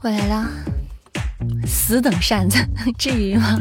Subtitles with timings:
[0.00, 0.46] 我来了，
[1.66, 2.56] 死等扇子，
[2.96, 3.58] 至于吗？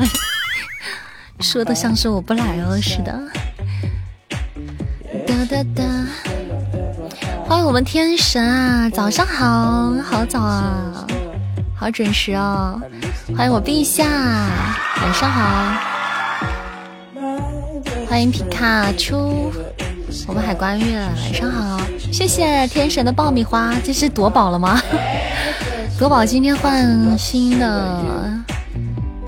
[1.41, 3.19] 说的像是我不来了似的。
[5.25, 5.83] 哒哒哒，
[7.47, 11.07] 欢迎我们天神啊，早上好，好早啊，
[11.75, 12.79] 好准时哦。
[13.35, 14.05] 欢迎我陛下，
[15.01, 15.73] 晚上好。
[18.07, 19.51] 欢迎皮卡丘，
[20.27, 21.81] 我们海关月，晚上好。
[22.11, 24.79] 谢谢天神的爆米花，这是夺宝了吗？
[25.97, 28.31] 夺宝今天换新的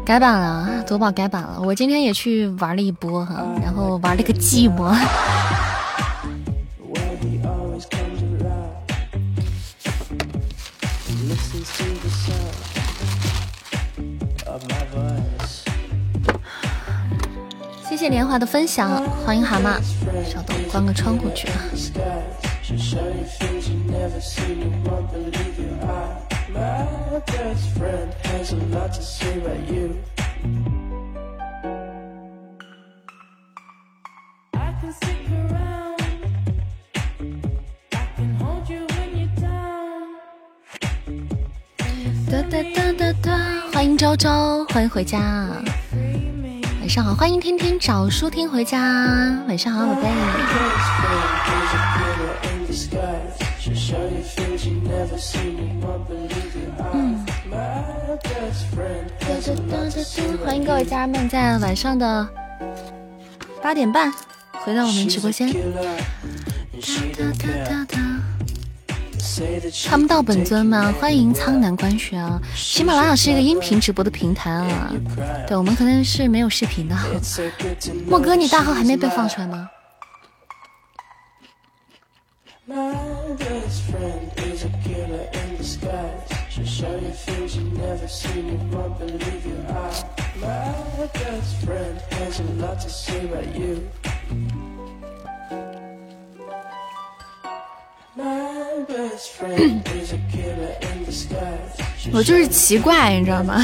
[0.06, 1.60] 改版了，夺宝改版了。
[1.60, 4.96] 我今天也去玩了一波哈，然后玩了个寂寞。
[17.90, 19.82] 谢谢莲花的分享，欢迎蛤蟆。
[20.32, 21.58] 稍等，关个窗户去啊。
[42.32, 43.38] 哒哒哒哒哒，
[43.72, 45.20] 欢迎周周，欢迎回家。
[46.80, 48.80] 晚上好，欢迎天天找书听回家。
[49.48, 50.10] 晚上好，宝贝。
[56.94, 57.26] 嗯。
[60.46, 62.28] 欢迎各位家人们在晚上的
[63.62, 64.12] 八点半
[64.52, 65.54] 回到我们直播间。
[69.86, 70.94] 看不到本尊吗？
[71.00, 72.42] 欢迎苍南观雪啊！
[72.56, 74.92] 喜马拉雅是一个音频直播的平台啊，
[75.48, 76.96] 对我们可能是没有视频的。
[78.06, 79.70] 莫哥，你大号还没被放出来吗？
[102.12, 103.62] 我就是奇怪，你知道吗？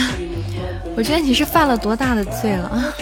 [0.95, 2.93] 我觉得你是犯了多大的罪了，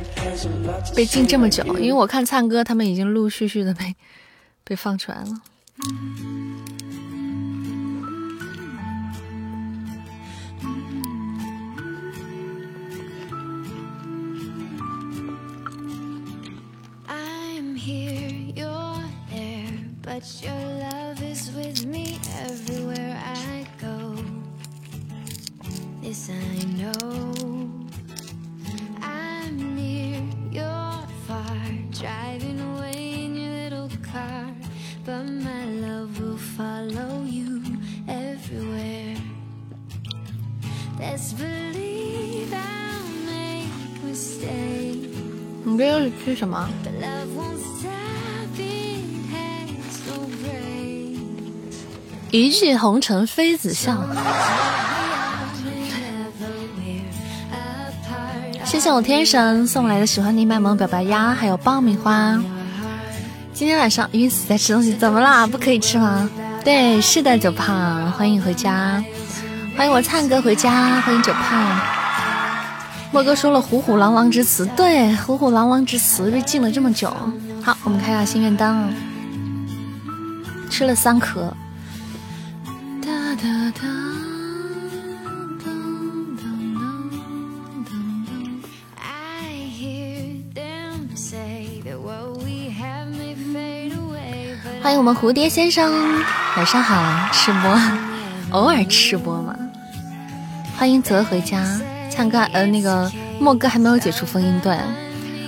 [0.94, 1.64] 被禁这么久？
[1.78, 3.94] 因为我看灿哥他们已经陆陆续续的被
[4.64, 5.40] 被放出来了。
[20.15, 24.15] But your love is with me everywhere I go.
[26.01, 27.33] This I know.
[29.01, 30.21] I'm near,
[30.51, 31.57] you're far,
[31.91, 34.47] driving away in your little car.
[35.05, 37.61] But my love will follow you
[38.07, 39.15] everywhere.
[40.99, 45.17] Let's believe I'll make mistakes.
[45.63, 46.67] 你这又是什么？
[52.30, 53.96] 一骑红尘妃子笑。
[58.64, 62.36] 谢谢我天神送来的喜欢你卖萌表白鸭，还有爆米花。
[63.54, 65.46] 今天晚上晕死在吃东西，怎么啦？
[65.46, 66.28] 不可以吃吗？
[66.64, 69.02] 对，是的，九胖，欢迎回家，
[69.76, 71.80] 欢迎我灿哥回家，欢迎九胖。
[73.12, 77.08] 莫哥说了虎虎狼狼之词，对，虎虎狼狼之词被禁了这么久。
[77.62, 78.90] 好，我们开下心愿单啊，
[80.68, 81.56] 吃了三颗。
[94.82, 95.92] 欢迎我们蝴蝶先生，
[96.56, 97.80] 晚上好，吃播，
[98.50, 99.56] 偶尔吃播嘛。
[100.76, 101.80] 欢迎泽回家，
[102.10, 104.76] 灿哥，呃，那个莫哥还没有解除封印盾，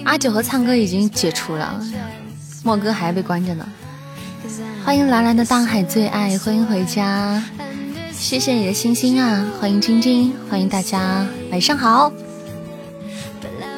[0.05, 1.81] 阿九和灿哥已经解除了，
[2.63, 3.67] 莫哥还被关着呢。
[4.89, 7.43] 欢迎蓝蓝的大海最爱，欢迎回家，
[8.11, 9.47] 谢谢你的星星啊！
[9.61, 12.11] 欢迎晶晶，欢迎大家，晚上好。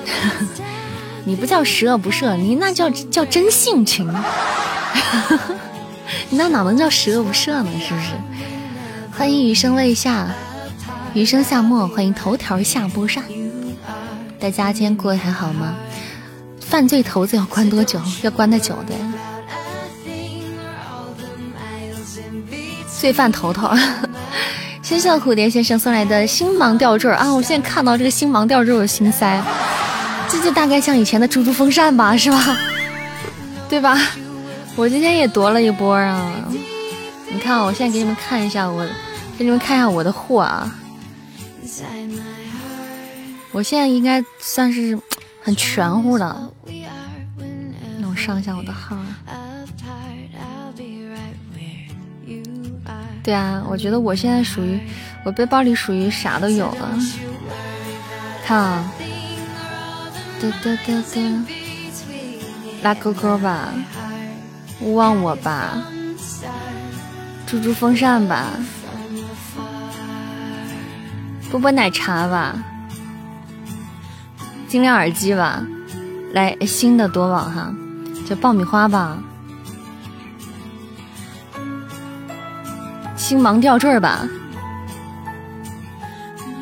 [1.27, 4.07] 你不叫十恶不赦，你那叫叫真性情。
[6.31, 7.69] 你那哪能叫十恶不赦呢？
[7.81, 8.13] 是不是？
[9.11, 10.29] 欢迎余生未下，
[11.13, 13.25] 余生夏末，欢迎头条下播扇。
[14.39, 15.75] 大家今天过得还好吗？
[16.61, 18.01] 犯罪头子要关多久？
[18.23, 18.95] 要关的久的。
[23.01, 23.71] 罪犯头头，
[24.83, 27.33] 谢谢蝴蝶先生送来的星芒吊坠啊！
[27.33, 29.43] 我现在看到这个星芒吊坠，我心塞。
[30.29, 32.59] 这就大概像以前的猪猪风扇吧，是吧？
[33.71, 33.99] 对吧？
[34.77, 36.31] 我今天也夺了一波啊！
[37.33, 38.87] 你看，我现在给你们看一下我
[39.39, 40.71] 给你们看一下我的货啊！
[43.53, 44.99] 我现在应该算是
[45.43, 46.51] 很全乎了。
[47.99, 48.95] 那我上一下我的号。
[53.23, 54.81] 对啊，我觉得我现在属于
[55.25, 56.99] 我背包里属于啥都有了。
[58.45, 58.93] 看啊，
[60.41, 61.45] 哒哒哒哒，
[62.83, 63.69] 拉勾勾吧，
[64.81, 65.83] 勿忘我吧，
[67.47, 68.47] 猪猪风扇吧，
[71.51, 72.57] 波波奶茶吧，
[74.67, 75.63] 精灵耳机吧，
[76.33, 77.73] 来新的多宝哈，
[78.27, 79.19] 叫爆米花吧。
[83.21, 84.27] 星芒吊坠吧，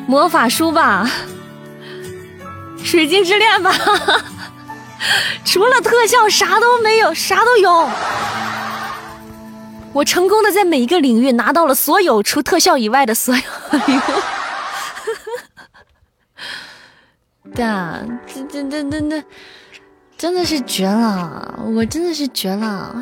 [0.05, 1.09] 魔法书吧，
[2.83, 3.73] 水晶之恋吧，
[5.45, 7.89] 除了特效啥都没有，啥都有。
[9.93, 13.41] 我成功的在每一个领域拿到了所有除特效以外的所有
[13.87, 14.01] 礼物。
[17.55, 19.23] 对啊，这这这这这
[20.17, 22.93] 真的是绝了，我真的是绝了。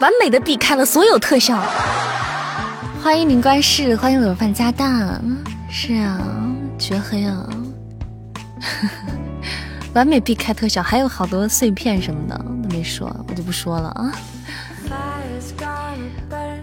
[0.00, 1.60] 完美的避开了所有特效，
[3.02, 5.20] 欢迎灵关世，欢迎卤饭加蛋，
[5.68, 6.20] 是啊，
[6.78, 7.44] 绝黑啊，
[9.94, 14.12] 完美避开特效，还有好多碎片什么的都没说，我就不说了啊。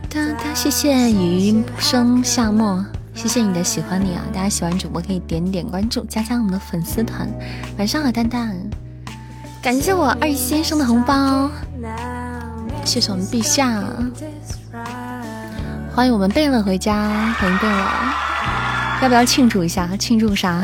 [0.09, 4.23] 哒哒，谢谢余生夏末，谢谢你的喜欢你啊！
[4.33, 7.29] 大家喜欢主播可以点点关注，加加我们的粉丝团。
[7.77, 8.55] 晚上好，蛋蛋，
[9.61, 11.51] 感谢我二先生的红包。
[12.85, 13.83] 谢谢我们陛下，
[15.93, 17.85] 欢迎我们贝勒回家，欢迎贝勒，
[19.01, 19.89] 要不要庆祝一下？
[19.97, 20.63] 庆祝啥？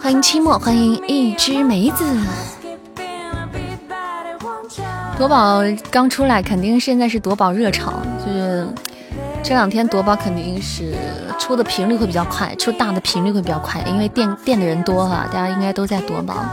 [0.00, 2.04] 欢迎期末，欢迎一只梅子。
[5.16, 7.94] 夺宝刚出来，肯定现在是夺宝热潮，
[8.24, 8.68] 就是
[9.42, 10.94] 这两天夺宝肯定是
[11.40, 16.44] 出的频率会比较快，出大的频率会比较快，因为店店的人多哈，大家应该都在夺宝。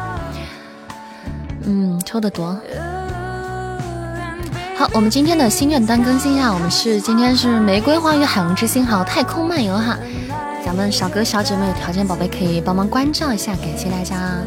[1.66, 2.58] 嗯，抽的多。
[4.82, 9.96] 好，我们今天的心愿单更新一下，我们是今天是玫瑰花与海洋之心，还有太空漫游哈。
[10.66, 14.40] 咱们小哥小姐们有条件宝贝可以帮忙关照一下，感谢大家。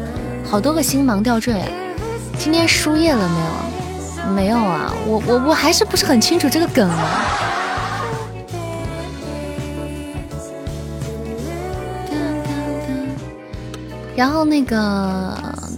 [0.43, 1.63] 好多个星芒吊坠，
[2.37, 4.33] 今天输液了没有？
[4.33, 7.21] 没有啊，我我我还是不是很清楚这个梗啊。
[14.17, 15.33] 然后那个，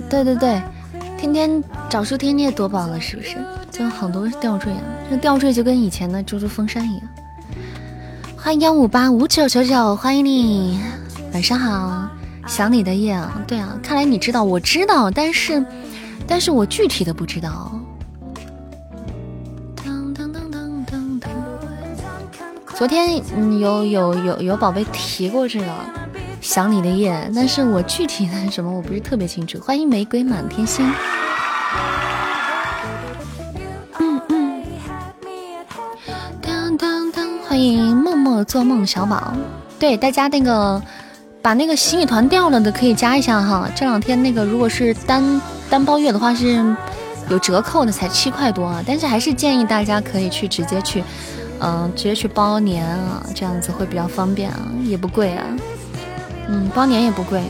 [0.09, 0.59] 对对对，
[1.15, 3.37] 天天找书天天夺宝了，是不是？
[3.77, 7.07] 就好多吊坠啊，这吊坠就跟以前的猪猪风扇一样。
[8.35, 10.79] 欢迎幺五八五九九九，欢迎你，
[11.31, 12.09] 晚上好。
[12.47, 15.63] 想你的夜啊，对啊，看来你知道，我知道，但是，
[16.25, 17.79] 但是我具体的不知道。
[22.75, 23.21] 昨天
[23.59, 25.65] 有有有有宝贝提过这个
[26.41, 29.59] 想你的夜，但是我具体的什么我不是特别清楚。
[29.59, 30.89] 欢迎玫瑰满天星。
[37.57, 39.33] 欢迎默默做梦小宝，
[39.79, 40.79] 对大家那个
[41.41, 43.67] 把那个洗米团掉了的可以加一下哈。
[43.75, 46.63] 这两天那个如果是单单包月的话是
[47.31, 48.83] 有折扣的，才七块多啊。
[48.85, 51.03] 但是还是建议大家可以去直接去，
[51.59, 55.43] 嗯，直接去包年啊，这样子会比较方便啊，也不贵啊。
[56.49, 57.41] 嗯，包年也不贵，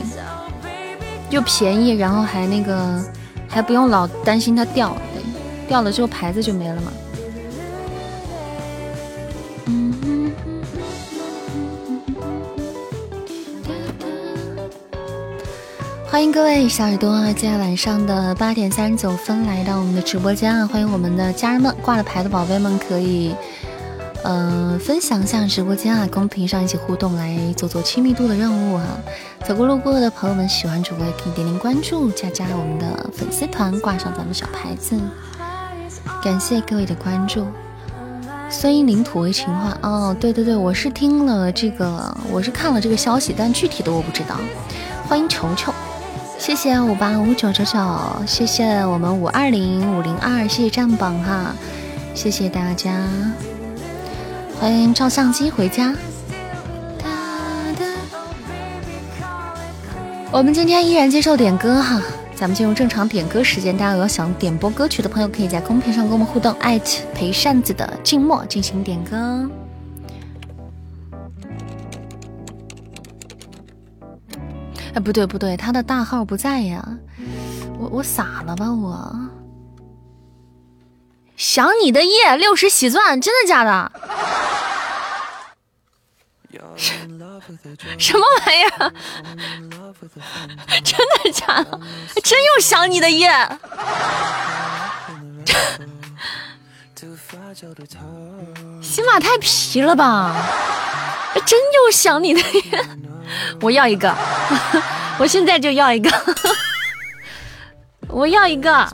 [1.28, 2.98] 又便宜，然后还那个
[3.46, 4.96] 还不用老担心它掉，
[5.68, 6.90] 掉了之后牌子就没了嘛。
[16.10, 20.66] 欢迎各位小耳朵啊，今天晚上的八点三十九分来到我们的直播间啊！
[20.66, 23.34] 欢迎我们的家人们，挂了牌的宝贝们可以，
[24.24, 28.84] 呃，分享一下直播间啊，公屏上一起互动，来做做亲密度的任务哈。
[29.44, 34.98] 走过路过的朋友们，喜欢主播也可以点点关注，加加我们的粉丝团，挂上咱们小牌子。
[36.24, 37.46] 感谢各位的关注。
[38.48, 44.36] 孙英领土为情话哦，对对对，我是听了这个，我是看了这个消息，但具体的我不知道。
[45.06, 45.72] 欢迎球球。
[46.48, 47.78] 谢谢五八五九九九，
[48.26, 51.54] 谢谢我们五二零五零二，谢谢占榜哈，
[52.14, 53.06] 谢谢大家，
[54.58, 55.94] 欢迎照相机回家。
[60.30, 62.00] 我们今天依然接受点歌哈，
[62.34, 69.46] 咱们进入正常点歌时间，大家有想点播歌曲的朋友，可以在公屏上跟我们互动，艾特陪扇子的静默进行点歌。
[75.00, 76.84] 不对不对，他的大号不在呀，
[77.78, 79.14] 我我傻了吧我？
[81.36, 83.92] 想你的夜六十喜钻，真的假的？
[87.98, 88.92] 什么玩意儿？
[90.82, 91.80] 真的假的？
[92.22, 93.28] 真又想你的夜？
[98.82, 100.34] 喜马太皮了吧？
[101.46, 102.84] 真又想你的夜？
[103.60, 104.14] 我要一个，
[105.18, 106.10] 我现在就要一个，
[108.08, 108.88] 我要一个。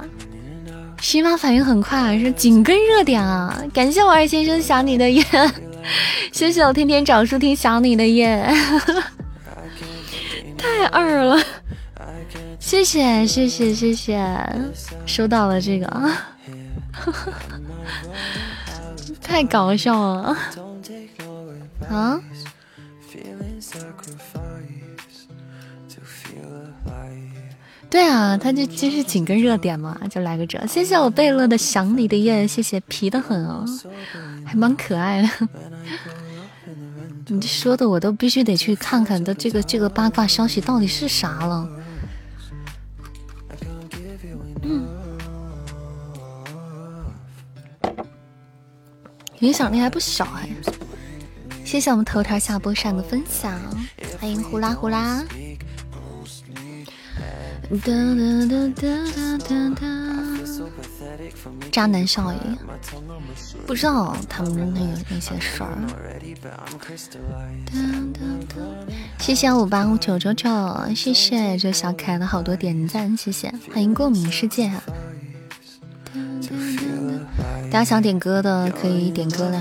[1.01, 3.63] 喜马反应很快，是紧跟热点啊！
[3.75, 5.23] 感谢我二先生想你的夜。
[6.33, 8.43] 谢谢我天天找书听想你的夜，
[10.57, 11.39] 太二了，
[12.59, 14.19] 谢谢谢谢谢谢，
[15.05, 16.11] 收到了这个啊，
[19.21, 20.35] 太搞笑了
[21.91, 22.19] 啊！
[27.95, 30.67] 对啊，他就就是紧跟热点嘛，就来个这。
[30.67, 33.65] 谢谢我贝勒的想你的夜，谢谢皮的很啊，
[34.45, 35.29] 还蛮可爱的。
[37.29, 41.69] 你这说的我都必须得去看看的这个这个八卦消息到底是啥了。
[44.63, 44.85] 嗯，
[49.39, 50.49] 影响力还不小哎。
[51.65, 53.57] 谢谢我们头条下播上的分享，
[54.19, 55.23] 欢迎呼啦呼啦。
[61.71, 62.39] 渣男少爷，
[63.67, 65.77] 不知道他们那个那些事儿。
[69.19, 70.49] 谢谢五八五九九九，
[70.95, 74.71] 谢谢这小可爱的好多点赞，谢谢，欢迎共鸣世界。
[77.71, 79.61] 大家想点歌的可以点歌了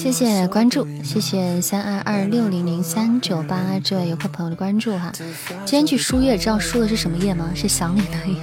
[0.00, 5.12] 谢谢关注，谢谢三二二六零零三九八这位游客朋友的关注哈。
[5.66, 7.50] 今天去输液，知道输的是什么液吗？
[7.54, 8.34] 是想你的液。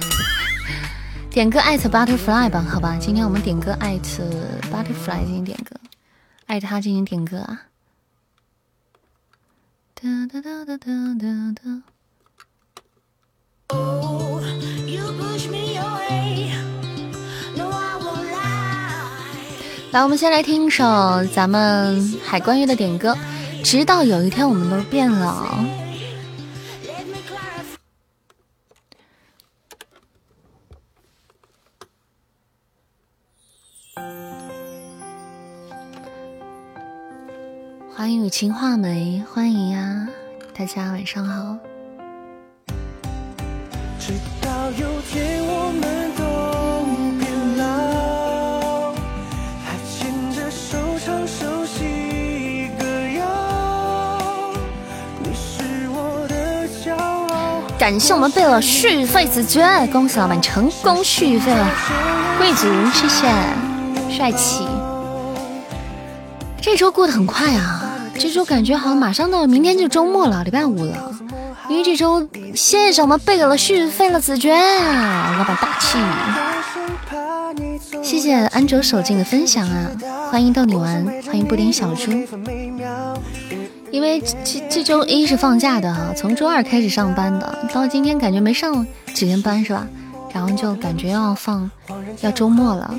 [1.28, 2.96] 点歌艾特 butterfly 吧，好吧。
[3.00, 4.22] 今天我们点歌艾特
[4.70, 5.74] butterfly 进行点歌，
[6.46, 7.62] 艾特他进行点歌啊。
[9.96, 11.82] 哒哒哒哒哒哒哒。
[19.90, 20.84] 来，我们先来听一首
[21.32, 23.14] 咱们海关乐的点歌，
[23.62, 25.66] 《直到有一天我们都变了》。
[37.96, 40.06] 欢迎雨晴画眉，欢迎呀，
[40.54, 41.56] 大家晚上好。
[43.98, 45.97] 直到有天我们
[57.88, 61.66] 感谢我们贝勒续费子爵，恭喜老板成功续费了，
[62.36, 63.26] 贵族谢谢，
[64.14, 64.62] 帅气。
[66.60, 67.82] 这周过得很快啊。
[68.18, 71.10] 这周感觉好像马上到明天就周末了，礼拜五了。
[71.70, 75.98] 因为这周谢谢我们贝了续费了子爵，老板大气。
[78.02, 79.88] 谢谢安卓手镜的分享啊，
[80.30, 82.12] 欢迎逗你玩，欢迎布丁小猪。
[83.90, 89.86] 因为这这周一是放假的哈，从周二开始上班的，到今天感觉没上几天班是吧？
[90.32, 91.70] 然后就感觉要放
[92.20, 92.94] 要周末了。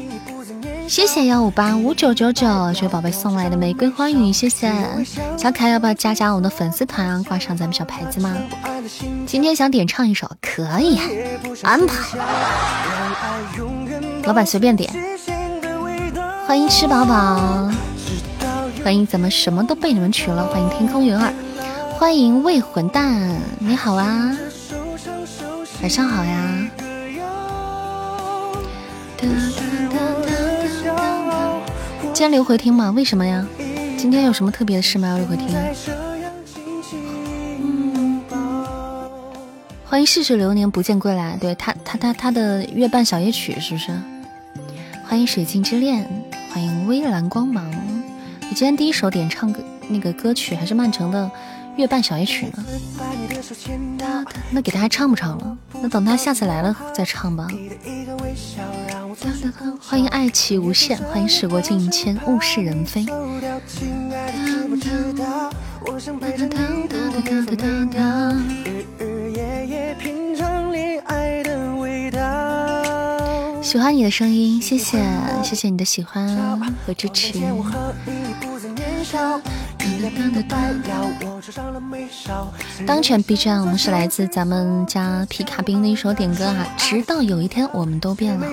[0.87, 4.73] 谢谢幺五八五九九九这位宝贝送来的玫瑰花语，谢谢
[5.37, 7.23] 小可爱，要不要加加我们的粉丝团啊？
[7.27, 8.35] 挂上咱们小牌子吗？
[9.27, 10.97] 今天想点唱一首，可以
[11.61, 12.17] 安排。
[14.23, 14.91] 老板随便点。
[16.47, 17.69] 欢迎吃饱饱，
[18.83, 20.47] 欢迎怎么什么都被你们取了？
[20.47, 21.33] 欢迎天空云儿，
[21.93, 24.35] 欢迎未混蛋，你好啊，
[25.81, 26.67] 晚上好呀。
[32.01, 32.91] 今天留回听吗？
[32.91, 33.45] 为什么呀？
[33.97, 35.07] 今天有什么特别的事吗？
[35.09, 35.47] 要留回听。
[39.85, 43.91] 欢迎逝水流年不见归来，对他他他他的月半小夜曲是不是？
[45.07, 46.07] 欢迎水晶之恋，
[46.53, 47.69] 欢迎微蓝光芒。
[48.49, 51.29] 我今天第一首点唱歌那个歌曲还是曼城的
[51.75, 52.65] 月半小夜曲呢。
[54.49, 55.57] 那给大家唱不唱了？
[55.81, 57.47] 那等他下次来了再唱吧。
[59.79, 63.05] 欢迎爱奇无限，欢迎时过境迁，物是人非。
[73.69, 74.99] 喜欢你的声音，谢谢
[75.43, 76.27] 谢谢你的喜欢
[76.87, 77.39] 和支持。
[82.87, 88.47] 当前 BGM 是来自咱们家皮卡兵的一首点歌啊，直到有一天我们都变了。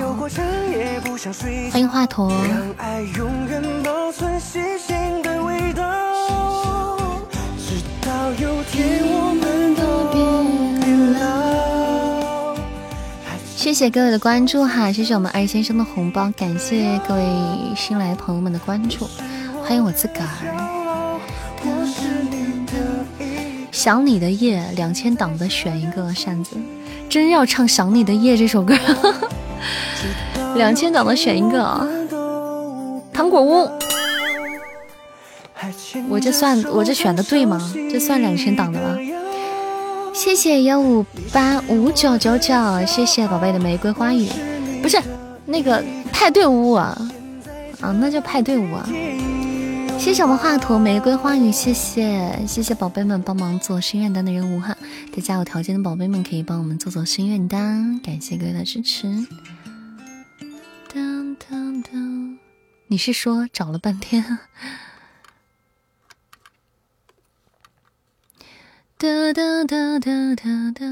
[1.73, 2.30] 欢迎华佗。
[13.66, 17.23] 谢谢各位的关注哈，谢谢我们二先生的红包，感谢各位
[17.75, 19.08] 新来朋友们的关注，
[19.61, 21.18] 欢迎我自个儿。
[23.73, 26.56] 想你的夜，两千档的选一个扇子，
[27.08, 28.73] 真要唱想你的夜这首歌，
[30.54, 31.85] 两千档的选一个啊。
[33.12, 33.68] 糖果屋，
[36.08, 37.73] 我这算我这选的对吗？
[37.90, 38.96] 这算两千档的了。
[40.16, 42.54] 谢谢幺五八五九九九，
[42.87, 44.26] 谢谢宝贝的玫瑰花语，
[44.80, 44.99] 不是
[45.44, 46.96] 那个派对屋啊，
[47.82, 48.88] 啊，那叫派对屋啊。
[49.99, 54.75] 谢谢我们华佗玫瑰花语，谢谢谢谢宝贝们帮忙做心愿单的任务哈，
[55.14, 59.06] 大家有条件的宝贝们可以帮我们做做心愿单，感谢各位的支持。
[60.94, 62.38] 当当当，
[62.87, 64.38] 你是说找了半天？
[68.98, 70.86] 哒哒哒哒哒哒！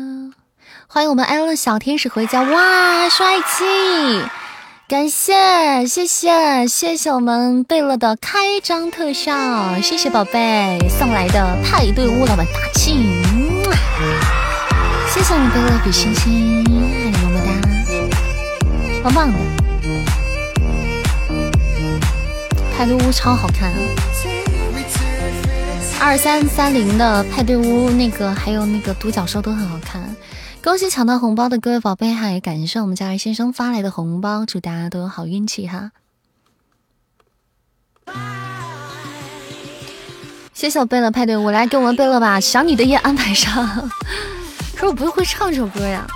[0.86, 3.64] 欢迎我们艾伦小天使回家，哇，帅气！
[4.86, 12.92] 感谢谢谢谢谢我们贝乐的开张特效，谢谢宝贝送来的派对屋老板大气，
[15.08, 17.48] 谢谢我们贝乐比心心，爱你么么哒，
[19.02, 19.38] 棒棒的！
[22.76, 23.72] 派对屋超好看。
[26.04, 30.14] 二三三零的派对屋，那个还有那个独角兽都很好看。
[30.62, 35.92] 恭喜抢到红包的各位宝贝哈，也感谢我们家二先生发来的红包，祝大家都有好运气哈。
[40.52, 43.66] 谢谢我贝乐派对，我来给我们贝乐把想你的夜安排上。
[44.74, 46.06] 可是我不会唱这首歌呀，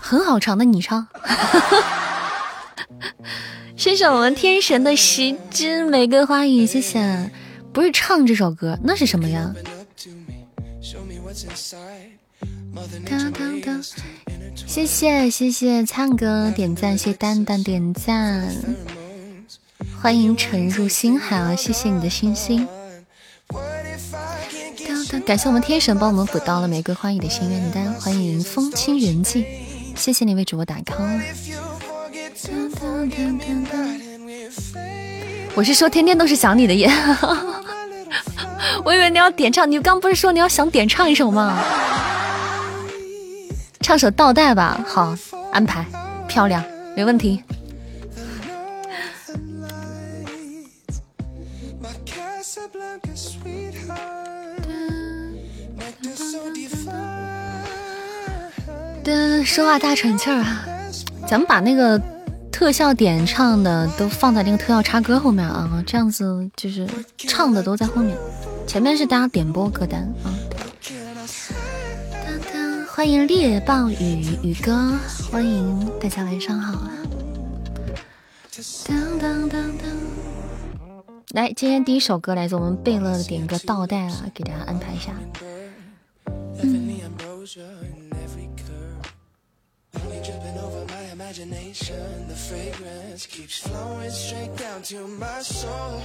[0.00, 1.06] 很好唱，那你唱。
[3.76, 7.30] 谢谢我们天神的十支玫瑰花语，谢谢。
[7.72, 9.54] 不是唱这首歌，那是什么呀？
[14.66, 18.54] 谢谢谢谢灿哥点赞，谢谢蛋蛋点赞，
[20.00, 21.54] 欢迎沉入心海啊！
[21.54, 22.66] 谢谢你的星星。
[25.26, 29.44] 感谢我们天神帮我们补到了玫瑰花语的心愿单，欢迎风轻云静，
[29.94, 31.20] 谢谢你为主播打 call。
[35.54, 36.90] 我是说天天都是想你的夜，
[38.84, 41.58] 我以为你要点唱，你刚不是说你要想点唱一首吗？
[43.80, 45.16] 唱首倒带吧，好
[45.50, 45.86] 安排，
[46.28, 46.62] 漂亮，
[46.94, 47.42] 没问题。
[59.44, 60.66] 说话大喘气儿啊，
[61.26, 61.98] 咱们把那个。
[62.56, 66.88] 特效点唱的都放在那个特效插歌后面啊，这样子就是
[67.18, 68.16] 唱的都在后面，
[68.66, 70.32] 前面是大家点播歌单啊。
[72.88, 74.90] 欢迎猎豹雨雨哥，
[75.30, 76.92] 欢迎大家晚上好啊。
[81.32, 85.12] 来，今天第一首歌来自我们贝勒的点歌倒带啊，给大家安排一下。
[86.62, 88.05] 嗯。
[91.38, 96.00] Imagination, the fragrance keeps flowing straight down to my soul.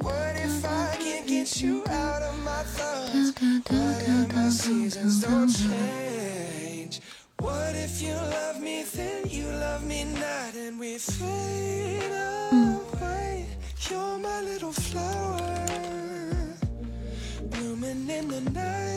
[0.00, 3.32] What if I can't get you out of my thoughts?
[3.70, 7.00] What if my seasons don't change?
[7.38, 12.12] What if you love me, then you love me not, and we fade
[12.52, 13.46] away?
[13.88, 15.66] You're my little flower,
[17.50, 18.91] blooming in the night,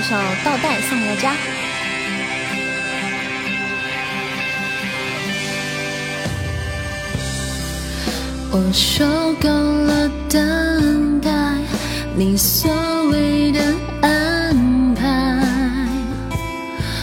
[0.00, 1.34] 来首倒带送给大家。
[8.50, 11.30] 我受够了等待，
[12.16, 12.70] 你所
[13.10, 13.60] 谓的
[14.00, 15.04] 安排，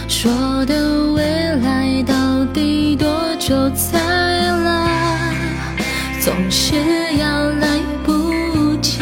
[0.08, 1.22] 说的未
[1.62, 3.08] 来到底多
[3.38, 3.96] 久才
[4.64, 5.34] 来？
[6.20, 6.74] 总是
[7.16, 8.98] 要来不及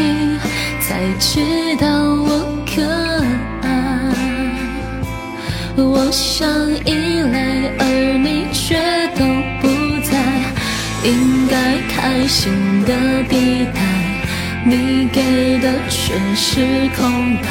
[0.80, 1.40] 才知
[1.80, 1.88] 道
[5.76, 6.48] 我想
[6.84, 8.76] 依赖，而你却
[9.14, 9.24] 都
[9.60, 9.68] 不
[10.02, 10.16] 在，
[11.04, 11.54] 应该
[11.88, 12.26] 开。
[12.26, 12.52] 心
[12.84, 12.92] 的
[13.28, 13.80] 地带，
[14.64, 16.60] 你给的却是
[16.96, 17.46] 空白。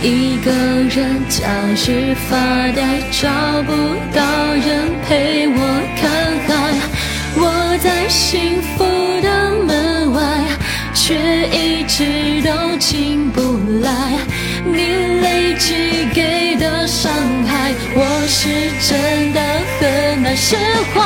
[0.00, 2.36] 一个人假日发
[2.70, 3.28] 呆，找
[3.64, 3.72] 不
[4.14, 4.22] 到
[4.54, 5.58] 人陪我
[6.00, 6.08] 看
[6.46, 6.48] 海。
[7.34, 8.84] 我在幸福
[9.20, 9.28] 的
[9.66, 10.20] 门外，
[10.94, 11.16] 却
[11.48, 13.90] 一直都进不来。
[14.64, 17.12] 你累积给的伤
[17.46, 18.48] 害，我是
[18.86, 19.40] 真的
[19.78, 20.56] 很难释
[20.94, 21.00] 怀。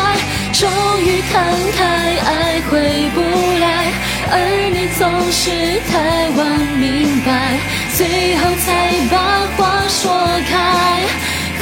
[0.52, 0.68] 终
[1.02, 1.42] 于看
[1.76, 1.84] 开，
[2.24, 3.20] 爱回不
[3.60, 3.92] 来，
[4.30, 4.34] 而
[4.72, 5.50] 你总是
[5.90, 6.38] 太晚
[6.78, 7.58] 明白，
[7.96, 8.68] 最后才
[9.10, 9.14] 把
[9.56, 10.02] 话说
[10.48, 11.02] 开，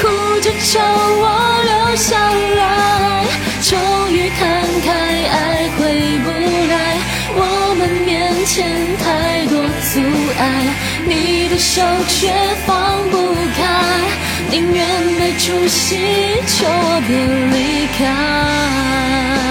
[0.01, 0.03] 哭
[0.41, 1.25] 着求我
[1.65, 2.17] 留下
[2.57, 3.27] 来。
[3.63, 3.79] 终
[4.13, 4.41] 于看
[4.85, 5.81] 开，爱回
[6.25, 6.29] 不
[6.73, 6.75] 来，
[7.35, 9.57] 我们面前太多
[9.89, 10.01] 阻
[10.39, 10.43] 碍，
[11.07, 12.33] 你的手却
[12.67, 13.61] 放不开。
[14.51, 14.87] 宁愿
[15.19, 15.97] 没出息，
[16.47, 17.11] 求我别
[17.53, 19.42] 离开。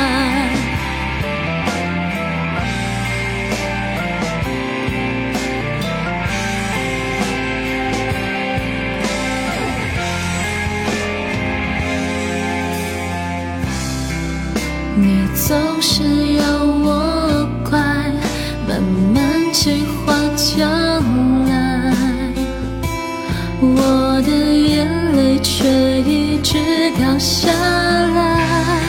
[27.21, 28.81] 下来，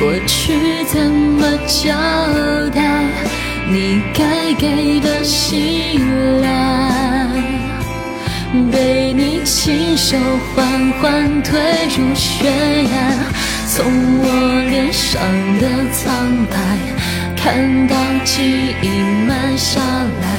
[0.00, 1.94] 过去怎么交
[2.74, 3.04] 代？
[3.70, 7.30] 你该给的信赖，
[8.72, 10.16] 被你亲手
[10.56, 11.60] 缓缓推
[11.96, 13.14] 入悬崖，
[13.68, 13.84] 从
[14.18, 14.26] 我
[14.68, 15.22] 脸上
[15.60, 16.56] 的苍白，
[17.36, 18.88] 看到记忆
[19.28, 19.80] 慢下
[20.20, 20.35] 来。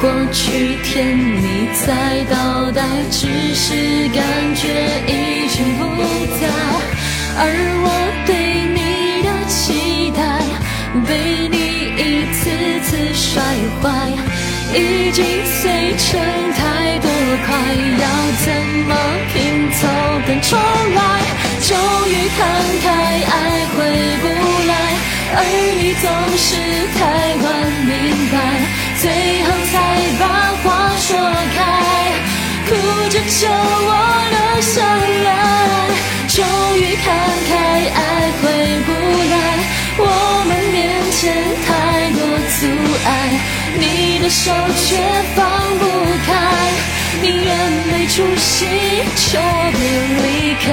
[0.00, 3.74] 过去甜蜜在倒带，只是
[4.08, 4.22] 感
[4.54, 4.62] 觉
[5.06, 5.82] 已经不
[6.38, 6.42] 在。
[7.36, 7.40] 而
[7.82, 7.88] 我
[8.26, 8.30] 对
[8.74, 10.18] 你的期待，
[11.08, 11.56] 被你
[11.96, 12.02] 一
[12.32, 12.50] 次
[12.84, 13.42] 次摔
[13.80, 13.82] 坏，
[14.74, 16.20] 已经碎成
[16.52, 17.08] 太多
[17.46, 17.56] 块，
[18.02, 18.04] 要
[18.44, 18.46] 怎
[18.86, 18.92] 么
[19.32, 19.34] 拼
[19.72, 19.78] 凑
[20.26, 20.52] 跟重
[20.94, 21.02] 来？
[21.64, 21.72] 终
[22.08, 22.38] 于看
[22.82, 22.86] 开，
[23.24, 23.34] 爱
[23.72, 23.76] 回
[24.20, 24.24] 不
[24.68, 24.72] 来，
[25.36, 25.38] 而
[25.80, 26.04] 你总
[26.36, 26.50] 是
[26.98, 27.00] 太
[27.42, 27.46] 晚
[27.86, 27.90] 明
[28.30, 28.73] 白。
[29.04, 29.76] 最后才
[30.18, 30.24] 把
[30.62, 30.64] 话
[30.96, 31.12] 说
[31.54, 31.60] 开，
[32.66, 32.72] 哭
[33.10, 33.92] 着求我
[34.32, 34.80] 留下
[35.26, 35.28] 来。
[36.26, 36.40] 终
[36.78, 37.04] 于看
[37.46, 37.52] 开，
[37.92, 38.00] 爱
[38.40, 38.42] 回
[38.86, 38.88] 不
[39.28, 39.36] 来，
[39.98, 40.02] 我
[40.48, 40.80] 们面
[41.12, 41.20] 前
[41.66, 41.68] 太
[42.16, 42.18] 多
[42.56, 42.64] 阻
[43.04, 43.08] 碍，
[43.78, 43.82] 你
[44.20, 44.50] 的手
[44.86, 44.96] 却
[45.36, 45.36] 放
[45.78, 45.82] 不
[46.26, 46.32] 开，
[47.20, 47.52] 宁愿
[47.92, 48.64] 没出息，
[49.16, 49.80] 求我别
[50.24, 50.24] 离
[50.64, 50.66] 开。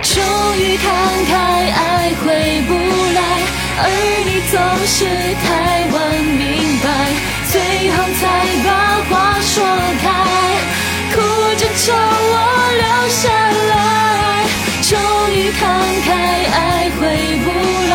[0.00, 0.14] 终
[0.56, 0.86] 于看
[1.26, 1.34] 开，
[1.72, 2.70] 爱回不
[3.16, 3.57] 来。
[3.80, 3.86] 而
[4.26, 5.06] 你总是
[5.44, 5.46] 太
[5.94, 5.96] 晚
[6.34, 6.42] 明
[6.82, 6.86] 白，
[7.52, 7.54] 最
[7.94, 8.20] 后才
[8.66, 8.68] 把
[9.08, 9.54] 话说
[10.02, 10.04] 开，
[11.14, 11.16] 哭
[11.56, 12.34] 着求我
[12.82, 13.22] 留下
[13.70, 13.72] 来。
[14.82, 14.92] 终
[15.32, 15.62] 于看
[16.04, 16.10] 开，
[16.50, 17.00] 爱回
[17.44, 17.46] 不
[17.90, 17.94] 来，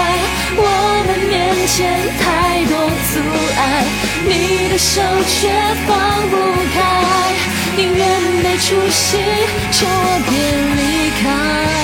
[0.55, 0.61] 我
[1.05, 1.33] 们面
[1.67, 1.75] 前
[2.17, 2.73] 太多
[3.11, 3.13] 阻
[3.59, 3.83] 碍，
[4.25, 5.51] 你的手却
[5.85, 5.91] 放
[6.29, 6.33] 不
[6.73, 6.79] 开，
[7.75, 8.01] 宁愿
[8.41, 9.17] 没出息，
[9.71, 10.31] 求我别
[10.77, 10.81] 离
[11.21, 11.82] 开。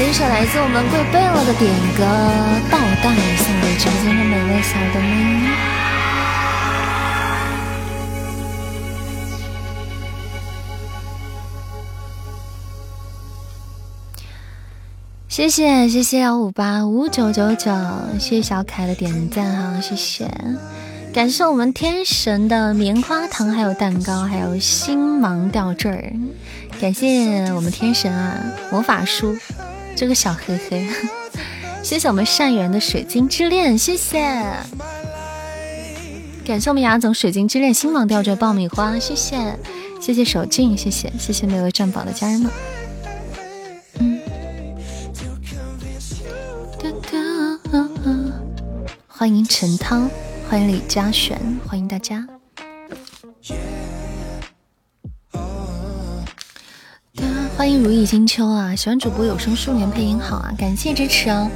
[0.00, 2.04] 一首来自我们贵贝勒的点歌
[2.70, 5.48] 《倒带》，送给直播间的每位小的们。
[15.28, 17.70] 谢谢谢谢幺五八五九九九，
[18.18, 20.30] 谢谢小凯的点赞哈，谢谢，
[21.12, 26.12] 感谢我们天神的棉花糖，还有蛋糕，还有星芒吊坠儿，
[26.80, 28.36] 感谢我们天神啊，
[28.72, 29.36] 魔法书。
[29.98, 30.86] 这个小黑黑，
[31.82, 34.20] 谢谢我们善缘的水晶之恋，谢谢，
[36.46, 39.56] 感谢我们雅总水晶之恋星芒吊坠爆米花，谢谢，
[40.00, 42.52] 谢谢守静，谢谢，谢谢每位占宝的家人们，
[43.98, 44.20] 嗯，
[49.08, 50.00] 欢迎陈涛，
[50.48, 52.24] 欢迎李嘉璇，欢迎大家。
[57.58, 58.72] 欢迎如意金秋啊！
[58.76, 61.50] 喜欢主播有声书年配音好啊，感谢支持哦。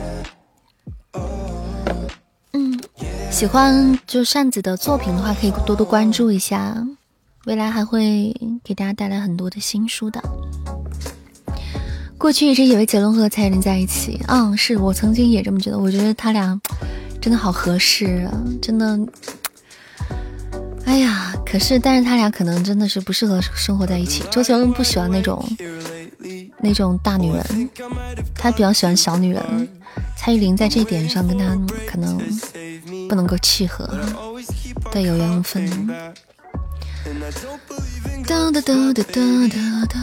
[2.55, 2.77] 嗯，
[3.31, 6.85] 喜欢就扇子的作品的话，可以多多关注一下，
[7.45, 8.35] 未来还会
[8.65, 10.21] 给大家带来很多的新书的。
[12.19, 16.61] 过去一直以为杰伦和蔡依林在一起，嗯，是我曾经也这么觉得，我觉得他俩
[17.21, 18.99] 真的好合适啊，真的。
[20.85, 24.25] 哎呀，可是但是他俩可能真的是不适合生活在一起。
[24.31, 25.45] 周杰伦不喜欢那种。
[26.65, 27.69] 那种大女人，
[28.37, 29.69] 他比较喜欢小女人。
[30.17, 31.59] 蔡依林在这点上跟他
[31.91, 32.17] 可能
[33.09, 33.85] 不能够契合，
[34.93, 35.89] 对，有缘无分。
[38.25, 39.99] 哒哒哒哒哒哒哒。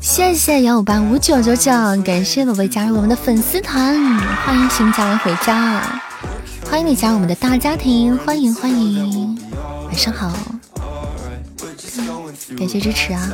[0.00, 1.70] 谢谢幺五八五九九九，
[2.02, 3.94] 感谢宝贝加入我们的粉丝团，
[4.44, 6.00] 欢迎新家人回家，
[6.68, 9.38] 欢迎你加入我们的大家庭，欢迎欢迎，
[9.86, 10.32] 晚上好，
[12.56, 13.28] 感谢支持啊！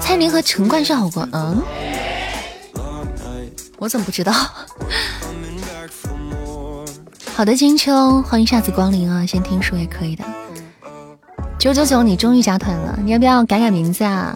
[0.00, 1.62] 蔡琳和陈冠是好过，嗯，
[3.78, 4.32] 我怎么不知道？
[7.34, 9.26] 好的，金秋，欢迎下次光临啊！
[9.26, 10.24] 先听书也可以的。
[11.62, 14.34] 九九九，你终于加团了，你要不要改改名字啊？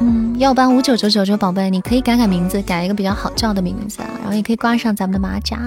[0.00, 5.58] 嗯，幺八五九九九九，宝贝，你可以改改名字，改一个比较好叫的名字啊，然后也可以挂上咱们的马甲。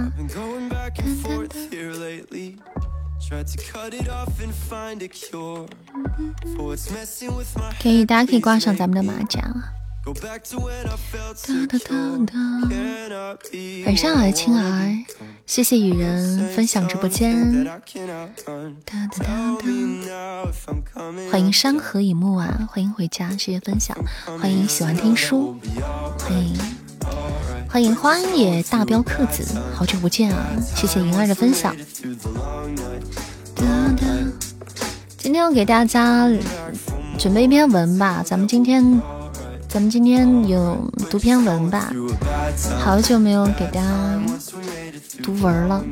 [7.80, 9.39] 可以，大家可以挂上咱们的马甲。
[13.86, 15.06] 晚上好，青儿，
[15.48, 17.68] 谢谢雨人分享直播间。
[21.32, 23.98] 欢迎山河已暮啊，欢迎回家，谢谢分享，
[24.39, 25.56] 欢迎喜欢听书，
[26.20, 26.56] 欢迎
[27.68, 31.76] 欢迎荒野大镖客子，好久不见啊，谢谢莹儿的分享。
[35.18, 36.30] 今天我给大家
[37.18, 39.02] 准备一篇文吧，咱们今天。
[39.76, 41.92] 咱们今天有读篇文吧，
[42.80, 44.22] 好久没有给大家
[45.22, 45.84] 读文了。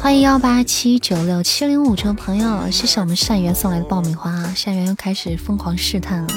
[0.00, 6.28] 欢迎幺八七九六七零五这位朋友，谢谢我们善缘送来的爆米花，善缘又开始疯狂试探了。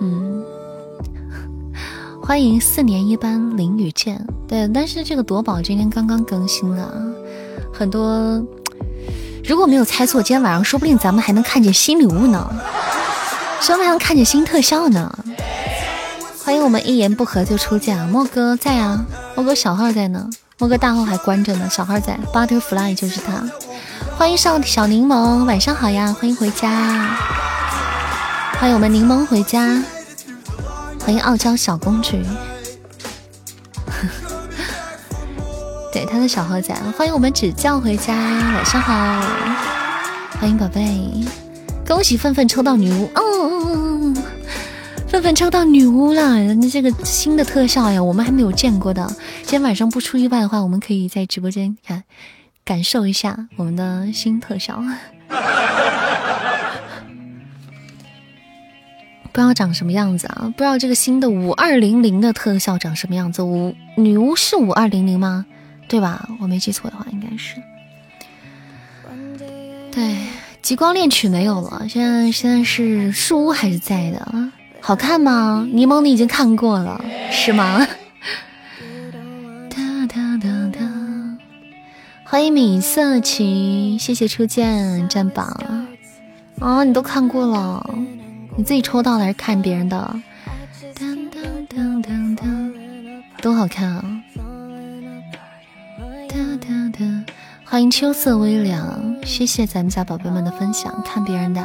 [0.00, 0.42] 嗯，
[2.20, 6.92] 欢迎四年一班林雨剑，对，但是这个夺宝今天刚刚更新了，
[7.72, 8.44] 很多，
[9.44, 12.52] 如果没有猜错，今天晚上说不定咱们还能看见新礼物呢。
[13.60, 15.12] 说不定看见新特效呢！
[16.44, 23.44] 欢迎我们一言不合就出价，莫哥在啊，莫哥小号在呢，莫哥大号还关着呢，小号在，Butterfly 就是他。
[24.16, 26.70] 欢迎上小柠檬，晚上好呀，欢迎回家，
[28.58, 29.82] 欢迎我们柠檬回家，
[31.04, 32.16] 欢迎傲娇小公主，
[35.92, 39.20] 对他的小号在，欢迎我们指教回家，晚上好，
[40.40, 41.47] 欢迎宝贝。
[41.88, 44.14] 恭喜愤愤抽到女巫，嗯，
[45.08, 49.04] 愤愤抽到女巫了，那这个新的特效呀，我们还没有见过的。
[49.38, 52.04] 今天晚上不出意外的话，我们可以在直播间看，
[52.62, 54.80] 感受一下我们的新特效。
[59.32, 60.52] 不知道长什么样子啊？
[60.56, 63.42] 不知道这个新的五二零零的特效长什么样子？
[63.42, 65.46] 五女巫是五二零零吗？
[65.88, 66.28] 对吧？
[66.38, 67.54] 我没记错的话，应该是。
[69.90, 70.16] 对。
[70.60, 74.50] 极光恋曲没有了，现在现在是树屋还是在的？
[74.80, 75.66] 好看吗？
[75.72, 77.86] 柠檬你已经看过了是吗？
[79.70, 80.80] 哒哒哒哒，
[82.24, 85.46] 欢迎米色情，谢谢初见占榜
[86.60, 86.84] 啊！
[86.84, 87.94] 你都看过了，
[88.56, 90.14] 你自己抽到的还是看别人的？
[93.40, 94.17] 都好看啊！
[97.70, 101.02] 欢迎秋色微凉，谢谢咱们家宝贝们的分享。
[101.04, 101.60] 看别人的，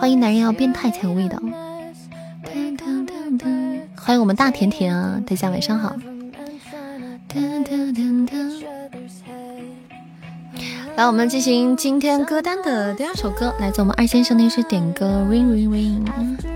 [0.00, 1.40] 欢迎男人要变态才有味道。
[3.94, 5.94] 欢迎我们大甜甜啊，大家晚上好。
[10.96, 16.55] 来，我们进行今天歌单的第二首歌，来自我们二先生的一首点歌，ring ring ring。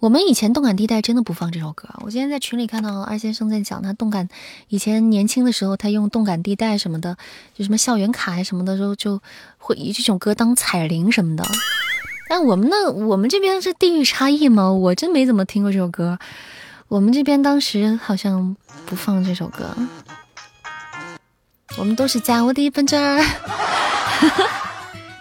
[0.00, 1.86] 我们以前动感地带真的不放这首歌。
[2.02, 4.30] 我今天在群里看到二先生在讲，他动感
[4.68, 7.18] 以前年轻的时候，他用动感地带什么的，
[7.54, 9.20] 就什么校园卡呀什么的时候，就
[9.58, 11.44] 会以这种歌当彩铃什么的。
[12.30, 14.72] 但我们那我们这边是地域差异吗？
[14.72, 16.18] 我真没怎么听过这首歌。
[16.88, 19.76] 我们这边当时好像不放这首歌。
[21.76, 23.22] 我们都是加我的本子儿，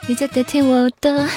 [0.07, 1.27] 你在代替我的。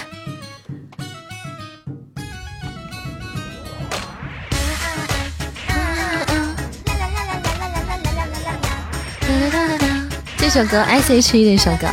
[10.39, 11.87] 这首歌 S H E 的一首歌，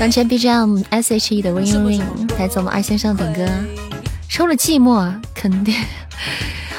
[0.00, 2.02] 完全 B G M S H E 的 Ring Ring，
[2.38, 3.46] 来自我们二先生点歌，
[4.28, 5.74] 抽了寂寞，肯定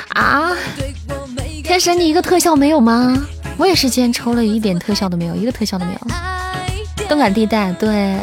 [0.10, 0.52] 啊！
[1.64, 3.16] 天神，你一个特效没有吗？
[3.58, 6.00] 我也是今天抽了一点特效都没有，一个特效都没有。
[7.08, 8.18] 动感地带，对。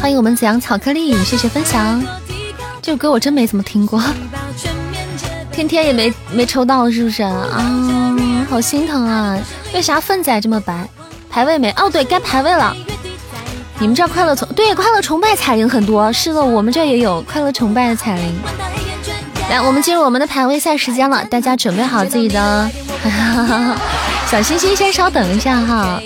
[0.00, 2.02] 欢迎我们紫阳巧克力，谢谢分享。
[2.80, 4.02] 这首歌我真没怎么听过。
[5.52, 8.16] 天天也没没抽到，是不是啊？
[8.48, 9.38] 好心疼啊！
[9.74, 10.88] 为啥粪仔这么白？
[11.28, 11.70] 排位没？
[11.72, 12.74] 哦，对该排位了。
[13.78, 18.34] 你们这快乐崇对快乐崇拜彩铃很多，是的，我们这也有快乐崇拜的彩铃。
[19.50, 22.70] 来，我们进入我们的排位赛时间了，大家准备好自己的
[24.30, 26.00] 小心心，先稍等一下哈。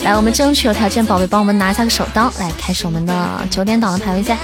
[0.00, 4.36] 来，我们争取有条件宝贝帮我们拿下个首刀，来开始我们的九点档的排位赛。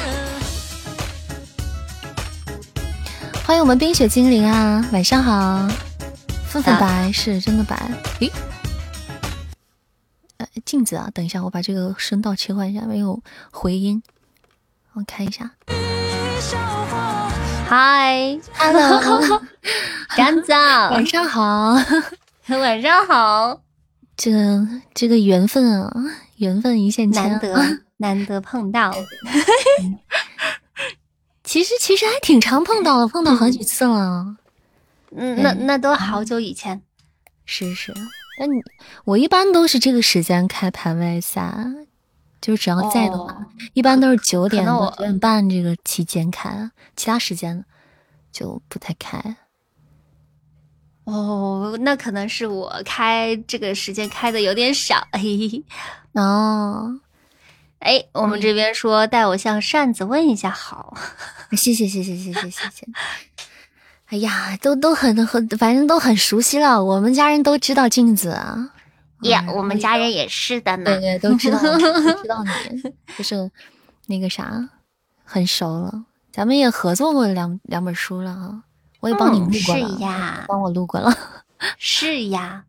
[3.45, 5.67] 欢迎我们冰雪精灵啊，晚上好。
[6.47, 8.31] 粉粉白是真的白，咦？
[10.37, 14.03] 呃，镜子啊，等一下，我把这个声道切换一下，没有回音，
[14.93, 15.51] 我看一下。
[17.69, 19.43] 嗨，Hello，
[20.17, 21.77] 干子，晚上好，
[22.49, 23.68] 晚上好。
[24.19, 25.91] 这个这个缘分啊，
[26.37, 28.93] 缘分一线牵，难 得难得碰到。
[31.45, 34.37] 其实其实还挺常碰到的，碰到好几次了。
[35.17, 36.83] 嗯，那那都好久以前，
[37.47, 37.95] 是是。
[38.41, 38.61] 那你
[39.05, 41.55] 我一般都是这个时间开排位赛，
[42.41, 47.65] 就是只要在的话，一般都是九点到九点半这个期间开，其他时间
[48.33, 49.37] 就不太开。
[51.11, 55.09] 哦，那可能是我开这个时间开的有点少。
[55.13, 55.65] 嘿嘿
[56.13, 57.01] 哦，
[57.79, 60.95] 哎，我们这边说带我向扇子问一下好，
[61.57, 62.87] 谢谢谢谢谢谢谢谢。
[64.09, 66.85] 哎呀，都都很很，反正都很熟悉了。
[66.85, 68.71] 我们家人都知道镜子啊，
[69.23, 70.85] 呀，我们家人也是的呢。
[71.01, 72.83] 对对，都知道，知道你，
[73.17, 73.51] 就是
[74.09, 74.69] 那个啥，
[75.25, 76.05] 很熟了。
[76.31, 78.63] 咱们也合作过两两本书了啊，
[79.01, 81.15] 我也帮你录过了，是呀，帮我录过了，
[81.79, 82.65] 是呀，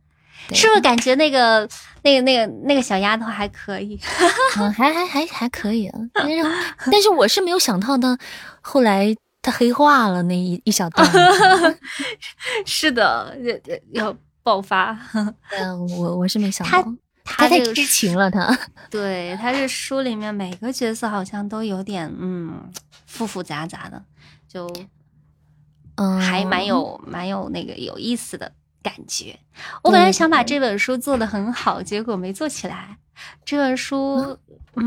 [0.54, 1.68] 是不是感觉那个
[2.04, 4.00] 那个那个那个小丫头还可以？
[4.58, 6.44] 嗯，还还还还可以啊，但是
[6.92, 8.18] 但是我是没有想到的，
[8.62, 9.16] 后来。
[9.42, 11.10] 他黑化了那一一小段，
[12.68, 13.34] 是的，
[13.94, 15.00] 要要爆发。
[15.14, 16.86] 嗯，我我是没想到，
[17.24, 18.30] 他太痴情了。
[18.30, 18.60] 他，
[18.92, 22.70] 对，他这书里面每个角色好像都有点嗯
[23.08, 24.04] 复复杂杂的，
[24.46, 24.70] 就
[26.00, 29.38] 嗯还蛮有蛮有那个有意思的感觉。
[29.84, 32.98] 我本来想把这本书做的很好，结果没做起来。
[33.44, 34.38] 这本书
[34.76, 34.84] 嗯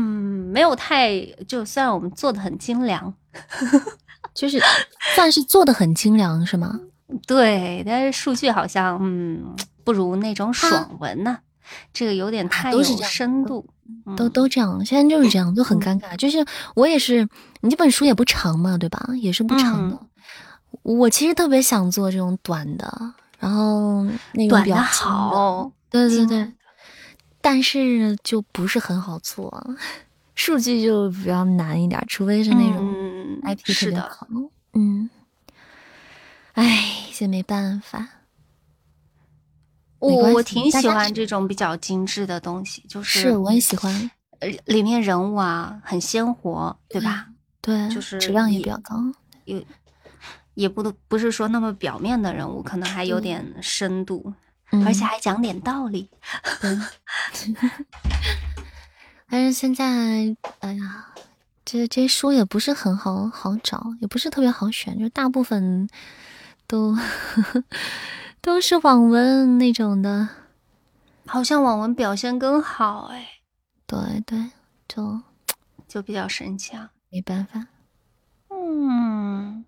[0.51, 3.13] 没有太就虽然我们做的很精良。
[4.33, 4.59] 就是
[5.15, 6.79] 算是做的很精良，是吗？
[7.27, 11.37] 对，但是数据好像嗯不如那种爽文呢，
[11.93, 13.63] 这个有点太有深度，
[14.17, 16.15] 都都这样，现在就是这样，就很尴尬。
[16.17, 17.27] 就是我也是，
[17.61, 18.99] 你这本书也不长嘛，对吧？
[19.21, 19.99] 也是不长的。
[20.81, 26.51] 我其实特别想做这种短的，然后那种比较好，对对对，
[27.39, 29.75] 但是就不是很好做。
[30.35, 32.93] 数据就比较难一点，除非是那种
[33.43, 34.27] IP 特别好。
[34.73, 35.09] 嗯，
[36.53, 38.07] 哎，这没办法。
[39.99, 44.11] 我我挺喜欢这种比较精致的东西，就是是我也喜欢。
[44.39, 47.27] 呃，里面人物啊很鲜活，对吧？
[47.61, 48.95] 对，就是质量也比较高。
[49.45, 49.65] 也
[50.53, 54.33] 也不都不是说那么表面的人物，可能还有点深度，
[54.85, 56.09] 而且还讲点道理。
[59.29, 61.07] 但是现在，哎呀，
[61.65, 65.89] 这这些书也不是很好好找，也不是特别好选，就大部分
[66.67, 66.95] 都
[68.41, 70.29] 都是网文那种的，
[71.25, 73.27] 好像网文表现更好哎。
[73.87, 74.51] 对对，
[74.87, 75.21] 就
[75.87, 77.67] 就比较神奇啊，没办法。
[78.49, 79.65] 嗯，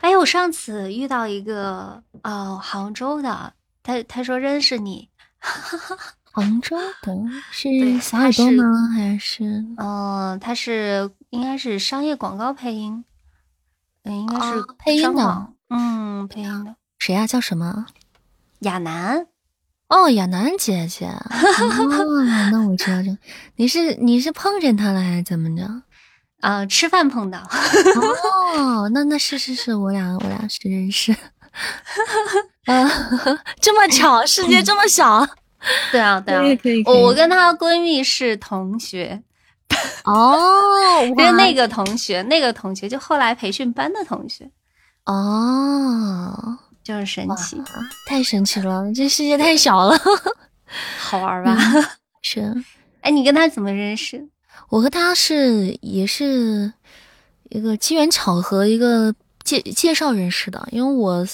[0.00, 3.52] 哎，我上次遇到一个哦，杭州的，
[3.82, 5.08] 他他说认识你。
[6.32, 7.12] 杭州的
[7.50, 8.64] 是小耳朵吗？
[8.94, 13.04] 还是嗯，他是应该是商业广告配音，
[14.04, 16.76] 嗯，应该是配音的，嗯，配音的。
[16.98, 17.26] 谁呀？
[17.26, 17.86] 叫什么？
[18.60, 19.26] 亚楠。
[19.88, 21.06] 哦，亚楠姐姐。
[21.08, 23.18] 哦，那我知道这。
[23.56, 25.82] 你是你是碰见他了还是怎么着？
[26.40, 27.38] 啊，吃饭碰到。
[28.56, 31.12] 哦，那那是是是，我俩我俩是认识。
[32.66, 32.88] 啊，
[33.60, 35.26] 这么巧，世界这么小。
[35.92, 36.42] 对啊，对啊，
[36.86, 39.22] 我我跟她闺蜜是同学
[40.04, 40.32] 哦，
[41.16, 44.50] 跟 那个同学，那个同学就后来培训班的同学
[45.04, 47.60] 哦，就是神奇，
[48.06, 49.98] 太神奇了，这世界太小了，
[50.98, 51.56] 好玩吧？
[52.22, 52.54] 是，
[53.02, 54.28] 哎，你跟他怎么认识？
[54.70, 56.72] 我和他是也是
[57.50, 59.14] 一个机缘巧合，一个
[59.44, 61.26] 介介绍认识的，因为我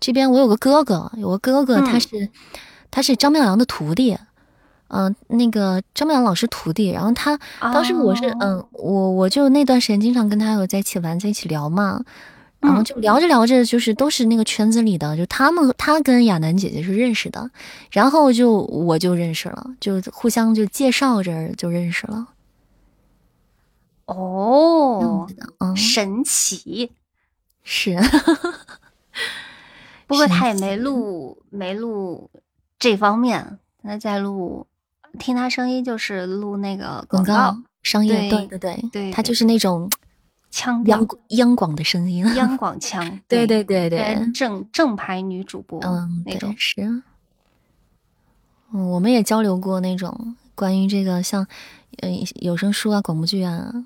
[0.00, 2.28] 这边我有个哥哥，有个哥哥他是。
[2.96, 4.16] 他是张妙阳的徒弟，
[4.86, 6.90] 嗯，那个张妙阳老师徒弟。
[6.90, 12.00] 然后他当时我是，嗯，我我就那段时间经常跟他有在一起玩，在一起聊嘛。
[12.60, 17.50] 然后就聊着聊着，就是都是那个圈子里的，就他们他跟亚楠姐姐是认识的，
[17.90, 22.28] 然后就我就认识了，就互相就介绍着就认识了。
[24.06, 25.26] 哦，
[25.60, 26.90] 嗯，神奇，
[27.62, 27.96] 是。
[30.06, 32.30] 不过他也没录没录
[32.78, 34.66] 这方面，他在录，
[35.18, 39.90] 听他声音就是录那个广告商业，对对对对，他就是那种。
[40.56, 46.80] 腔央央广的声音，央 广腔， 对对对对，正正牌女主播，嗯，那种是。
[48.72, 51.44] 嗯，我们也交流过那种关于这个像，
[51.98, 53.84] 呃，有声书啊、广播剧啊。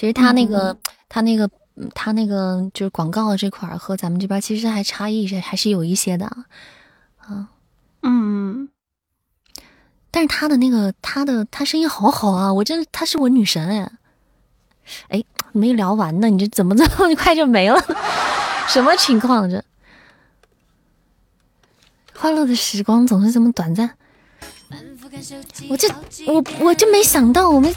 [0.00, 0.74] 其实他那个，
[1.10, 1.50] 他那个，
[1.94, 6.24] 他那个就是广告这块儿和咱们这边其实还差异是还是有一些的，
[7.18, 7.48] 啊，
[8.00, 8.70] 嗯。
[10.10, 13.92] 但是他的那个，他的他声音好好啊，我真的，他是我女神哎。
[15.08, 15.22] 哎，
[15.52, 17.78] 没聊完呢，你这怎么这么快就没了？
[18.68, 19.50] 什么情况？
[19.50, 19.62] 这
[22.14, 23.98] 欢乐的时光总是这么短暂。
[25.68, 25.88] 我就
[26.26, 27.74] 我我就没想到，我们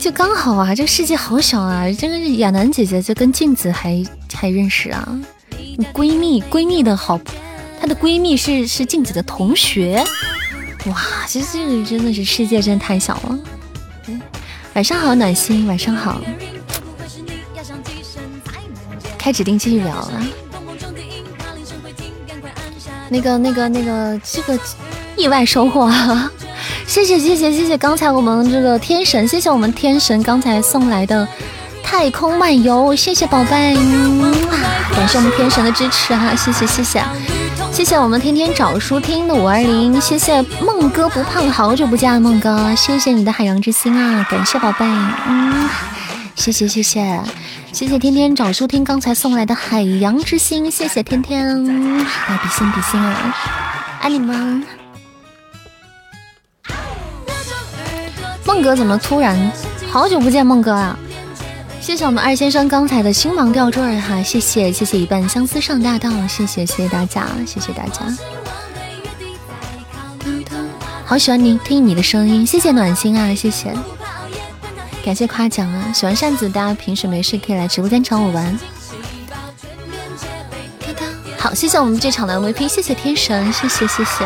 [0.00, 1.84] 就刚好啊，这个世界好小啊！
[1.92, 4.02] 这个亚楠姐姐就跟镜子还
[4.32, 5.20] 还认识啊，
[5.92, 7.20] 闺蜜闺蜜的好，
[7.80, 10.04] 她的闺蜜是是镜子的同学。
[10.86, 10.96] 哇，
[11.28, 13.38] 这这真的是世界真的太小了。
[14.06, 14.20] 嗯
[14.74, 15.66] 晚上好，暖心。
[15.66, 16.20] 晚上好，
[19.18, 20.26] 开指定继续聊了。
[23.08, 24.56] 那个、那个、那个，这个
[25.16, 26.30] 意外收获啊！
[26.90, 27.78] 谢谢、谢谢、谢谢！
[27.78, 31.26] 刚才我们这个天神，谢谢我们天神刚才送来的
[31.84, 33.76] 太空漫游，谢谢宝贝，
[34.92, 36.34] 感谢我们天神的支持哈！
[36.34, 37.00] 谢谢、谢谢。
[37.70, 44.84] 谢谢我们天天找书听的五二零，谢谢梦哥不胖，好久不见梦哥，谢谢你的海洋之心啊，感谢宝贝，
[45.28, 45.70] 嗯，
[46.34, 47.22] 谢谢谢谢
[47.70, 51.46] 谢谢天天找书听刚才送来的海洋之心，谢谢天天，
[51.96, 53.32] 来比心比心啊，
[54.00, 54.79] 爱你们。
[58.52, 59.38] 梦哥怎么突然？
[59.92, 60.98] 好久不见梦哥啊！
[61.80, 68.02] 谢谢我们二先生刚才的星芒吊坠哈，谢谢谢谢一半相思上大道，谢谢谢谢大家，谢谢大家。
[71.04, 73.72] 好喜欢你听你的声音，谢谢暖心啊，谢谢，
[75.04, 78.58] 感谢夸奖啊，喜欢扇子，大家平时没事可以来直播间找我玩。
[81.38, 84.24] 好，谢谢我们这场的 MVP，谢谢天神，谢谢谢谢。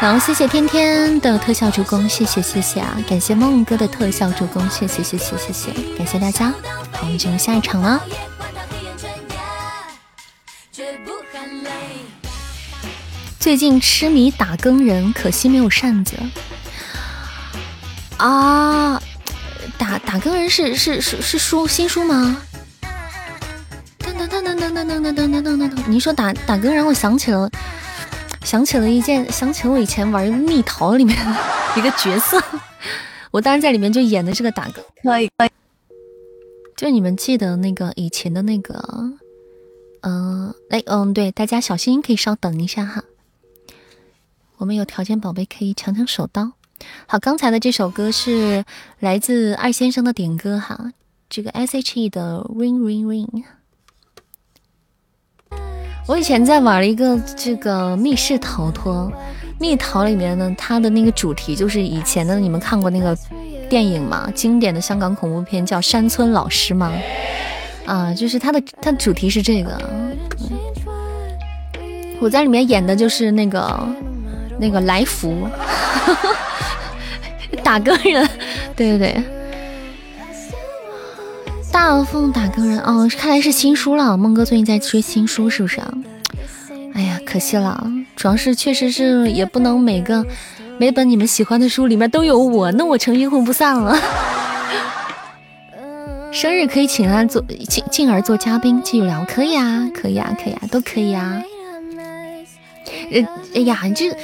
[0.00, 2.96] 然后谢谢天天的特效助攻，谢谢谢谢啊！
[3.08, 6.50] 感谢梦哥的特效助攻，谢谢谢谢谢谢，感谢大家。
[6.92, 8.00] 好，我们进入下一场了。
[13.40, 16.16] 最近痴迷打更人，可惜没有扇子
[18.18, 19.00] 啊！
[19.78, 22.36] 打打更人是是是是书新书吗？
[23.98, 25.82] 噔噔噔噔噔噔噔噔噔噔噔！
[25.86, 27.50] 你说打打更人，我想起了。
[28.46, 31.36] 想起了一件，想起了我以前玩蜜桃里面的
[31.76, 32.40] 一个角色，
[33.32, 35.50] 我当时在里面就演的这个打哥，可以可以。
[36.76, 38.80] 就你们记得那个以前的那个，
[40.02, 43.02] 嗯，哎，嗯，对，大家小心可以稍等一下哈。
[44.58, 46.52] 我们有条件宝贝可以抢抢手刀。
[47.08, 48.64] 好，刚才的这首歌是
[49.00, 50.92] 来自二先生的点歌哈，
[51.28, 53.42] 这个 S H E 的 Ring Ring Ring。
[56.06, 59.10] 我以前在玩一个这个密室逃脱，
[59.58, 63.16] 密逃里面呢，它的那个主题就是以前的，你们看过那个
[63.68, 64.30] 电影吗？
[64.32, 66.92] 经典的香港恐怖片叫《山村老师》吗？
[67.86, 69.76] 啊，就是它的它主题是这个。
[72.20, 73.88] 我在里面演的就是那个
[74.58, 75.48] 那个来福，
[77.64, 78.28] 打个人，
[78.76, 79.35] 对对对。
[81.76, 84.16] 大凤打更人哦，看来是新书了。
[84.16, 85.92] 梦哥最近在追新书，是不是啊？
[86.94, 90.24] 哎呀，可惜了，主要是确实是也不能每个
[90.78, 93.94] 每本你们喜欢的书里面都有我，那我成阴魂不散了。
[96.32, 101.42] 生日可以请他做进进而做嘉宾继续聊，可以啊，可以啊，可以啊，都可以啊。
[103.12, 103.20] 呃，
[103.54, 104.16] 哎呀，你这。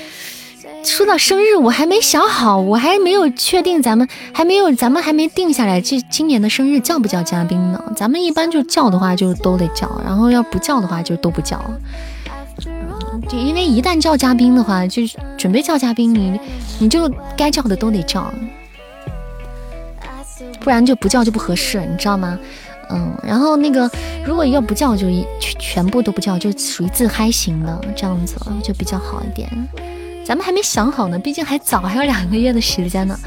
[0.84, 7.82] 说到生日，我还没想好，我还没有确定，咱们还没有，咱们还没定下来，这今年的生日叫不叫嘉宾呢？
[7.96, 11.60] 咱们一般就叫的话就都得叫，然后要不叫的话就都不叫。
[13.28, 15.02] 就因为一旦叫嘉宾的话，就
[15.38, 16.38] 准备叫嘉宾，你
[16.78, 18.32] 你就该叫的都得叫，
[20.60, 22.38] 不然就不叫就不合适，你知道吗？
[22.90, 23.90] 嗯，然后那个
[24.26, 25.06] 如果要不叫就
[25.40, 29.48] 全全部都不叫，就属于自嗨型的这样子就比较好一点。
[30.24, 33.18] 咱们还没想好呢，毕竟还早，还有两个月的时间呢。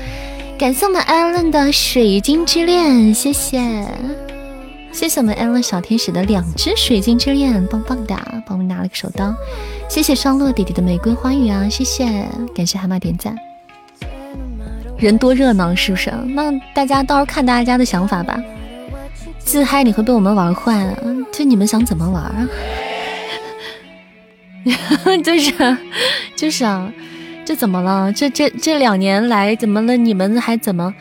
[0.57, 3.85] 感谢我们艾伦的水晶之恋，谢谢。
[4.91, 8.15] 谢谢我们艾伦小天使的两只水晶之恋，棒棒的，
[8.45, 9.35] 帮我们拿了个手刀。
[9.89, 12.05] 谢谢双落弟弟的玫瑰花语啊，谢谢，
[12.55, 13.35] 感谢蛤蟆点赞。
[14.97, 16.09] 人多热闹是不是？
[16.27, 18.41] 那大家到时候看大家的想法吧。
[19.39, 20.95] 自嗨你会被我们玩坏，
[21.33, 22.47] 就你们想怎么玩啊？
[25.23, 25.77] 就是
[26.35, 26.91] 就是啊，
[27.45, 28.11] 这怎么了？
[28.11, 29.95] 这这这两年来怎么了？
[29.95, 30.93] 你们还怎么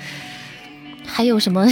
[1.06, 1.66] 还有什么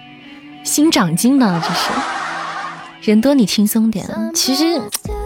[0.64, 1.62] 新长进呢？
[1.62, 4.06] 这是人多你轻松点。
[4.34, 4.78] 其实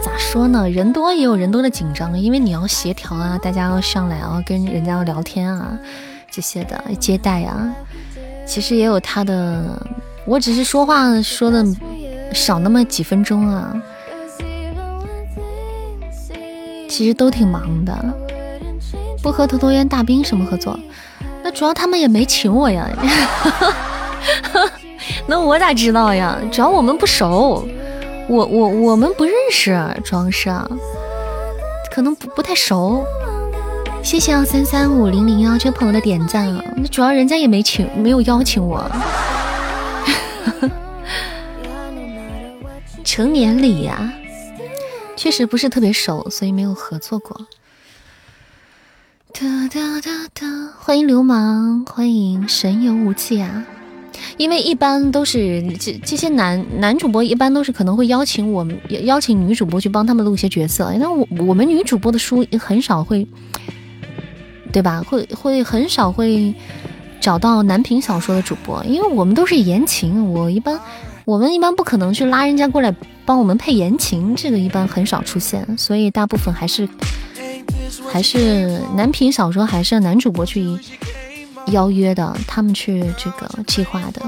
[0.03, 0.69] 咋说呢？
[0.69, 5.79] 人多也有人多的紧张，因为你要协调啊，大家要上来啊，跟人家要聊天啊，
[6.29, 7.73] 这些的接待啊，
[8.45, 9.81] 其实也有他的。
[10.25, 11.65] 我只是说话说的
[12.33, 13.73] 少那么几分钟啊。
[16.91, 17.97] 其实都挺忙的，
[19.23, 20.77] 不和头头烟大兵什么合作？
[21.41, 22.85] 那主要他们也没请我呀。
[25.25, 26.37] 那我咋知道呀？
[26.51, 27.65] 主要我们不熟，
[28.27, 29.71] 我我我们不认识，
[30.03, 30.67] 主要是啊，
[31.95, 33.05] 可能不不太熟。
[34.03, 36.61] 谢谢啊三三五零零幺这朋友的点赞啊。
[36.75, 38.83] 那主要人家也没请，没有邀请我。
[43.05, 44.11] 成年礼呀。
[45.21, 47.45] 确实不是特别熟，所以没有合作过。
[49.31, 50.47] 哒哒哒哒，
[50.79, 53.63] 欢迎流氓，欢迎神游无忌啊！
[54.37, 60.91] 因为一般都是这这些男男主播，一般都是可能会邀请我们邀请女主播去帮他们录一些角色。
[60.97, 63.27] 那我我们女主播的书很少会，
[64.73, 65.03] 对吧？
[65.07, 66.51] 会会很少会
[67.19, 70.79] 找到男频小说的主播，因为我们都是言情，我一般。
[71.23, 72.93] 我们一般不可能去拉人家过来
[73.31, 76.85] 帮我们配言情，这个一般很少出现，所以大部分还是
[78.11, 80.77] 还是男频小说，还是男主播去
[81.67, 84.21] 邀约的，他们去这个计划的。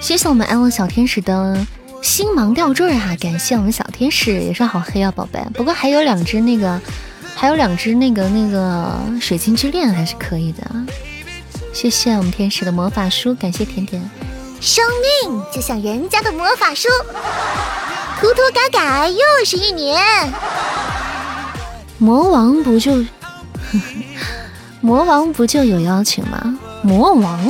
[0.00, 1.66] 谢谢我们安乐小天使的
[2.02, 5.38] 星芒吊坠哈，感谢我们小天使也是好黑啊，宝贝。
[5.52, 6.80] 不过还有两只那个。
[7.36, 10.62] 还有两只那个那个水晶之恋还是可以的，
[11.74, 14.00] 谢谢我们天使的魔法书，感谢甜甜。
[14.60, 14.84] 生
[15.26, 16.88] 命就像人家的魔法书，
[18.20, 20.00] 涂涂改改又是一年。
[21.98, 23.04] 魔王不就
[24.80, 26.56] 魔王不就有邀请吗？
[26.82, 27.40] 魔王，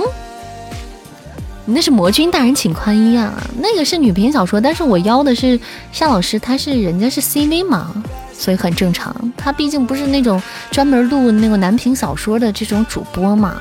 [1.66, 5.61] 那是魔君大人请宽衣啊，那个是女频小说，但是我邀的是
[5.93, 7.93] 夏老师，他是人家是 CV 嘛。
[8.33, 13.61] 所以很正常，他毕竟不是那种专门录那个男频小说的这种主播嘛。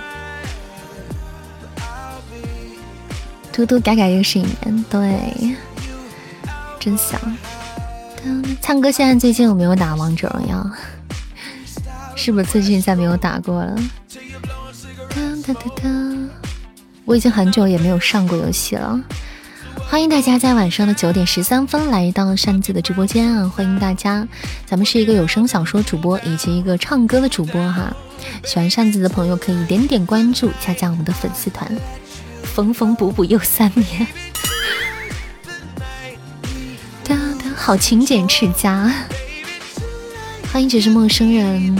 [3.54, 5.56] 嘟嘟改改又是一年，对，
[6.80, 7.20] 真香。
[8.60, 10.68] 灿哥现在最近有没有打王者荣耀？
[12.16, 13.76] 是不是最近再没有打过了？
[17.06, 19.00] 我已经很久也没有上过游戏了。
[19.88, 23.48] 欢迎大家在晚上的九点十三分来到扇子的直播间啊！
[23.56, 24.28] 欢迎大家，
[24.66, 27.96] 咱们是一个有声小说主播以及一个唱歌的主播哈。
[28.44, 31.72] 喜欢扇子的朋友可以点点关注，加加我们的粉丝团。
[32.54, 34.08] 缝缝补补又三年，
[37.04, 38.94] 哒哒，好勤俭持家。
[40.52, 41.76] 欢迎只是陌生人。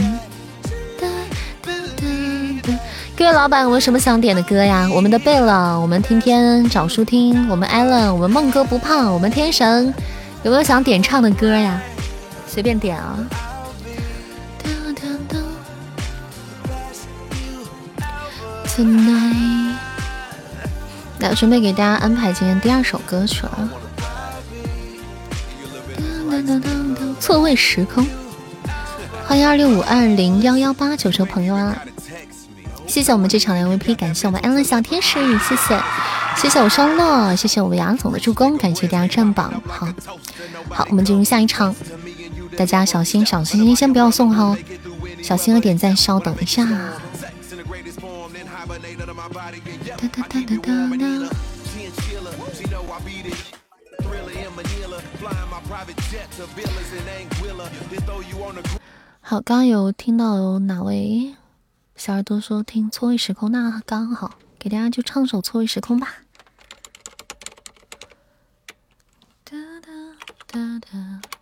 [3.16, 4.88] 各位老板，有没有什么想点的歌呀？
[4.92, 9.94] 我们的贝勒，我们天天找书听，我们 Allen，，我们梦哥不胖，我们天神，
[10.42, 11.80] 有没有想点唱的歌呀？
[12.48, 13.16] 随便点啊。
[18.76, 19.63] Tonight，
[21.24, 23.70] 来，准备给大家安排今天第二首歌曲了。
[27.18, 28.06] 错位时空，
[29.26, 31.74] 欢迎二六五二零幺幺八九州朋友啊。
[32.86, 35.82] 谢谢我们这场的 MVP，感谢我们安乐小天使，谢谢，
[36.36, 39.88] 谢谢我双落，谢谢我们杨总的助攻，感谢大家占榜，好，
[40.68, 41.74] 好，我们进入下一场，
[42.54, 44.54] 大家小心小心心，先不要送哈，
[45.22, 46.68] 小心的点赞，稍等一下。
[49.96, 51.06] 哒哒哒哒哒哒
[59.20, 61.34] 好，刚有听到有哪位？
[61.94, 66.18] 小耳朵说听《错位时空》，那刚好给大家就唱首《错位时空》吧。
[69.44, 69.92] 哒哒
[70.48, 71.33] 哒哒。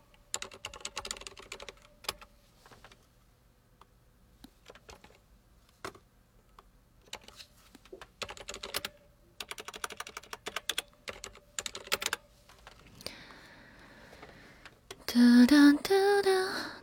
[15.15, 16.31] 哒哒哒哒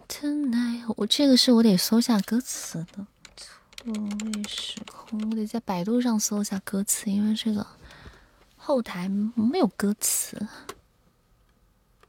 [0.07, 3.07] ，tonight，我这个是我得搜下歌词的。
[3.75, 7.65] 错位时空，我得在百度上搜一下歌词，因为这个
[8.55, 10.47] 后台没有歌词。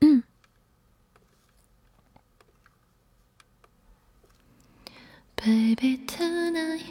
[0.00, 0.22] 嗯。
[5.36, 6.82] Baby tonight。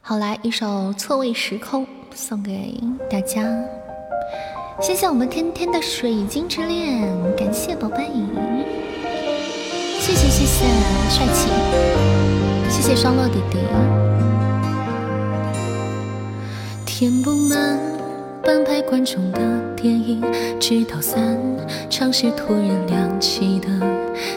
[0.00, 3.42] 好，来一首《错位时空》送给大家。
[4.80, 8.10] 谢谢我们天天的水晶之恋，感谢宝贝，
[10.00, 10.64] 谢谢谢谢
[11.08, 11.48] 帅气，
[12.68, 13.58] 谢谢双落弟弟。
[16.84, 17.78] 填不满
[18.42, 19.40] 半排观众的
[19.76, 20.22] 电影，
[20.60, 21.38] 直到散。
[21.88, 23.68] 场时突然亮起的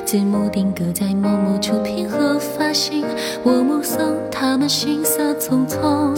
[0.06, 3.04] 字幕定格在某某出品和发行，
[3.44, 6.16] 我目送他们行色匆匆，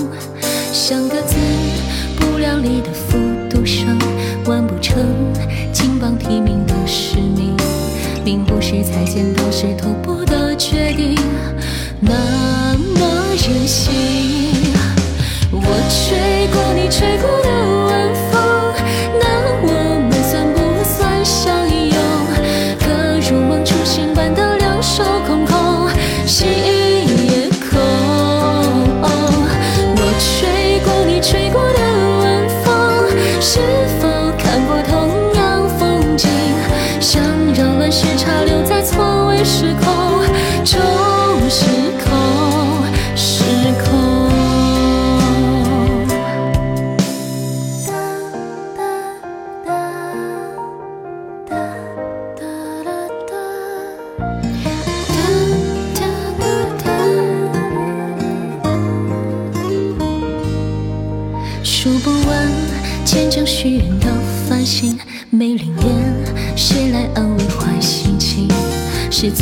[0.74, 1.36] 像个字
[2.20, 3.18] 不量力的复
[3.68, 4.00] 生。
[4.46, 5.04] 完不成
[5.74, 7.54] 金榜题名的使命，
[8.24, 11.16] 并不是才见到石头布的决定
[12.00, 13.97] 那么任性。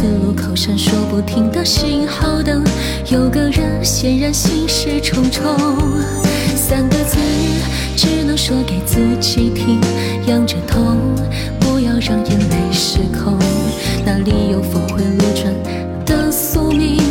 [0.07, 2.63] 路口闪烁不停的信号灯，
[3.09, 5.43] 有个人显然心事重重。
[6.55, 7.17] 三个字
[7.95, 9.79] 只能说给自己听，
[10.27, 10.81] 仰着头，
[11.59, 13.37] 不要让眼泪失控。
[14.05, 15.53] 哪里有峰回路转
[16.05, 17.01] 的宿命？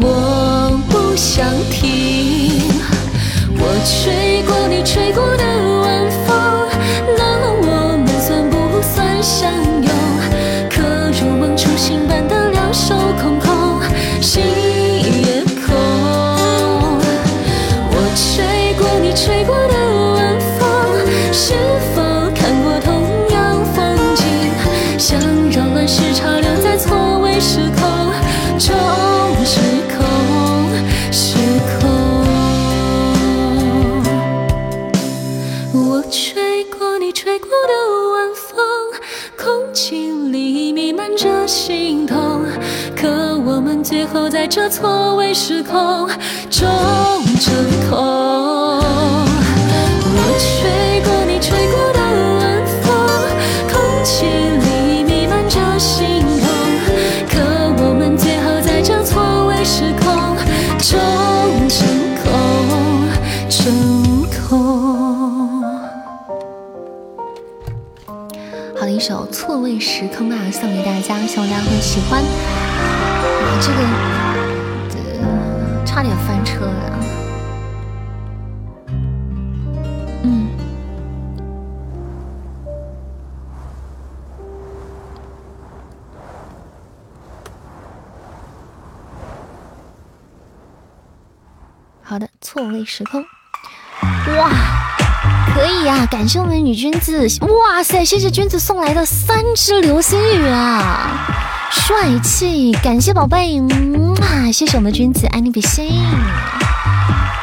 [0.00, 2.62] 我不想听。
[3.60, 5.44] 我吹过你吹过的
[44.12, 46.08] 后在这错位时空
[46.50, 46.66] 中
[47.40, 47.54] 成
[47.88, 47.98] 空。
[50.10, 52.00] 我吹过你吹过的
[52.38, 52.42] 晚
[52.82, 52.86] 风，
[53.70, 56.48] 空气里弥漫着心痛。
[57.28, 57.34] 可
[57.84, 60.06] 我们最后在这错位时空
[60.78, 60.98] 中
[61.68, 61.86] 成
[62.22, 62.24] 空，
[63.50, 63.60] 成
[64.48, 64.48] 空。
[68.78, 72.22] 好的一首错位时空啊，送给大家，希望大家会喜欢。
[73.60, 73.78] 这个，
[75.20, 76.98] 呃，差点翻车了。
[80.22, 80.48] 嗯，
[92.02, 93.24] 好的，错位时空，
[94.36, 94.50] 哇，
[95.52, 96.06] 可以呀！
[96.06, 101.47] 感谢我们女君子，哇塞，谢谢君子送来的三只流星雨啊！
[101.70, 103.58] 帅气，感谢宝贝，
[104.20, 105.90] 啊，谢谢我们君子，爱你比心，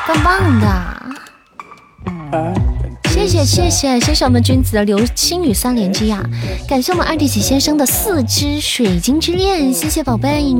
[0.07, 0.67] 棒棒的，
[3.09, 6.23] 谢谢谢谢谢谢我们君子的流星雨三连击啊！
[6.67, 10.53] 感谢我们二弟喜先生的四只水晶之恋，谢谢宝贝，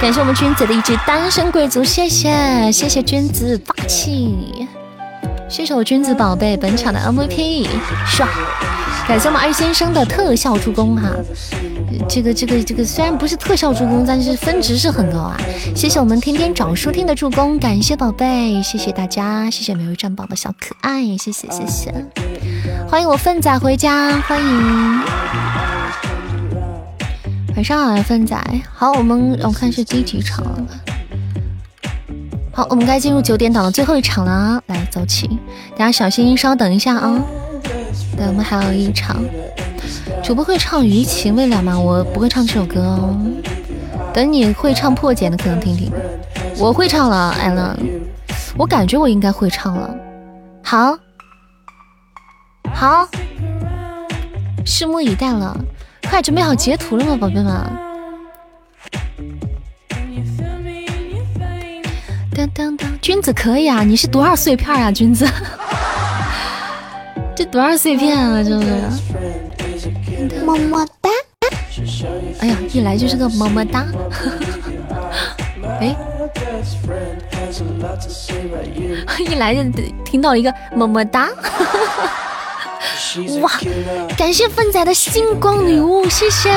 [0.00, 4.66] 感谢我们君子的一只单身贵族，谢谢谢谢君子霸气，
[5.48, 7.68] 谢谢我君子宝贝本场的 MVP，
[8.06, 8.26] 帅！
[9.06, 11.10] 感谢我们二先生的特效助攻哈，
[12.08, 15.36] 这个这个这个虽然不是特效助攻，但是分值是很高啊！
[15.74, 21.92] 谢谢我们天天找书听的助攻，感谢宝贝，谢谢大家，谢谢每位战宝的小可爱，谢谢谢谢，
[22.88, 25.00] 欢迎我粪仔回家，欢迎，
[27.56, 28.36] 晚上好，粪仔，
[28.72, 30.66] 好，我们我看是第几场了？
[32.52, 35.28] 好，我们该进入九点档的最后一场了，来走起，
[35.76, 37.22] 大家小心稍等一下啊。
[38.16, 39.16] 对，我们还有一场，
[40.22, 41.78] 主播会唱《余情未了》吗？
[41.78, 43.16] 我不会唱这首歌哦。
[44.12, 45.92] 等你会唱破茧的，可能听听。
[46.58, 47.76] 我会唱了，艾伦。
[48.56, 49.94] 我感觉我应该会唱了。
[50.62, 50.98] 好，
[52.74, 53.08] 好，
[54.66, 55.56] 拭目以待了。
[56.08, 57.46] 快准备好截图了吗，宝贝们？
[62.34, 63.82] 当当当，君子可以啊！
[63.82, 65.28] 你是多少碎片啊，君子？
[67.36, 68.66] 这多少碎片啊，这是？
[70.44, 71.10] 么么哒！
[72.40, 73.86] 哎呀，一来就是个么么哒！
[75.80, 75.96] 哎，
[79.18, 79.62] 一来就
[80.04, 81.28] 听到一个么么哒！
[83.40, 83.50] 哇，
[84.16, 86.50] 感谢粪仔的星光礼物，谢谢，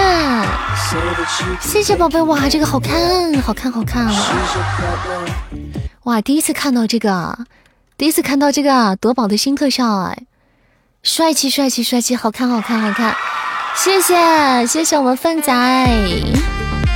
[1.62, 2.22] 谢谢宝贝！
[2.24, 4.08] 哇，这个好看，好看，好看！
[6.04, 7.40] 哇，第一次看到这个，
[7.98, 10.26] 第一次看到这个夺宝的新特效，哎，
[11.02, 13.16] 帅气，帅气，帅气，好看，好看，好看！
[13.76, 15.52] 谢谢，谢谢我们粪仔，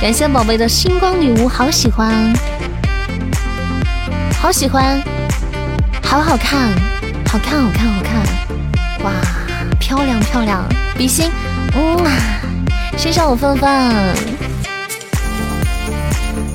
[0.00, 2.32] 感谢宝贝的星光礼物，好喜欢，
[4.40, 5.02] 好喜欢，
[6.02, 6.70] 好好看，
[7.26, 9.04] 好看，好看，好看！
[9.04, 9.12] 哇，
[9.78, 10.64] 漂亮漂亮，
[10.96, 11.30] 比心，
[11.74, 11.98] 嗯，
[12.96, 13.92] 谢谢我范范，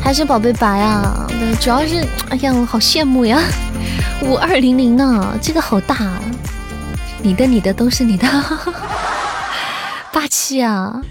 [0.01, 1.27] 还是宝贝白啊？
[1.29, 3.39] 对，主要是，哎呀，我好羡慕呀，
[4.21, 5.95] 五二零零呢，这个好大，
[7.21, 8.27] 你的你的都是你的。
[10.13, 11.01] 霸气啊！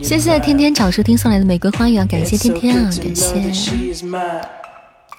[0.00, 3.34] 谢谢天天找收听送来的玫瑰花语，感谢天天啊，感谢，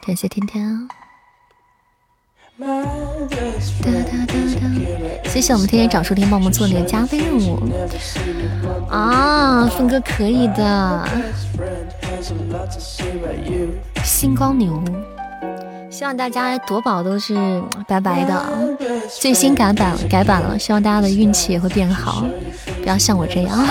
[0.06, 0.88] 感谢天天啊！
[2.58, 2.66] 哒
[3.84, 5.30] 哒哒哒！
[5.30, 7.60] 谢谢我们天天找收听帮我们做那个加分任务
[8.90, 11.06] 啊，峰哥可以的，
[14.06, 14.82] 星光礼物。
[15.96, 18.78] 希望大家夺宝都是白白的，
[19.18, 22.26] 最新改版改版了，希望大家的运气也会变好，
[22.82, 23.66] 不要像我这样。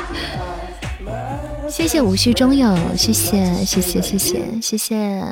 [1.68, 5.22] 谢谢无序中有，谢谢谢谢谢谢谢谢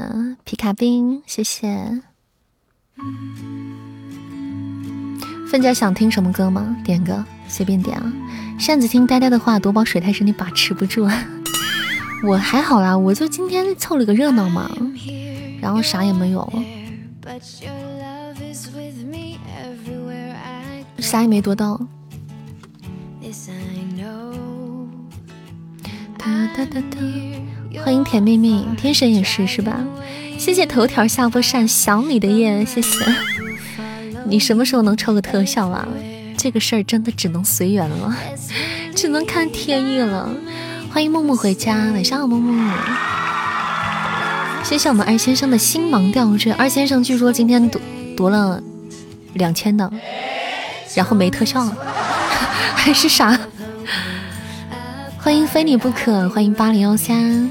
[0.45, 2.03] 皮卡兵，谢谢。
[5.51, 6.77] 分家想听什么歌吗？
[6.85, 8.13] 点歌，随便点啊。
[8.59, 11.09] 扇子听呆呆的话，夺宝水太深，你把持不住。
[12.29, 14.71] 我还好啦，我就今天凑了个热闹嘛。
[15.61, 16.63] 然后啥也没有了，
[20.99, 21.81] 啥也没夺到。
[27.85, 29.85] 欢迎甜蜜蜜，天神也是是吧？
[30.39, 33.05] 谢谢头条下播扇想你的夜，谢谢。
[34.27, 35.87] 你什么时候能抽个特效啊？
[36.37, 38.17] 这个事儿真的只能随缘了，
[38.95, 40.31] 只能看天意了。
[40.91, 42.73] 欢迎木木回家，晚上好，木木。
[44.65, 47.81] 谢谢我们二先生的星芒吊坠，二先生据说今天夺
[48.17, 48.63] 夺了
[49.35, 49.91] 两千的，
[50.95, 51.67] 然后没特效，
[52.75, 53.39] 还是啥？
[55.19, 57.51] 欢迎非你不可，欢迎八零幺三，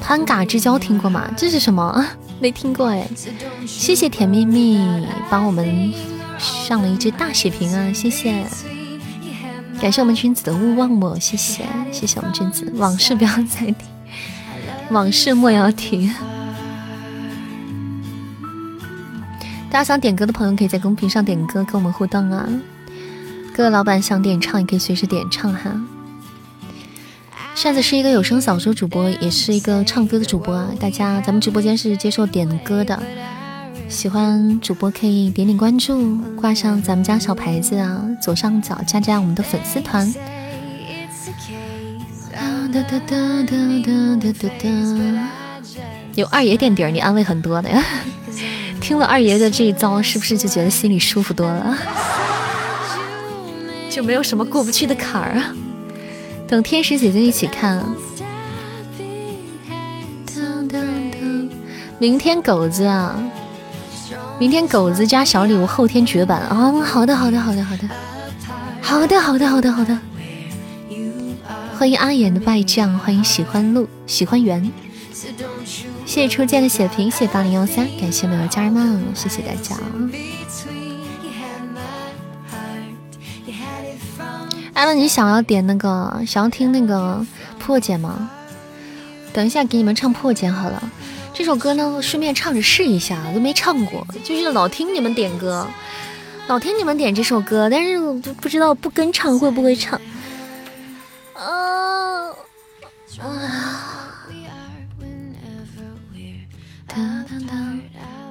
[0.00, 1.30] 潘嘎之交听过吗？
[1.36, 2.04] 这是什么？
[2.40, 3.06] 没听过哎。
[3.66, 5.92] 谢谢甜蜜蜜帮我们
[6.38, 8.44] 上了一只大血瓶啊，谢谢。
[9.80, 13.93] 感谢我们君子的勿忘我，谢谢谢谢我们君子，往事不要再提。
[14.90, 16.10] 往事莫要提。
[19.70, 22.48] 大家想点歌的朋友，可以在公屏上点歌，跟我们互动啊！
[23.52, 25.72] 各位老板想点唱，也可以随时点唱哈。
[27.56, 30.68] 扇子是一个有声小说主播，也是一个唱歌的主播啊！
[30.78, 33.02] 大家，咱们直播间是接受点歌的，
[33.88, 40.12] 喜欢主播可以点点关注，挂上咱们家小牌子啊，左上角加加我们的粉丝团。
[42.74, 43.16] 哒哒哒
[43.46, 43.54] 哒
[44.20, 44.68] 哒哒哒，
[46.16, 47.80] 有二爷垫底儿，你安慰很多的呀。
[48.82, 51.78] 听了二爷的这一招，是不是就觉得心里舒服多了？
[53.88, 55.54] 就没有什么过不去的坎儿啊。
[56.48, 57.80] 等天使姐姐一起看。
[62.00, 63.14] 明天狗子啊，
[64.40, 66.72] 明天狗子加小礼物，后天绝版啊！
[66.84, 67.86] 好的，好的，好的，好的，
[68.82, 69.96] 好的，好的，好的，好的。
[71.76, 74.70] 欢迎阿言的败将，欢迎喜欢路喜欢缘，
[76.06, 79.76] 谢谢初见的血瓶，谢谢八零幺三，感谢每位家人们，谢谢大家。
[84.72, 87.26] 艾文，你想要点那个，想要听那个
[87.58, 88.30] 破茧吗？
[89.32, 90.90] 等一下给你们唱破茧好了。
[91.32, 95.66] 这首歌呢，顺便唱着试一下，都没唱过，就是老听你们点歌，
[96.46, 100.00] 老听你们点这首歌，但是不不知道不跟唱会不会唱。
[101.44, 102.34] 啊！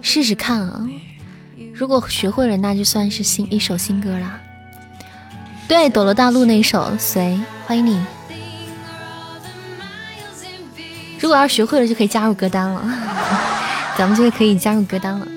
[0.01, 0.87] 试试看啊！
[1.73, 4.39] 如果学会了，那就算是新一首新歌啦。
[5.67, 7.21] 对，《斗罗大陆》那首《随》，
[7.65, 8.05] 欢迎你。
[11.19, 12.83] 如果要是学会了，就可以加入歌单了。
[13.97, 15.27] 咱们就可以加入歌单了。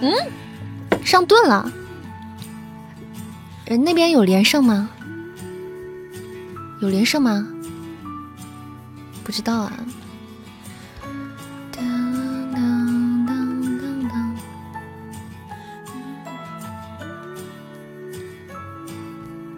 [0.00, 0.12] 嗯，
[1.04, 1.70] 上盾了。
[3.72, 4.90] 人那边有连胜吗？
[6.82, 7.48] 有连胜吗？
[9.24, 9.72] 不知道啊。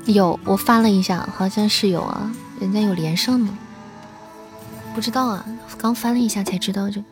[0.07, 3.59] 有，我翻了一下，好像是有啊，人家有连胜呢。
[4.95, 5.45] 不知道啊，
[5.77, 7.03] 刚翻了一下才知道这。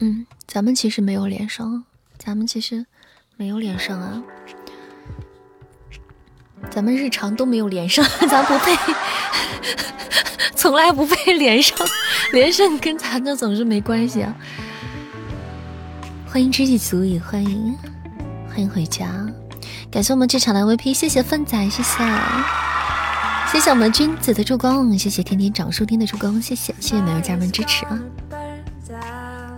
[0.00, 1.84] 嗯，咱们其实没有连胜，
[2.16, 2.86] 咱们其实
[3.36, 4.22] 没有连胜啊。
[6.70, 8.74] 咱们日常都没有连胜， 咱不配，
[10.56, 11.76] 从来不配 连胜，
[12.32, 14.34] 连胜跟咱的总是没关系啊。
[16.26, 17.74] 欢迎知己足矣，欢迎
[18.48, 19.06] 欢迎回家，
[19.90, 22.04] 感谢我们这场的 VP，谢谢粪仔，谢谢，
[23.52, 27.98] 谢谢我们君子的助攻，谢谢天天长树丁的助攻，谢谢谢谢每位家人们支持啊。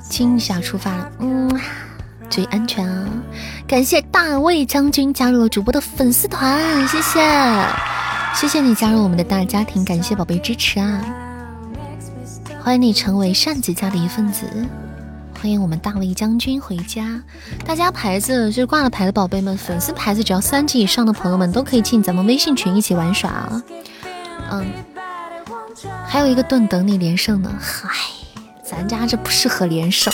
[0.08, 1.60] 亲一下出发了，嗯。
[2.30, 3.06] 注意安全啊！
[3.66, 7.20] 感谢大卫将军加入了主播的粉丝团，谢谢，
[8.34, 11.04] 谢谢你加入我们的大家庭，感谢宝贝支持啊！
[12.62, 14.44] 欢迎你成为扇子家的一份子，
[15.40, 17.22] 欢迎我们大卫将军回家。
[17.64, 23.62] 大家牌子就是挂了牌的宝贝们，粉丝牌子只要三级以上的朋友们都可以进咱们微信群一起玩耍啊！
[24.50, 24.66] 嗯，
[26.06, 27.88] 还有一个盾等你连胜呢，嗨，
[28.62, 30.12] 咱家这不适合连胜。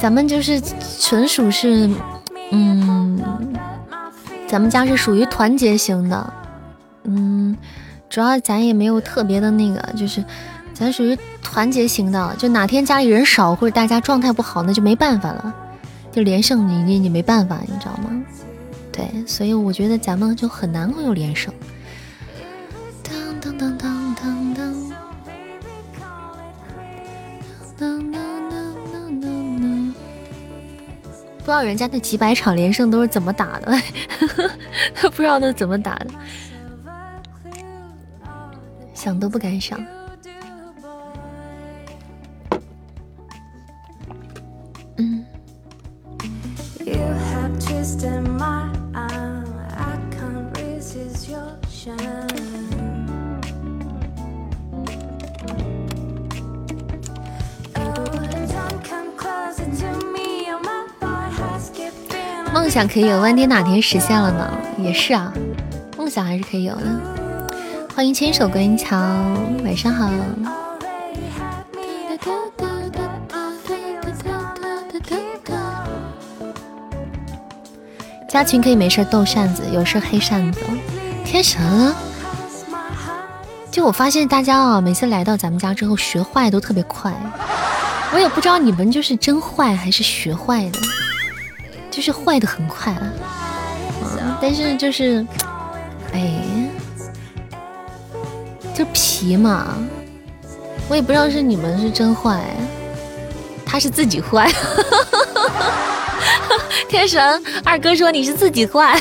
[0.00, 0.60] 咱们就是
[1.00, 1.90] 纯属是，
[2.52, 3.20] 嗯，
[4.46, 6.32] 咱们家是属于团结型的，
[7.04, 7.56] 嗯，
[8.08, 10.24] 主要咱也没有特别的那个，就是
[10.72, 15.54] 咱属于团结型的，就哪天家里人少或者大家状态不好，那就没办法了，
[16.12, 18.10] 就连胜你你你没办法，你知道吗？
[18.92, 21.52] 对，所以我觉得咱们就很难会有连胜。
[23.02, 23.95] 当当当当
[31.46, 33.72] 不知道人家那几百场连胜都是怎么打的，
[35.14, 36.08] 不知道那怎么打的，
[38.92, 39.80] 想都不敢想。
[44.96, 45.24] 嗯。
[62.76, 64.50] 想可以有，万天哪天实现了呢？
[64.76, 65.32] 也是啊，
[65.96, 66.82] 梦想还是可以有的。
[67.94, 68.98] 欢迎牵手观音桥，
[69.64, 70.10] 晚上好。
[78.28, 80.60] 加群可以没事逗扇子，有事黑扇子。
[81.24, 81.94] 天神，
[83.70, 87.10] 就我发现大家啊，每次来到咱们家之后学坏都特别快，
[88.12, 90.78] 我也不知道你们就是真坏还是学坏的。
[91.96, 92.94] 就是坏的很快，
[94.02, 95.26] 嗯，但是就是，
[96.12, 96.30] 哎，
[98.74, 99.74] 就皮嘛，
[100.90, 102.38] 我也不知道是你们是真坏，
[103.64, 104.52] 他是自己坏。
[106.86, 109.00] 天神二哥说你是自己坏，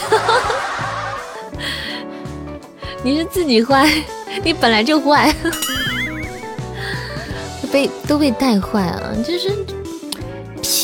[3.04, 3.91] 你是自己坏，
[4.41, 5.36] 你本来就坏，
[7.74, 9.54] 被都被带坏了，就是。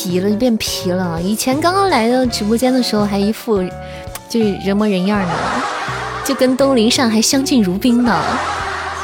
[0.03, 3.61] 皮了就变皮了，以前刚刚来到直播间的时候还一副
[4.27, 5.33] 就是人模人样的，
[6.25, 8.19] 就跟东林上还相敬如宾的，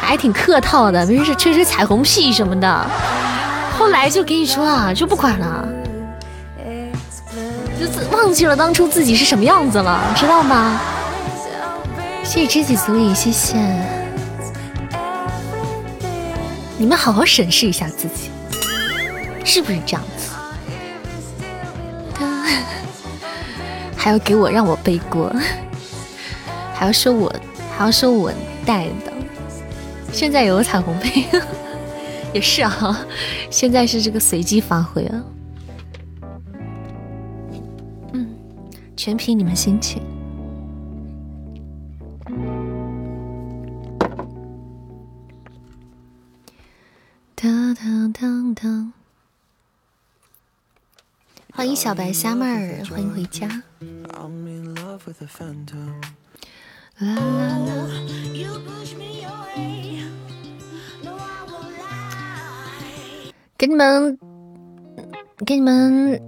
[0.02, 2.88] 还挺客套的，没事吹吹彩虹屁什么的。
[3.78, 5.68] 后来就跟你说啊，就不管了，
[7.80, 7.86] 就
[8.18, 10.82] 忘记了当初自己是什么样子了，知道吗？
[12.24, 13.56] 谢谢知己足矣，谢谢。
[16.76, 18.32] 你们好好审视一下自己，
[19.46, 20.17] 是不是这样的？
[24.08, 25.30] 还要给我让我背锅，
[26.74, 27.30] 还要说我
[27.76, 28.32] 还要说我
[28.66, 29.12] 带的。
[30.14, 31.26] 现在有个彩虹屁，
[32.34, 33.06] 也是啊。
[33.50, 35.24] 现在是这个随机发挥啊，
[38.14, 38.30] 嗯，
[38.96, 40.02] 全凭你们心情。
[47.36, 48.94] 当当当当。
[51.58, 53.50] 欢迎小白虾妹儿，欢迎回家。
[63.58, 64.20] 给你们，
[65.48, 66.22] 给你们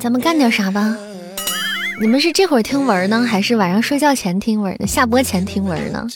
[0.00, 0.98] 咱们干点啥吧？
[2.00, 4.86] 你们是这会儿听文呢，还是晚上睡觉前听文呢？
[4.88, 6.08] 下播前听文呢？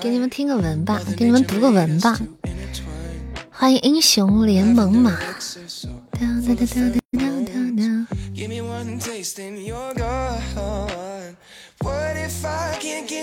[0.00, 2.18] 给你们听个文吧，给你们读个文吧。
[3.50, 5.18] 欢迎英雄联盟马。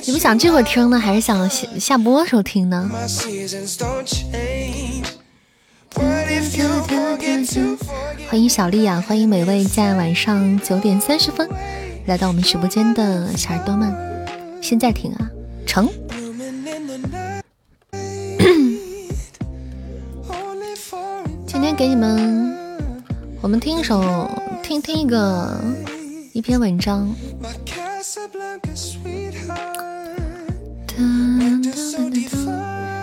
[0.06, 2.90] 你们想这会儿听呢，还是想下下播时候听呢？
[8.30, 9.04] 欢迎小丽啊！
[9.06, 11.50] 欢迎每位在晚上九点三十分
[12.06, 13.94] 来到我们直播间的小耳朵们，
[14.62, 15.30] 现在听啊，
[15.66, 15.90] 成。
[21.46, 22.55] 今天给你们，
[23.46, 24.28] 我们听一首，
[24.64, 25.56] 听听一个
[26.34, 27.08] 一篇文章，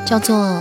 [0.05, 0.61] 叫做。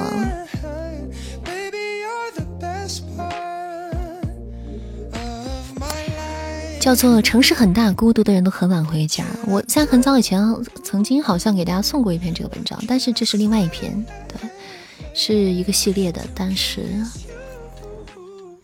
[6.79, 9.25] 叫做城市很大，孤独的人都很晚回家。
[9.47, 10.39] 我在很早以前
[10.83, 14.47] 曾经好像给大家送过一篇这个文章，但是这是另外一篇，对，
[15.15, 16.85] 是一个系列的，但是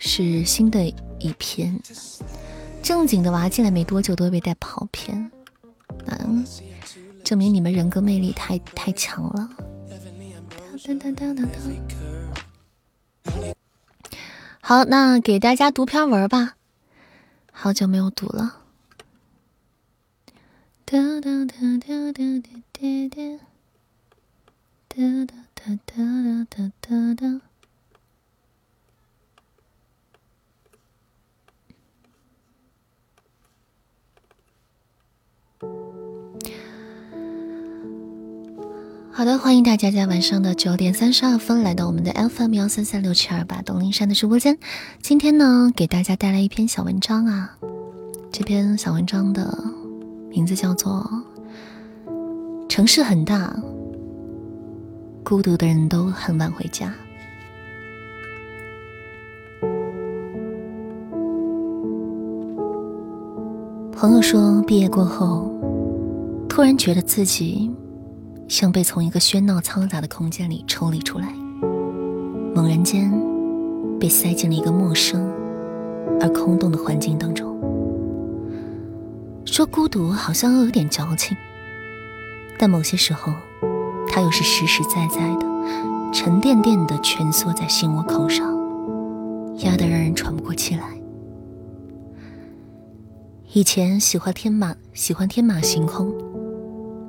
[0.07, 0.87] 是新的
[1.19, 1.77] 一篇。
[2.81, 5.29] 正经的娃进来没多久都会被带跑偏，
[6.05, 6.45] 嗯，
[7.25, 9.49] 证明你们人格魅力太太强了。
[14.61, 16.55] 好，那给大家读篇文吧。
[17.51, 18.61] 好久没有读了。
[20.85, 23.39] 哒哒哒哒哒哒哒哒
[24.87, 25.35] 哒
[25.65, 27.46] 哒哒哒哒哒。
[39.17, 44.55] 好的，欢迎大家在晚上的九点三十二分来到我们的 FM 幺三三六七二八东林山的直播间。
[45.01, 47.57] 今天呢，给大家带来一篇小文章啊。
[48.31, 49.57] 这篇小文章的
[50.29, 51.09] 名字叫做
[52.69, 53.51] 《城市很大，
[55.23, 56.93] 孤独的人都很晚回家》。
[63.93, 65.51] 朋友说，毕业过后，
[66.47, 67.71] 突然觉得自己。
[68.47, 71.33] 像被从一个喧闹嘈杂的空间里抽离出来，
[72.55, 73.11] 猛然间
[73.99, 75.29] 被塞进了一个陌生
[76.21, 77.55] 而空洞的环境当中。
[79.45, 81.35] 说孤独好像又有点矫情，
[82.57, 83.33] 但某些时候，
[84.07, 85.45] 它又是实实在在的、
[86.13, 88.57] 沉甸甸的蜷缩在心窝口上，
[89.57, 90.83] 压得让人喘不过气来。
[93.53, 96.13] 以前喜欢天马，喜欢天马行空，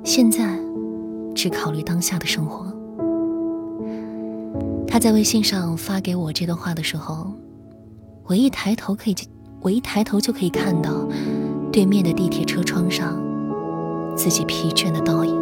[0.03, 0.68] 现在。
[1.41, 2.65] 只考虑当下的生活。
[4.85, 7.31] 他在微信上发给我这段话的时候，
[8.25, 9.15] 我一抬头可以，
[9.61, 11.07] 我一抬头就可以看到
[11.71, 13.17] 对面的地铁车窗上
[14.17, 15.33] 自己疲倦的倒影。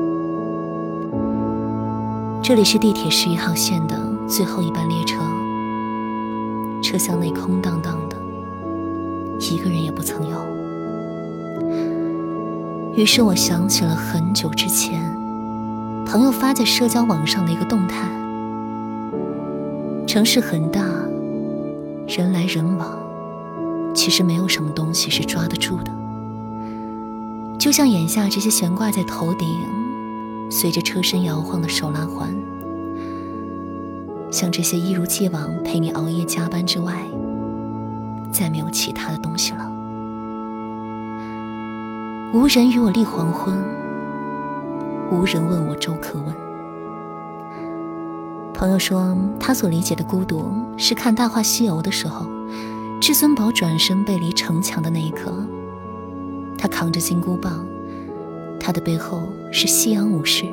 [2.44, 5.18] 这里是地铁十一号线的最后一班列车，
[6.84, 8.16] 车厢内空荡荡的，
[9.40, 10.38] 一个人也不曾有。
[12.96, 15.02] 于是我想起了很久之前。
[16.08, 18.08] 朋友发在社交网上的一个动态：
[20.08, 20.82] 城市很大，
[22.08, 22.98] 人来人往，
[23.94, 25.92] 其实没有什么东西是抓得住的。
[27.60, 29.46] 就像眼下这些悬挂在头顶、
[30.50, 32.34] 随着车身摇晃的手拉环，
[34.32, 36.94] 像这些一如既往陪你熬夜加班之外，
[38.32, 39.70] 再没有其他的东西了。
[42.34, 43.54] 无人与我立黄昏。
[45.12, 46.36] 无人问我粥可温。
[48.54, 52.26] 朋友说，他所理解的孤独是看《大话西游》的时候，
[53.00, 55.32] 至尊宝转身背离城墙的那一刻，
[56.58, 57.66] 他扛着金箍棒，
[58.60, 60.46] 他的背后是夕阳武士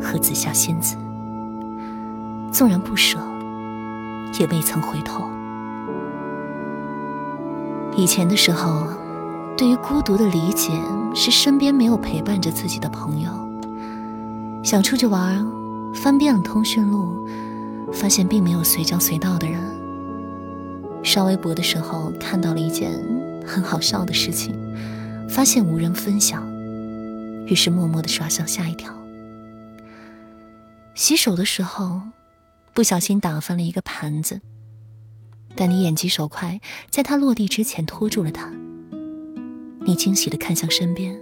[0.00, 0.96] 和紫霞仙子，
[2.52, 3.18] 纵然不舍，
[4.38, 5.24] 也未曾回头。
[7.96, 8.86] 以前的时候，
[9.56, 10.70] 对于孤独的理解
[11.14, 13.41] 是身边没有陪伴着自己的朋友。
[14.62, 15.44] 想出去玩，
[15.92, 17.28] 翻遍了通讯录，
[17.92, 19.60] 发现并没有随叫随到的人。
[21.02, 22.92] 刷微博的时候看到了一件
[23.44, 24.54] 很好笑的事情，
[25.28, 26.46] 发现无人分享，
[27.46, 28.94] 于是默默的刷向下一条。
[30.94, 32.00] 洗手的时候，
[32.72, 34.40] 不小心打翻了一个盘子，
[35.56, 38.48] 但你眼疾手快，在它落地之前拖住了它。
[39.84, 41.18] 你惊喜的看向身边，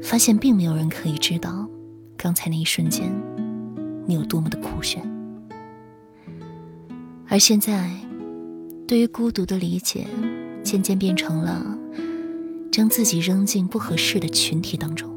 [0.00, 1.68] 发现并没有人可以知道。
[2.22, 3.12] 刚才那一瞬间，
[4.06, 5.02] 你有多么的酷炫？
[7.26, 7.90] 而现在，
[8.86, 10.06] 对于孤独的理解，
[10.62, 11.76] 渐渐变成了
[12.70, 15.10] 将自己扔进不合适的群体当中。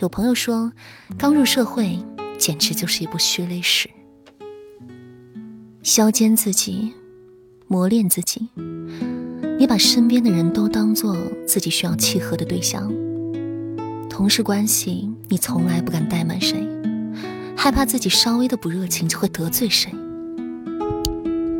[0.00, 0.70] 有朋友说，
[1.16, 1.98] 刚入社会
[2.36, 3.88] 简直就是一部血泪史，
[5.82, 6.92] 削尖自己，
[7.68, 8.50] 磨练自己。
[9.58, 11.16] 你把身边的人都当做
[11.46, 12.92] 自己需要契合的对象，
[14.10, 16.66] 同事关系你从来不敢怠慢谁，
[17.56, 19.90] 害怕自己稍微的不热情就会得罪谁。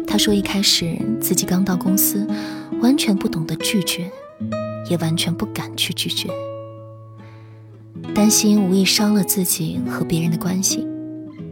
[0.07, 2.26] 他说一开始自己刚到公司，
[2.82, 4.11] 完全不懂得拒绝，
[4.90, 6.28] 也完全不敢去拒绝。
[8.14, 10.86] 担心无意伤了自己和别人的关系，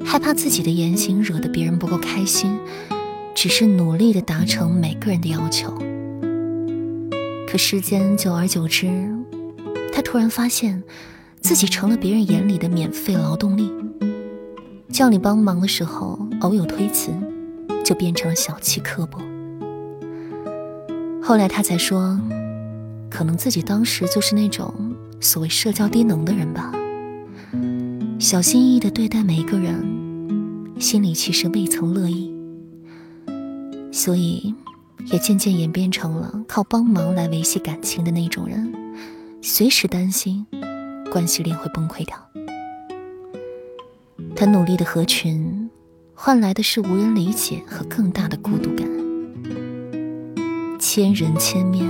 [0.05, 2.59] 害怕自己的言行惹得别人不够开心，
[3.35, 5.73] 只是努力的达成每个人的要求。
[7.49, 8.89] 可时间久而久之，
[9.99, 10.81] 他突然发现
[11.41, 13.69] 自己成了别人眼里的免费劳动力。
[14.91, 17.11] 叫你帮忙的时候，偶有推辞，
[17.85, 19.19] 就变成了小气刻薄。
[21.21, 22.17] 后来他才说，
[23.11, 24.73] 可能自己当时就是那种。
[25.21, 26.73] 所谓社交低能的人吧，
[28.21, 29.85] 小心翼翼的对待每一个人，
[30.79, 32.33] 心里其实未曾乐意，
[33.91, 34.55] 所以
[35.07, 38.73] 也渐渐演变成了靠帮忙来维系感情的那种人，
[39.41, 40.45] 随时担心
[41.11, 42.17] 关系链会崩溃掉。
[44.35, 45.71] 他努力的合群，
[46.15, 48.89] 换来的是无人理解和更大的孤独感。
[50.79, 51.85] 千人千面，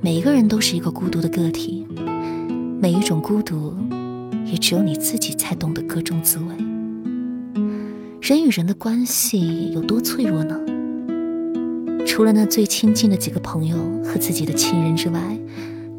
[0.00, 1.86] 每一个人都是一个孤独的个体。
[2.80, 3.74] 每一种孤独，
[4.46, 6.44] 也只有你自己才懂得各种滋味。
[8.22, 10.58] 人与人的关系有多脆弱呢？
[12.06, 15.20] 除了那最亲近的几个朋友和自己的亲人之外，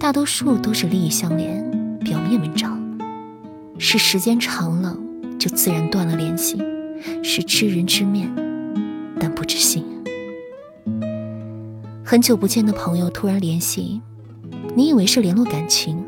[0.02, 2.76] 大多数都是利益相连，表面文章。
[3.78, 4.98] 是时间长了
[5.38, 6.60] 就自然断了联系，
[7.24, 8.28] 是知人知面，
[9.20, 9.86] 但不知心。
[12.04, 14.02] 很久不见的朋友突然联系，
[14.76, 16.04] 你以为是联络感情。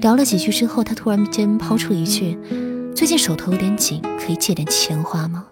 [0.00, 2.38] 聊了几句之后，他突然间抛出一句
[2.94, 5.46] ：“最近手头有点紧，可以借点钱花吗？”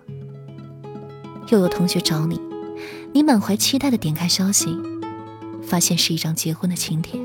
[1.50, 2.40] 又有同学找你，
[3.12, 4.68] 你满怀期待的点开消息，
[5.60, 7.20] 发现是一张结婚的请帖。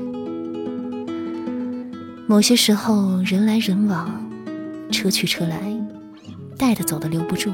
[2.26, 4.08] 某些时候，人来人往，
[4.90, 5.60] 车去车来，
[6.56, 7.52] 带得走的留不住，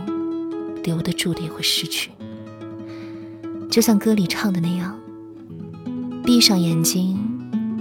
[0.85, 2.13] 留得住的也会失去。
[3.69, 4.97] 就像歌里唱的那样
[6.25, 7.19] ：“闭上眼睛，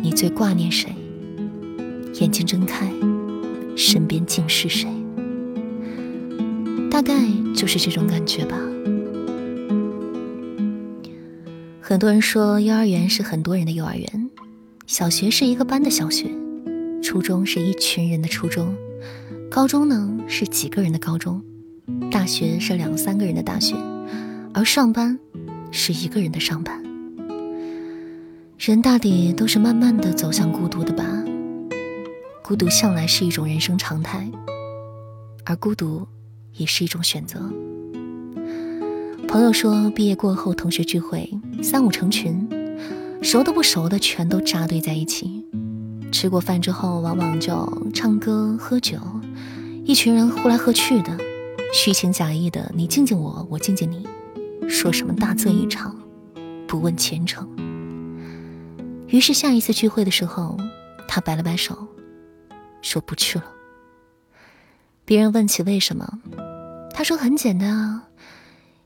[0.01, 0.91] 你最挂念谁？”
[2.19, 2.91] 眼睛睁开，
[3.75, 4.89] 身边竟是谁？
[6.89, 7.13] 大概
[7.55, 8.57] 就是这种感觉吧。
[11.79, 14.29] 很多人说，幼儿园是很多人的幼儿园，
[14.87, 16.27] 小学是一个班的小学，
[17.01, 18.75] 初中是一群人的初中，
[19.49, 21.41] 高中呢是几个人的高中，
[22.11, 23.75] 大学是两三个人的大学，
[24.53, 25.17] 而上班
[25.71, 26.83] 是一个人的上班。
[28.57, 31.05] 人大抵都是慢慢的走向孤独的吧。
[32.43, 34.29] 孤独向来是一种人生常态，
[35.45, 36.05] 而孤独
[36.53, 37.39] 也是一种选择。
[39.27, 41.31] 朋友说，毕业过后同学聚会，
[41.63, 42.47] 三五成群，
[43.21, 45.45] 熟的不熟的全都扎堆在一起。
[46.11, 48.97] 吃过饭之后，往往就唱歌喝酒，
[49.85, 51.17] 一群人呼来喝去的，
[51.73, 54.07] 虚情假意的，你敬敬我，我敬敬你，
[54.67, 55.95] 说什么大醉一场，
[56.67, 57.47] 不问前程。
[59.07, 60.57] 于是下一次聚会的时候，
[61.07, 61.77] 他摆了摆手。
[62.81, 63.45] 说不去了。
[65.03, 66.19] 别人问起为什么，
[66.93, 68.03] 他说很简单啊，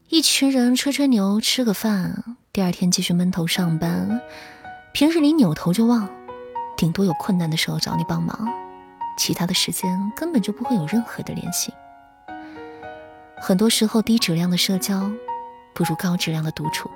[0.09, 4.19] 一群人吹吹牛，吃个饭，第二天继续闷头上班。
[4.93, 6.09] 平日里扭头就忘，
[6.83, 8.37] 顶多有困难的时候找你帮忙，
[9.15, 11.73] 其他的时间根本就不会有任何的联系。
[13.39, 15.09] 很多时候，低质量的社交
[15.73, 16.91] 不如高质量的独处。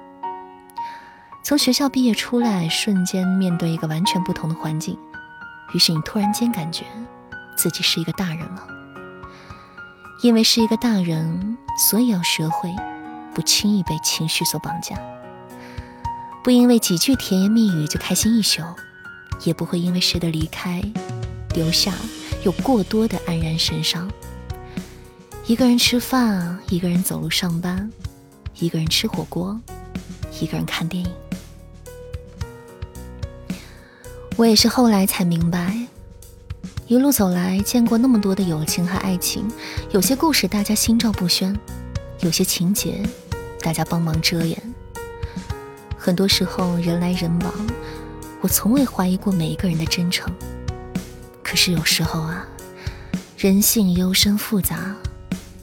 [1.42, 5.00] 从学校毕业出来，瞬间面对一个完全不同的环境。
[5.74, 6.84] 于是你突然间感觉
[7.56, 8.68] 自己是一个大人了，
[10.22, 11.58] 因为是一个大人，
[11.90, 12.76] 所以要学会
[13.34, 14.98] 不轻易被情绪所绑架，
[16.44, 18.62] 不因为几句甜言蜜语就开心一宿，
[19.44, 20.82] 也不会因为谁的离开
[21.54, 21.94] 留下
[22.44, 24.10] 有过多的黯然神伤。
[25.46, 27.90] 一个人吃饭，一个人走路上班，
[28.60, 29.60] 一个人吃火锅，
[30.42, 31.12] 一个人看电影。
[34.36, 35.76] 我也是后来才明白，
[36.88, 39.50] 一路走来见过那么多的友情和爱情，
[39.92, 41.58] 有些故事大家心照不宣，
[42.20, 43.02] 有些情节
[43.62, 44.62] 大家帮忙遮掩。
[45.98, 47.54] 很多时候人来人往，
[48.42, 50.32] 我从未怀疑过每一个人的真诚。
[51.44, 52.46] 可是有时候啊，
[53.38, 54.96] 人性幽深复杂，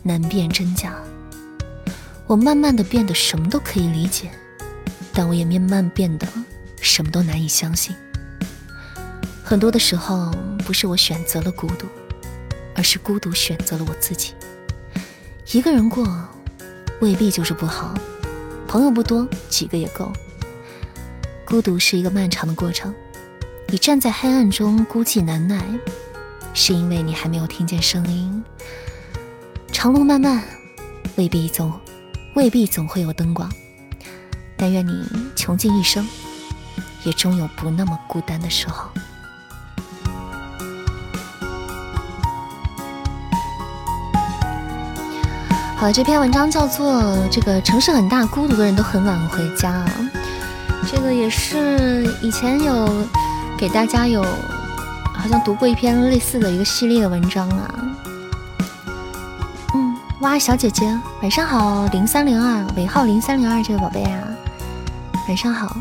[0.02, 0.94] 难辨真假。
[2.26, 4.30] 我慢慢的变得什么都可以理解，
[5.12, 6.26] 但我也慢慢变得
[6.80, 7.94] 什么都难以相信。
[9.44, 10.32] 很多的时候，
[10.64, 11.86] 不是我选择了孤独，
[12.74, 14.32] 而是孤独选择了我自己。
[15.52, 16.08] 一个人过，
[17.00, 17.94] 未必就是不好。
[18.66, 20.10] 朋友不多，几个也够。
[21.46, 22.92] 孤独是一个漫长的过程，
[23.68, 25.62] 你站在黑暗中孤寂难耐，
[26.52, 28.42] 是因为你还没有听见声音。
[29.70, 30.42] 长路漫漫，
[31.16, 31.72] 未必总
[32.34, 33.48] 未必总会有灯光，
[34.56, 35.06] 但愿你
[35.36, 36.08] 穷尽一生，
[37.04, 38.88] 也终有不那么孤单的时候。
[45.76, 50.10] 好，这篇文章叫做《这个城市很大，孤独的人都很晚回家》啊。
[50.86, 52.88] 这个也是以前有
[53.56, 54.22] 给大家有
[55.14, 57.74] 好像读过一篇类似的一个系列的文章啊。
[59.74, 60.86] 嗯，哇，小姐姐，
[61.22, 64.20] 晚上好，零三零二尾号零三零二这个宝贝啊，
[65.28, 65.74] 晚上好。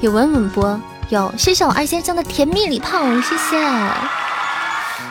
[0.00, 3.90] 有文本不，有谢谢我二先生的甜蜜礼炮，谢谢。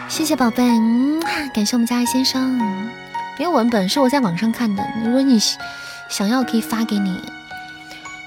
[0.08, 1.22] 谢谢宝贝，嗯，
[1.54, 2.60] 感谢我们家二先生。
[3.38, 5.40] 没有文本是我在网上看的，如果你
[6.10, 7.20] 想要，可以发给你。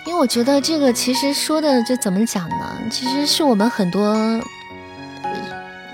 [0.06, 2.78] 因为我觉得这个其实说的就怎么讲呢？
[2.90, 4.40] 其实是我们很多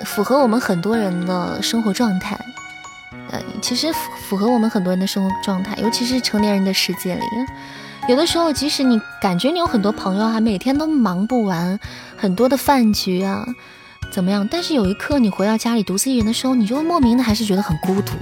[0.05, 2.39] 符合我们很多人的生活状态。
[3.31, 3.91] 呃，其实
[4.29, 7.23] 符合我们很多人的生活状态，尤其是成年人的世界里，
[8.07, 11.81] 有的时候即使你感觉你有很多朋友，还每天都忙不完
[12.15, 13.47] 很多的饭局啊。
[14.11, 14.47] 怎么样？
[14.51, 18.13] 但是有一刻你回到家里独自一人的时候，你就会莫名的还是觉得很孤独，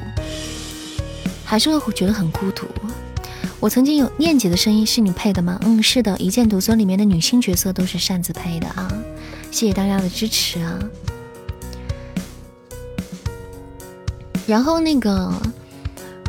[1.45, 2.69] 还是会觉得很孤独。
[3.61, 5.61] 我曾经有念姐的声音是你配的吗？
[5.63, 8.91] 嗯，是的，《一剑独尊》里面的女性角色都是擅自配的啊！
[9.51, 10.79] 谢谢大家的支持啊！
[14.47, 15.31] 然后那个，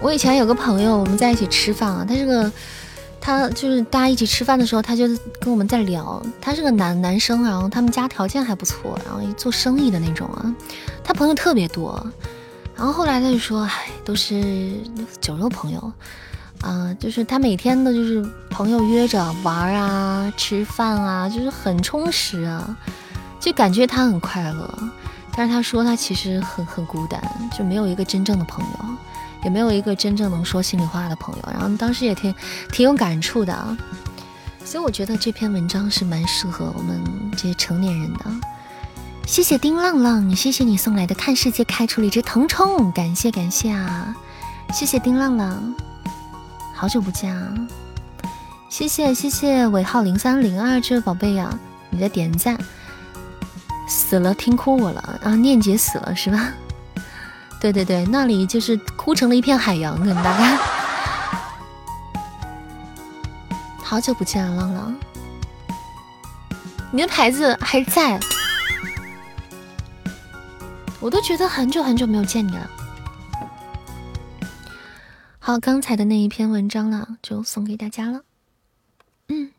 [0.02, 2.52] 我以前有个朋友，我们在一起吃饭啊，他是个。
[3.24, 5.08] 他就是大家一起吃饭的时候，他就
[5.40, 6.20] 跟我们在聊。
[6.42, 10.56] 他是个男男生，然后他们家条件还不错，然后做生意的那种啊。
[11.04, 12.04] 他朋友特别多，
[12.76, 14.74] 然后后来他就说：“唉，都是
[15.22, 15.94] 酒肉朋友
[16.62, 22.78] 啊，就是他每天的就是朋友约着玩啊、吃饭啊，就是很充实啊，
[23.40, 24.80] 就感觉他很快乐。
[25.36, 27.22] 但是他说他其实很很孤单，
[27.58, 28.86] 就没有一个真正的朋友。”
[29.44, 32.32] 也没有一个真正能说心里话的朋友，然后当时也挺
[32.72, 33.76] 挺有感触的啊，
[34.64, 37.02] 所以我觉得这篇文章是蛮适合我们
[37.32, 38.20] 这些成年人的。
[39.26, 44.16] 谢谢丁浪浪，谢谢你送来的看世界开出了一只腾冲，感谢感谢啊，
[44.72, 45.74] 谢谢丁浪浪，
[46.82, 47.48] 好久不见啊，
[48.68, 51.48] 谢谢谢谢尾号零三零二这位宝贝呀，
[51.92, 52.58] 你的点赞，
[53.88, 56.52] 死了听哭我了啊，念姐死了是吧？
[57.62, 60.58] 对对对，那里就是哭成了一片海洋，可能大概。
[63.86, 64.96] 好久不见，浪浪，
[66.90, 68.20] 你的牌子还在，
[71.00, 72.68] 我都觉得很久很久没有见你了。
[75.52, 78.22] 好，刚才的那一篇文章了，就送给大家了。
[79.28, 79.52] 嗯。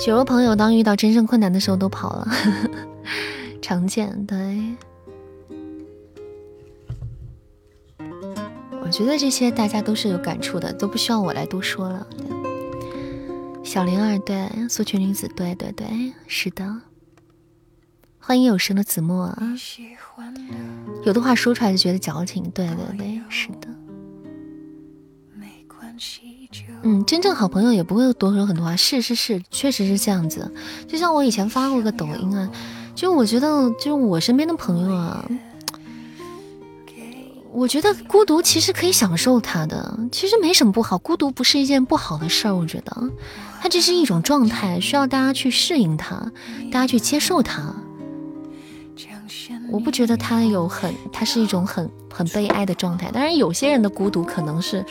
[0.00, 2.26] 酒肉朋友，当遇到真正困难的时候都跑了，
[3.62, 4.26] 常见。
[4.26, 4.74] 对，
[8.82, 12.04] 我觉得这些大家都是有感触的，都不需要我来多说了。
[13.64, 16.80] 小灵儿，对，素裙女子，对对对，是的。
[18.20, 19.34] 欢迎有声的子墨，
[21.04, 23.68] 有的话说出来就觉得矫情，对对对，是的。
[26.82, 28.76] 嗯，真正好朋友也不会多说很多话。
[28.76, 30.52] 是是是，确实是这样子。
[30.86, 32.50] 就像我以前发过个抖音啊，
[32.94, 35.26] 就我觉得，就是我身边的朋友啊，
[37.54, 40.98] 我觉得孤独其实可以享受它的，其实没什么不好。
[40.98, 43.10] 孤独不是一件不好的事儿，我觉得，
[43.62, 46.16] 它这是一种状态，需要大家去适应它，
[46.72, 47.72] 大家去接受它。
[49.70, 53.08] 我不觉得它有很，它是一种很很悲哀的状态。
[53.12, 54.84] 当然，有些人的孤独可能是。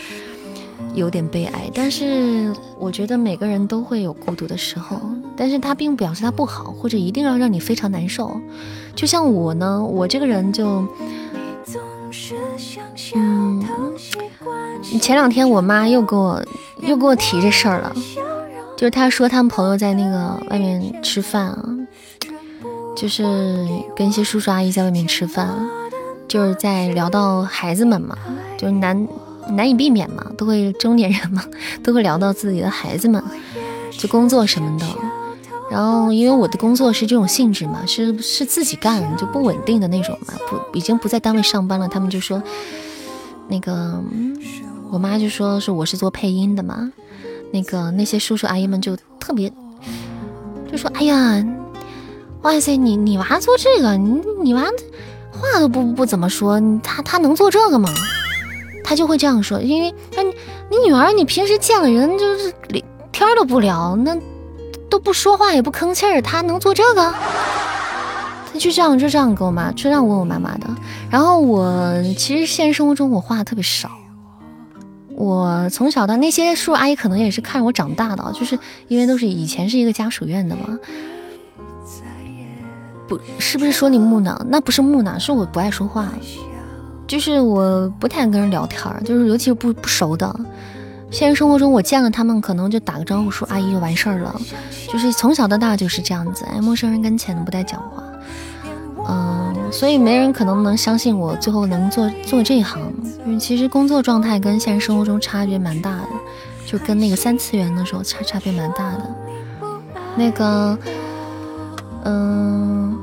[0.95, 4.99] 有点悲哀，但是我觉得每个人都会有孤独的时候，
[5.35, 8.40] 但是它并不表示它不好，或者一定要让你非常难受。
[8.94, 10.85] 就像我呢，我这个人就，
[13.15, 13.64] 嗯，
[15.02, 16.44] 前两天我妈又给我
[16.81, 17.94] 又给我提这事儿了，
[18.77, 21.64] 就是她说他们朋友在那个外面吃饭啊，
[22.95, 23.23] 就是
[23.95, 25.49] 跟一些叔叔阿姨在外面吃饭，
[26.27, 28.18] 就是在聊到孩子们嘛，
[28.57, 29.07] 就是难。
[29.49, 31.44] 难以避免嘛，都会中年人嘛，
[31.84, 33.22] 都会聊到自己的孩子们，
[33.91, 34.85] 就工作什么的。
[35.73, 41.87] 然后因为我的工作是这种性质嘛，是是自己干，就不稳定的那种嘛，不已经不在单位上班了。
[41.87, 42.43] 他们就说，
[43.47, 43.99] 那个
[44.91, 46.91] 我妈就说是我是做配音的嘛，
[47.51, 49.51] 那个那些叔叔阿姨们就特别
[50.71, 51.43] 就说，哎呀。
[52.43, 54.61] 哇塞，你你娃做这个，你你娃
[55.31, 57.89] 话都不不怎么说，他他能做这个吗？
[58.83, 62.83] 他就会这样说，因为他你女儿，你平时见了人就是连
[63.13, 64.13] 天都不聊，那
[64.94, 67.11] 都不说话也不吭气儿，他能做这个？
[68.53, 70.68] 他就这样就这样跟我妈，就这样问我妈妈的。
[71.10, 73.90] 然后我其实现实生活中我话特别少，
[75.15, 80.78] 我从小到那些叔叔阿姨可能也是看着我长大的，就是因为都是以前是一个家属院的嘛。
[83.07, 86.07] 不是不是说你木讷，那不是木讷，是我不爱说话，
[87.07, 90.40] 就是我不太爱跟人聊天，就是尤其是不不熟的。
[91.14, 94.35] 现实生活中我见了他们，可能就打个招呼说阿姨就完事儿了，
[94.91, 98.03] 就是从小到大就是这样子，哎，陌生人跟前都不带讲话，
[99.07, 102.81] 嗯，所以没人可能能相信我最后能做做这一行，
[103.26, 106.07] 因为其实工作状态跟现实生活中差别蛮大的，
[106.65, 109.15] 就跟那个三次元的时候差差别蛮大的，
[110.18, 110.77] 那个。
[112.06, 112.99] 嗯，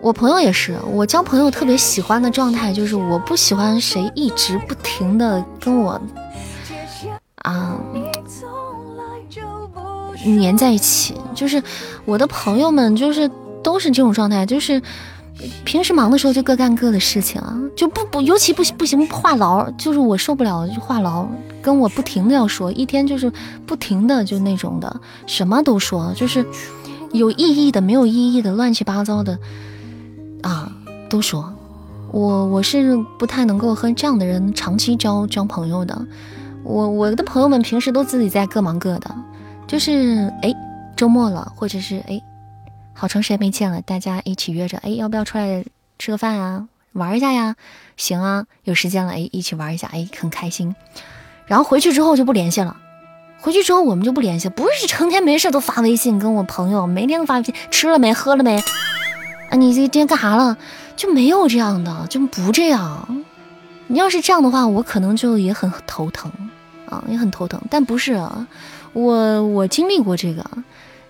[0.00, 6.00] 我朋友也是，我交朋友特别喜欢的状态就是我不喜欢谁一直不停的跟我
[7.50, 7.78] 啊
[10.24, 11.62] 粘在一起，就是
[12.04, 13.30] 我的朋友们就是
[13.62, 14.82] 都是这种状态，就是
[15.64, 21.26] 平时忙的时候就各干各的事情啊，就不不尤其不不行话痨，就是我受不了话痨，
[21.62, 23.32] 跟我不停的要说，一天就是
[23.66, 26.44] 不停的就那种的，什么都说，就是。
[27.12, 29.38] 有意义的，没有意义的，乱七八糟的，
[30.42, 30.70] 啊，
[31.08, 31.54] 都说，
[32.10, 36.04] 我我是不太能够和这样的人长期交交朋友的。
[36.66, 39.14] 我我的朋友们平时都自己在各忙各的，
[39.68, 40.52] 就是哎，
[40.96, 42.20] 周末了，或者是哎，
[42.92, 45.64] 好长时间没见了，大家一起约着，哎，要不要出来
[45.96, 47.54] 吃个饭啊，玩一下呀？
[47.96, 50.74] 行啊，有时间了，哎，一起玩一下，哎，很开心。
[51.46, 52.76] 然后回去之后就不联系了。
[53.38, 58.58] 回去之后我们就不联系，不是成天没事都发微信跟我朋友，每天都发微信，吃了没，喝了没？
[59.50, 60.58] 啊，你这今天干啥了？
[60.96, 63.24] 就没有这样的，就不这样。
[63.88, 66.30] 你要是这样的话，我可能就也很头疼
[66.88, 67.60] 啊，也很头疼。
[67.70, 68.46] 但不是啊，
[68.92, 70.44] 我我经历过这个，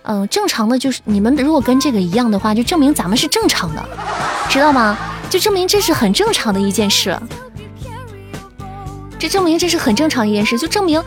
[0.03, 3.83] 嗯，正常的就是你们如果跟这个一样的话，就证明咱们是正常的，
[4.49, 4.97] 知道吗？
[5.29, 7.19] 就证明这是很正常的一件事，
[9.19, 11.03] 这证明这是很正常一件事，就证明。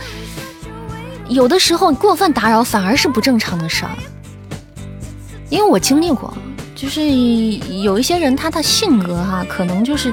[1.29, 3.93] 有的时候过分打扰反而是不正常的事儿，
[5.49, 6.35] 因为我经历过，
[6.75, 7.09] 就是
[7.83, 10.13] 有一些人他的性格哈，可能就是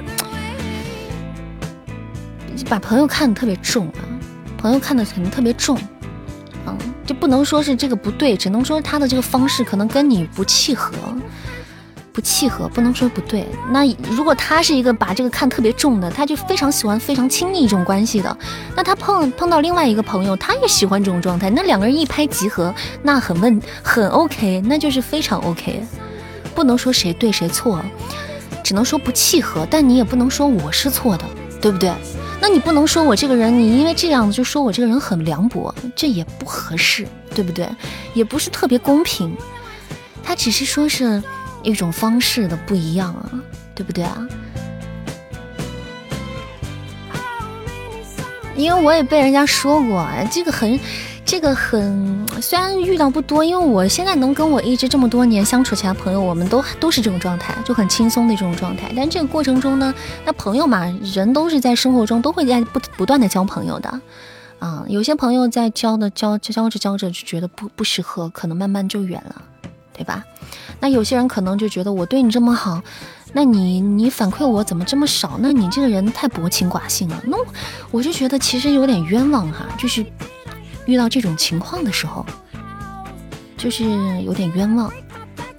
[2.65, 4.01] 把朋友看得特别重啊，
[4.57, 5.77] 朋友看得可能特别重，
[6.65, 10.93] 嗯，就不能说是这个不对，只能说他的这个方式可能跟你不契合。
[12.13, 13.45] 不契合，不能说不对。
[13.69, 18.35] 那如果他是一个把这个看特别重的，他就非常喜欢非常亲密一种关系的，
[18.75, 22.73] 那他碰碰到另外一个朋友，他也喜欢这种状态，那两个人一拍即合，
[23.03, 25.83] 那很问很 OK，那就是非常 OK。
[26.55, 27.79] 不能说谁对谁错，
[28.63, 31.23] 只能说不契合，但你也不能说我是错的，
[31.61, 31.91] 对不对？
[32.39, 37.67] 那你不能说我这个人，你因为这样就说我这个人很凉薄，这也不合适，对不对？
[38.13, 39.35] 也不是特别公平。
[40.23, 41.21] 他只是说是。
[41.63, 43.29] 一种方式的不一样啊，
[43.75, 44.25] 对不对啊？
[48.55, 50.79] 因为我也被人家说过，这个很，
[51.27, 58.89] 这个很，虽然遇到不多，因为我现在能跟我一直这么多年相处起来朋友，我们都都是这种状态，就很轻松的这种状态。
[58.95, 59.93] 但这个过程中呢，
[60.25, 63.99] 那朋友嘛，人都是在生活中都会在不不断的交朋友的，
[64.59, 69.41] 啊，有些朋友在交的交交着交着就觉得不不适合，可能慢慢就远了，
[69.91, 70.23] 对吧？
[70.79, 72.81] 那有些人可能就觉得我对你这么好，
[73.33, 75.37] 那你你反馈我怎么这么少？
[75.41, 77.21] 那你这个人太薄情寡性了。
[77.25, 77.35] 那
[77.91, 80.05] 我就觉得其实有点冤枉哈，就是
[80.87, 82.25] 遇到这种情况的时候，
[83.55, 83.83] 就是
[84.23, 84.91] 有点冤枉。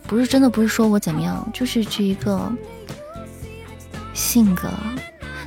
[0.07, 2.51] 不是真的不是说我怎么样，就是这一个
[4.15, 4.69] 性格。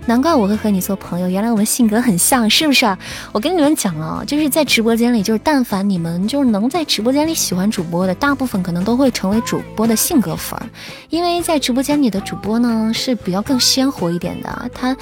[0.06, 2.98] 难怪我会和你做朋友，原来我们性格很像，是不是？
[3.32, 10.66] 我跟你们讲啊，就是在直播间里，就是但凡你们就是能在直播间里喜欢主播的，大部分可能都会成为主播的性格粉儿，
[11.10, 14.70] 因为在直播间里的主播呢是比较更鲜活一点的。
[14.74, 14.98] 他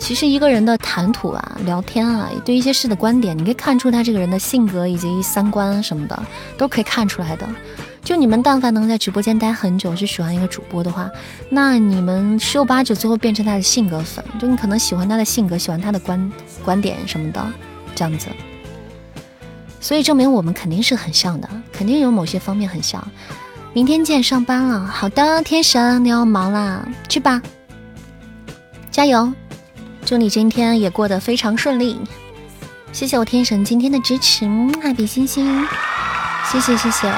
[0.00, 6.20] 其实一个人的谈吐啊、聊天啊，对一些事的观点，你可以看出他这个人的性格以及三观什么的，
[6.56, 7.46] 都可以看出来的。
[8.02, 11.08] 就你们但凡能在直播间待很久，是喜欢一个主播的话，
[11.50, 14.24] 那你们十有八九最后变成他的性格粉。
[14.40, 16.32] 就你可能喜欢他的性格，喜欢他的观
[16.64, 17.46] 观点什么的，
[17.94, 18.26] 这样子。
[19.80, 23.06] 所以证明我们肯定是很像的，肯定有某些方面很像。
[23.74, 24.86] 明天见，上班了。
[24.86, 27.40] 好的，天神，你要忙啦，去吧，
[28.90, 29.32] 加油！
[30.10, 31.96] 祝你今天也过得非常顺利。
[32.90, 34.44] 谢谢我天神今天的支持，
[34.82, 35.64] 爱比心心，
[36.50, 37.14] 谢谢谢谢。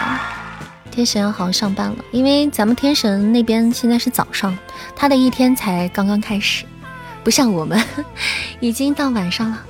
[0.91, 4.55] 天神要好好上班了，因为咱们天神那边现在是早上，
[4.95, 6.67] 他的一天才刚刚开始，
[7.25, 7.83] 不像我们
[8.61, 9.65] 已经到晚上了。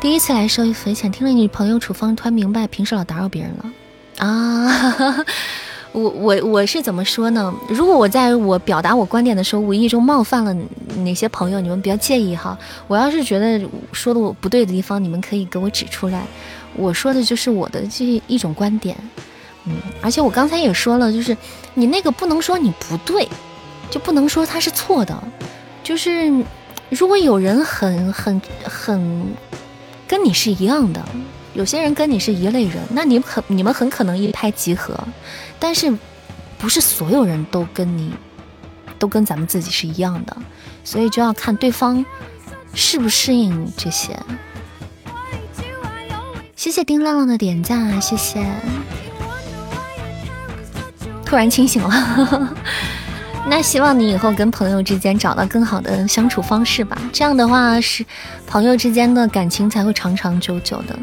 [0.00, 5.24] 第一次来收一分钱，听了你朋友处方，突然明白平时老打扰别人了啊。
[5.92, 7.54] 我我我是怎么说呢？
[7.68, 10.56] 如果我在我表达我观点的时候，无意中冒犯了
[11.04, 12.58] 哪些朋友，你们不要介意哈。
[12.88, 13.60] 我要是觉得
[13.92, 16.22] 说的我不对的地方，你们可以给我指出来。
[16.74, 18.96] 我说的就是我的这一种观点，
[19.66, 21.36] 嗯，而且我刚才也说了，就是
[21.74, 23.28] 你那个不能说你不对，
[23.90, 25.22] 就不能说它是错的。
[25.84, 26.32] 就是
[26.88, 29.26] 如果有人很很很
[30.08, 31.04] 跟你是一样的，
[31.52, 34.98] 有些人跟你是一类人，那你很你们很可能一拍即合。
[35.64, 35.96] 但是，
[36.58, 38.12] 不是所有人都跟你，
[38.98, 40.36] 都跟咱们自己是一样的，
[40.82, 42.04] 所以就要看对方
[42.74, 44.18] 适不适应这些。
[46.56, 48.44] 谢谢丁浪浪的点赞，谢谢。
[51.24, 52.56] 突然清醒了，
[53.48, 57.00] 那希望你以后跟朋友之间找到更好的相处方式吧。
[57.12, 58.04] 这样的话，是
[58.48, 60.98] 朋友之间的感情才会长长久久的，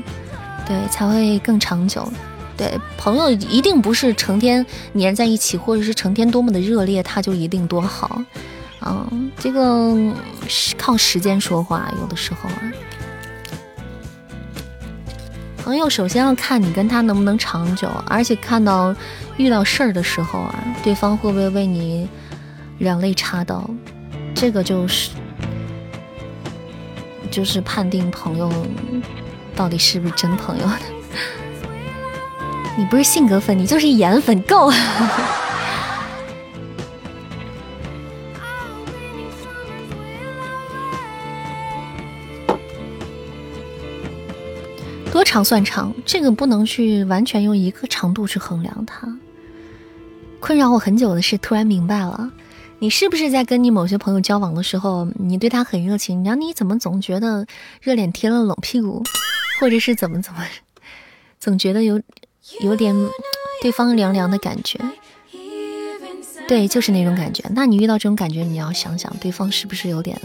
[0.67, 2.11] 对，才会更长久。
[2.59, 8.21] 对，朋友一定不是成天黏在一起，或者是成天多么的热烈，他就一定多好。
[8.85, 9.95] 嗯，这个
[10.45, 12.59] 是靠时间说话，有的时候啊。
[15.63, 18.93] 朋友首先要看你跟他能不能长久，而且看到
[19.37, 22.09] 遇到事儿的时候啊，对方会不会为你
[22.79, 23.69] 两肋插刀，
[24.35, 25.11] 这个就是
[27.31, 28.51] 就是判定朋友
[29.55, 30.79] 到底是不是真朋友的。
[32.79, 34.71] 你不是性格粉，你就是颜粉，够。
[45.11, 45.93] 多长算长？
[46.05, 49.05] 这个不能去完全用一个长度去衡量它。
[50.39, 52.31] 困扰我很久的是，突然明白了，
[52.79, 57.45] 你是不是在跟你某些朋友交往的时候，你对他很热情，然后你怎么总觉得
[57.81, 59.03] 热脸贴了冷屁股，
[59.59, 60.45] 或者是怎么怎么，
[61.41, 62.01] 总觉得有。
[62.61, 62.95] 有点
[63.61, 64.79] 对方凉凉的感觉，
[66.47, 67.43] 对，就是那种感觉。
[67.51, 70.19] 那你遇到这种感觉，你要想想对方是不是有点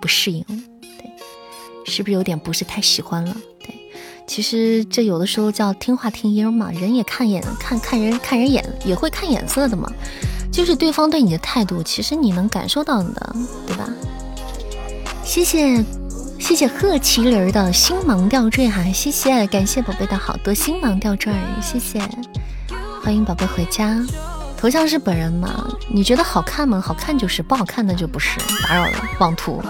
[0.00, 0.42] 不适应，
[0.80, 1.10] 对，
[1.84, 3.36] 是不是有点不是太喜欢了？
[3.58, 3.74] 对，
[4.26, 9.92] 其实这有的时候叫听话听音嘛，人也看眼看看人看人眼也会看眼色的嘛，
[10.50, 13.36] 就是对方对你的态度，其实你能感受到的，
[13.66, 13.88] 对吧？
[15.22, 15.99] 谢谢。
[16.40, 22.00] 谢谢贺麒麟的星芒吊坠哈，谢谢感谢宝贝的好多星芒吊坠，谢谢，
[23.02, 23.96] 欢迎宝贝回家。
[24.56, 25.68] 头像是本人吗？
[25.88, 26.82] 你觉得好看吗？
[26.84, 28.40] 好看就是，不好看那就不是。
[28.66, 29.62] 打扰了，网图。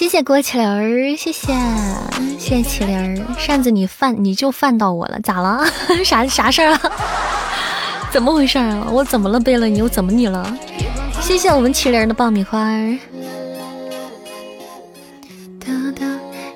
[0.00, 1.52] 谢谢郭麒麟儿，谢谢
[2.38, 5.62] 谢谢麒麟儿扇子，你犯你就犯到我了，咋了？
[6.02, 6.80] 啥啥事儿啊？
[8.10, 8.88] 怎么回事啊？
[8.90, 9.38] 我怎么了？
[9.38, 10.56] 贝勒，你又怎么你了？
[11.20, 12.66] 谢谢我们麒麟的爆米花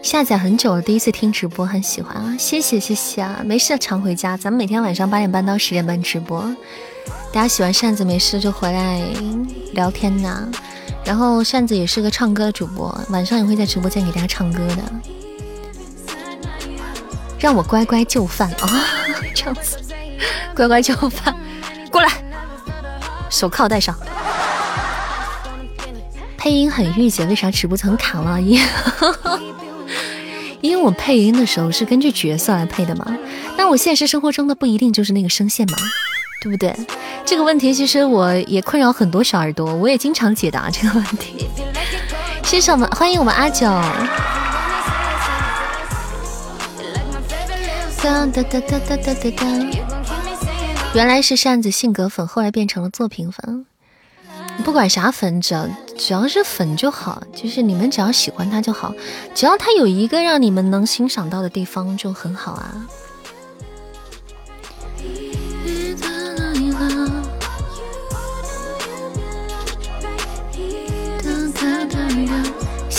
[0.03, 2.35] 下载很久了，第一次听直播，很喜欢啊！
[2.39, 3.43] 谢谢谢谢啊！
[3.45, 6.43] 没事常回家，咱们每天晚上八点半到十点半直播，
[7.31, 9.03] 大家喜欢扇子没事就回来
[9.75, 10.49] 聊天呐。
[11.05, 14.82] 然后扇子也是个唱歌的主播，晚上也会在直播间给大家唱歌的。
[17.39, 18.86] 让我乖乖就范啊，
[19.35, 19.78] 这样子，
[20.55, 21.35] 乖乖就范，
[21.90, 22.10] 过来，
[23.28, 23.94] 手铐戴上。
[26.39, 28.40] 配音很御姐，为啥直播层卡了？
[28.40, 28.60] 因
[30.62, 33.14] 因为我配音的时候是根据角色来配的嘛，
[33.59, 35.76] 那我现实生活中的不一定就是那个声线嘛。
[36.45, 36.77] 对不对？
[37.25, 41.49] 这个问题其实我也困扰很多小耳朵，我也经常解答 这个问题。
[42.43, 43.66] 谢谢我们，欢迎我们阿九。
[48.03, 49.47] 哒哒哒哒哒哒哒。
[50.93, 53.65] 原来是扇子性格粉，后来变成了作品粉。
[54.62, 55.66] 不管啥粉，只要
[55.97, 58.95] 只要是粉就好，就是你们只要喜欢他就好，
[59.35, 62.87] 只要他有一个让你们能欣赏到的地方就很好啊。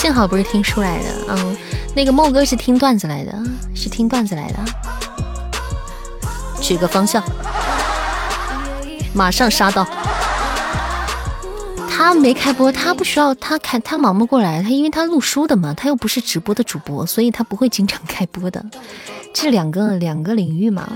[0.06, 1.56] 幸好不是听书来的，嗯，
[1.92, 3.36] 那个莫哥是听段子来的，
[3.74, 4.58] 是听段子来的。
[6.62, 7.20] 举个方向，
[9.12, 9.84] 马上杀到。
[11.90, 18.64] 他没开播，他不需要，他开他忙不过来，他因为他录书的嘛，他又不是直播的主播，所以他不会经常开播的。
[19.34, 20.88] 这两个两个领域嘛。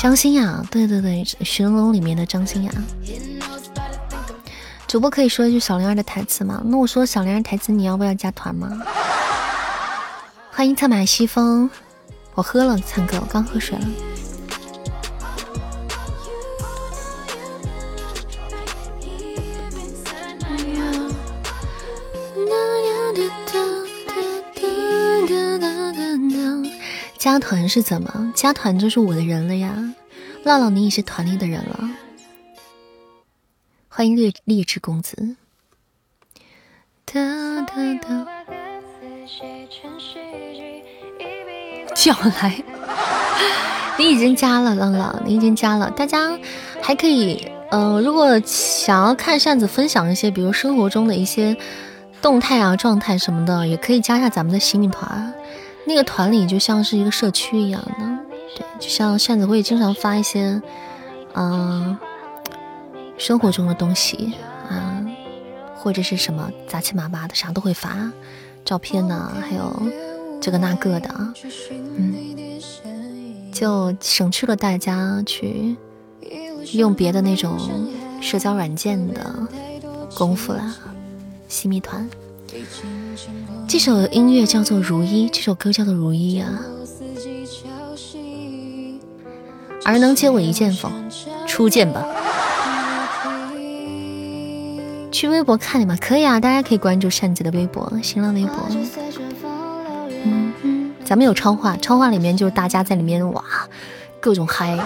[0.00, 2.72] 张馨雅，对对对，《寻龙》里面的张馨雅。
[4.94, 6.62] 主播可以说一句小灵儿的台词吗？
[6.66, 8.80] 那我说小灵儿台词，你要不要加团吗？
[10.52, 11.68] 欢迎策马西风，
[12.34, 13.84] 我喝了，灿哥，我刚喝水了。
[27.18, 28.32] 加团是怎么？
[28.36, 29.74] 加团就是我的人了呀！
[30.44, 31.90] 浪浪，你也是团里的人了。
[33.96, 35.36] 欢迎励励志公子。
[37.04, 37.14] 哒
[37.60, 38.26] 哒哒。
[41.94, 42.12] 叫
[42.42, 42.60] 来，
[43.96, 45.88] 你已经加了，浪浪，你已经加了。
[45.92, 46.36] 大家
[46.82, 51.56] 还可以，嗯，如果想要看扇子分享一些，比如生活中的一些
[52.20, 55.32] 动态啊、状态什么的，也可以加下咱们的新米团。
[55.86, 58.18] 那个团里就像是一个社区一样的，
[58.56, 60.60] 对，就像扇子会经常发一些，
[61.34, 61.96] 嗯，
[63.16, 64.34] 生活中的东西
[64.68, 65.04] 啊，
[65.76, 68.10] 或者是什么杂七麻八的，啥都会发，
[68.64, 69.82] 照片呢，还有
[70.40, 71.34] 这个那个的，
[71.96, 72.14] 嗯，
[73.52, 75.76] 就省去了大家去
[76.72, 77.58] 用别的那种
[78.20, 79.34] 社交软件的
[80.16, 80.74] 功夫了，
[81.48, 82.08] 新米团。
[83.66, 86.62] 这首音乐叫做《如一》，这首歌叫做《如一》啊。
[89.84, 90.90] 而能接我一剑否？
[91.46, 92.04] 初见吧。
[95.14, 98.56] 去微博看你吧，可以啊，大家可以关注扇子的微博，新浪微博。
[100.24, 103.44] 嗯嗯，咱们有超话，超话里面就是大家在里面哇，
[104.18, 104.76] 各种嗨。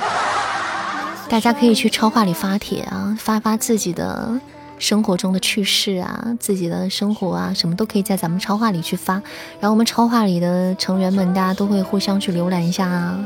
[1.31, 4.39] 大家可以去超话里发帖啊，发发自己的。
[4.79, 9.15] 生活中的趣事啊，自己的生活啊，什么都可以在咱们超话里去发。
[9.59, 13.19] 然后我们超话里的成员们，大家都会互相去浏览一下啊，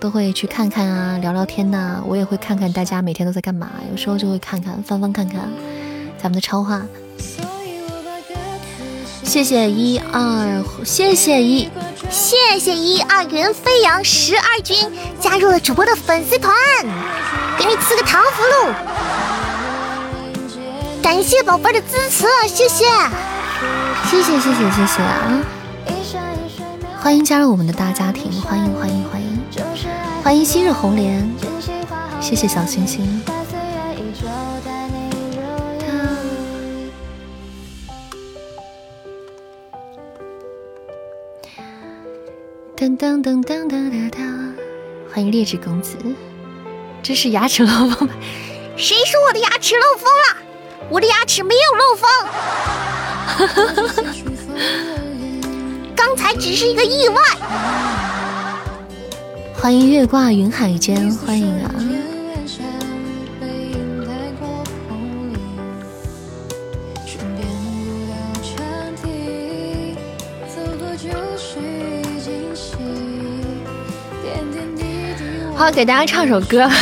[0.00, 2.02] 都会去看看啊，聊聊天呐。
[2.04, 5.48] 我也会看看大家每天都在干嘛，有时候就会看看翻翻看看
[6.20, 6.82] 咱们的超话。
[9.22, 11.70] 谢谢一二，谢谢一，
[12.10, 14.76] 谢谢一二云飞扬十二军
[15.20, 16.52] 加入了主播的粉丝团，
[17.56, 18.72] 给你赐个糖葫芦。
[21.00, 22.84] 感谢宝贝的支持，谢谢，
[24.10, 25.40] 谢谢，谢谢，谢谢啊！
[27.00, 29.42] 欢迎加入我们的大家庭，欢迎，欢迎，欢迎，
[30.22, 31.26] 欢迎昔日红莲，
[32.20, 33.22] 谢谢小星星。
[42.80, 44.54] 噔噔噔噔噔噔噔，
[45.12, 45.98] 欢迎劣质公子，
[47.02, 48.14] 这是牙齿漏风吧？
[48.74, 50.36] 谁说我的牙齿漏风了？
[50.88, 52.08] 我的牙齿没有漏风，
[55.94, 57.20] 刚才只是一个意外。
[59.54, 61.74] 欢迎月挂云海间，欢迎啊！
[75.70, 76.68] 给大家唱首歌。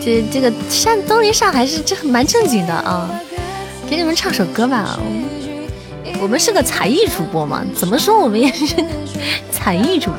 [0.00, 3.10] 这这个山东林上还是这蛮正经的啊，
[3.88, 4.98] 给你们唱首歌吧。
[6.20, 8.74] 我们是个才艺主播嘛，怎么说我们也是
[9.52, 10.18] 才艺主播。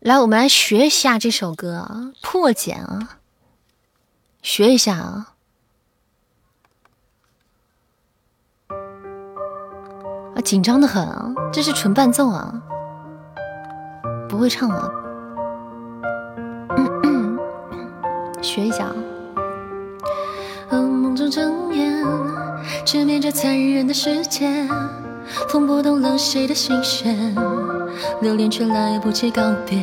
[0.00, 3.19] 来，我们来学一下这首歌，破茧啊，
[4.42, 5.26] 学一下啊。
[10.42, 12.62] 紧张的很啊，这是纯伴奏啊，
[14.26, 14.90] 不会唱啊，
[18.40, 18.94] 学一下啊。
[20.70, 22.04] 梦中睁眼，
[22.86, 24.66] 直面这残忍的世界，
[25.50, 27.34] 风拨动了谁的心弦，
[28.22, 29.78] 留恋却来不及告别。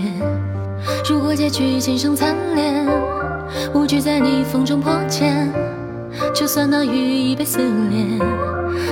[1.08, 2.86] 如果结局仅剩残恋，
[3.74, 5.52] 无惧在逆风中破茧，
[6.34, 8.20] 就算那雨已被撕裂。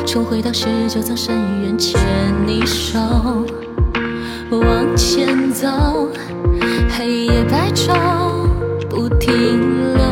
[0.06, 2.00] 重回到十九层深渊，牵
[2.46, 3.00] 你手，
[4.52, 5.68] 往前走，
[6.90, 7.94] 黑夜白昼
[8.90, 9.34] 不停
[9.96, 10.04] 留，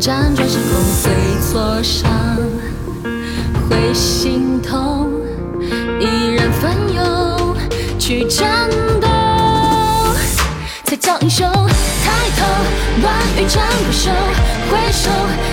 [0.00, 0.72] 辗转时空
[1.02, 1.10] 会
[1.40, 2.10] 挫伤，
[3.68, 5.10] 会心痛，
[6.00, 6.98] 依然奋勇。
[7.98, 8.97] 去战斗，
[10.88, 11.46] 才叫英雄。
[12.02, 12.46] 抬头，
[13.02, 14.10] 乱雨斩不休，
[14.70, 15.10] 回首，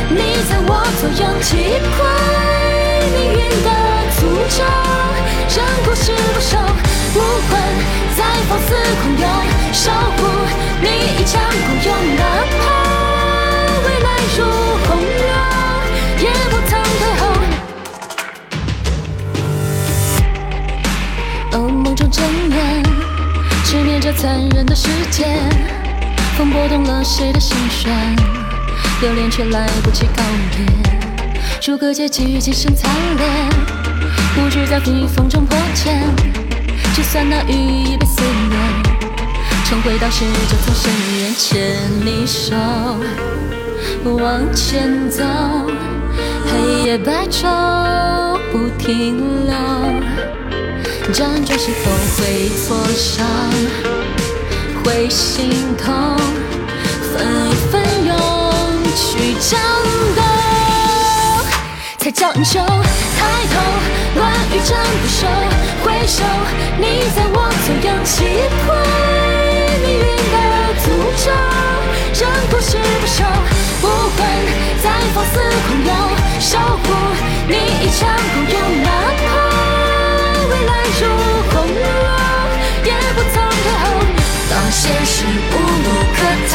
[0.09, 0.15] 你
[0.47, 1.51] 在我左右，击
[1.91, 1.99] 溃
[3.11, 3.69] 命运的
[4.15, 4.17] 诅
[4.55, 4.63] 咒，
[5.53, 6.55] 让故事不朽，
[7.15, 7.51] 武魂
[8.15, 8.67] 在放肆
[9.01, 9.23] 狂涌，
[9.73, 10.19] 守护
[10.81, 11.33] 你一腔
[11.65, 12.23] 孤勇，哪
[12.55, 12.63] 怕
[13.83, 14.07] 未来
[14.37, 14.39] 如
[14.87, 15.27] 洪流，
[16.23, 17.21] 也不曾退后。
[21.51, 22.55] 哦，梦中睁眼，
[23.65, 25.25] 直面这残忍的世界，
[26.37, 27.91] 风拨动了谁的心弦，
[29.01, 30.23] 留恋却来不及告
[30.55, 30.63] 别，
[31.59, 33.25] 逐个结局渐生惨烈，
[34.35, 35.99] 不惧在逆风中破茧，
[36.95, 38.57] 就算那羽翼被撕裂，
[39.67, 41.75] 重回到时就从深渊牵
[42.05, 42.55] 你手，
[44.05, 45.23] 往前走，
[46.45, 47.47] 黑夜白昼
[48.51, 50.04] 不停留。
[51.13, 53.25] 辗转是否会挫伤，
[54.83, 56.17] 会心痛，
[57.13, 57.73] 分一分
[58.05, 58.11] 勇
[58.95, 59.61] 去战
[60.15, 60.21] 斗，
[61.99, 62.59] 才叫英雄。
[62.65, 63.19] 抬
[63.53, 63.55] 头，
[64.17, 65.27] 乱雨斩不休，
[65.83, 66.23] 回首，
[66.79, 66.83] 你
[67.15, 68.13] 在我左右，击
[68.65, 68.67] 溃
[69.85, 70.03] 命运
[70.33, 70.35] 的
[70.81, 70.85] 诅
[71.23, 71.27] 咒，
[72.19, 73.23] 让故事不朽，
[73.83, 73.85] 武
[74.17, 74.19] 魂
[74.83, 75.33] 在放肆
[75.67, 75.89] 狂涌，
[76.41, 76.85] 守护
[77.47, 78.89] 你一腔孤勇，哪
[79.23, 79.54] 怕。
[80.55, 81.03] 未来如
[81.51, 81.83] 洪流，
[82.85, 83.85] 也不曾退后。
[84.49, 85.15] 当现实
[85.51, 86.17] 无路可
[86.49, 86.53] 逃，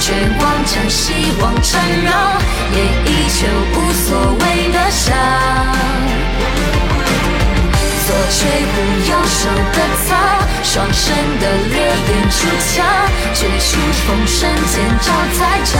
[0.00, 0.04] 绝
[0.40, 1.02] 望将希
[1.40, 1.70] 望缠
[2.04, 2.08] 绕，
[2.72, 3.40] 也依旧
[3.74, 4.08] 无所
[4.40, 4.42] 谓
[4.72, 5.12] 的笑。
[8.06, 8.38] 左吹
[8.72, 8.76] 不
[9.10, 9.40] 右手
[9.72, 10.08] 的草，
[10.62, 11.04] 双生
[11.40, 11.76] 的烈
[12.08, 12.36] 焰出
[12.72, 12.72] 鞘，
[13.34, 13.68] 绝处
[14.06, 14.40] 逢生
[14.72, 15.06] 见招
[15.36, 15.72] 财招。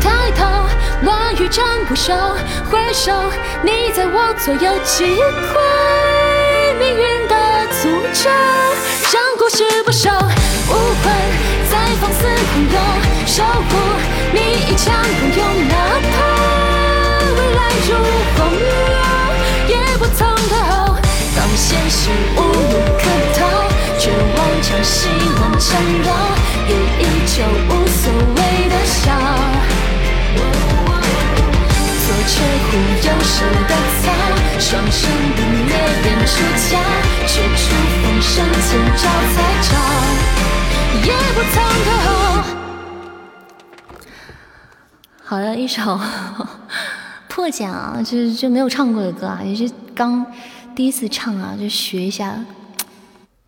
[0.00, 0.04] 抬
[0.36, 0.40] 头，
[1.04, 2.14] 乱雨斩不休，
[2.70, 3.12] 回首，
[3.62, 5.54] 你在我左右，击溃
[6.78, 7.34] 命运的
[7.70, 7.92] 诅
[8.24, 8.30] 咒，
[9.12, 10.08] 让故事不朽，
[10.66, 11.04] 武魂
[11.70, 12.80] 在放肆狂涌，
[13.26, 13.70] 守护
[14.32, 15.74] 你一腔孤勇，哪
[16.08, 16.16] 怕
[17.36, 17.90] 未来如
[18.36, 18.96] 洪流，
[19.68, 20.96] 也不曾退后。
[21.36, 23.04] 当现实无路可
[23.36, 23.38] 逃，
[23.98, 25.08] 绝望将希
[25.38, 25.70] 望缠
[26.02, 26.08] 绕，
[26.66, 28.40] 也依旧无所谓
[28.70, 29.12] 的笑。
[32.26, 33.72] 却护右手的
[34.02, 34.04] 草，
[34.58, 35.72] 双生的烈
[36.04, 36.64] 焰出鞘，
[37.26, 37.62] 绝处
[38.02, 39.02] 逢生千招
[39.32, 39.70] 才招，
[41.04, 41.54] 也不曾
[41.84, 42.08] 退后。
[45.24, 45.98] 好的，一首
[47.28, 50.24] 破茧啊，就就没有唱过的歌啊，也是刚
[50.76, 52.38] 第一次唱啊，就学一下，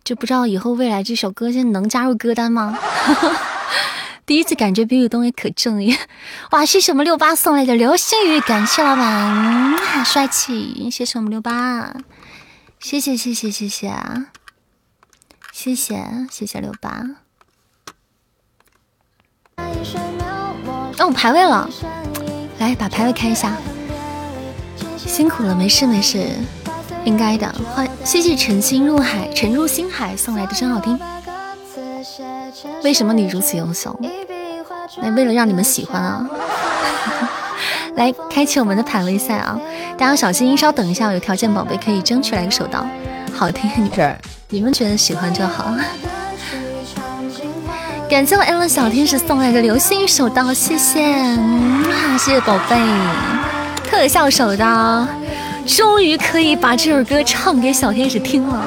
[0.03, 2.77] 就不知道以后未来这首歌现在能加入歌单吗？
[4.27, 5.97] 第一次感觉比比东也可正义，
[6.51, 6.65] 哇！
[6.65, 10.89] 谢谢我们六八送来的流星雨，感谢老板，帅气！
[10.91, 11.95] 谢谢我们六八，
[12.77, 14.25] 谢谢谢谢谢谢啊，
[15.53, 17.05] 谢谢谢谢六八。
[20.99, 21.69] 哦，排位了，
[22.59, 23.55] 来把排位开一下，
[24.97, 26.27] 辛苦了，没事没事，
[27.05, 27.49] 应该的。
[27.73, 30.99] 欢，谢谢沉心入海，沉入心海送来的真好听。
[32.83, 33.97] 为什么你如此优秀？
[35.01, 36.27] 那为了让你们喜欢啊！
[37.95, 39.59] 来，开启我们的排位赛啊！
[39.97, 42.85] 大家小心，稍等一下，有条件宝贝可以争取来个手刀，
[43.33, 44.17] 好听一点，
[44.49, 45.73] 你们觉得喜欢就好。
[48.09, 51.03] 感谢我 L 小天使送来的流星手刀，谢谢，
[52.17, 52.77] 谢谢宝贝，
[53.83, 55.05] 特效手刀，
[55.65, 58.63] 终于可以把这首歌唱给小天使听了。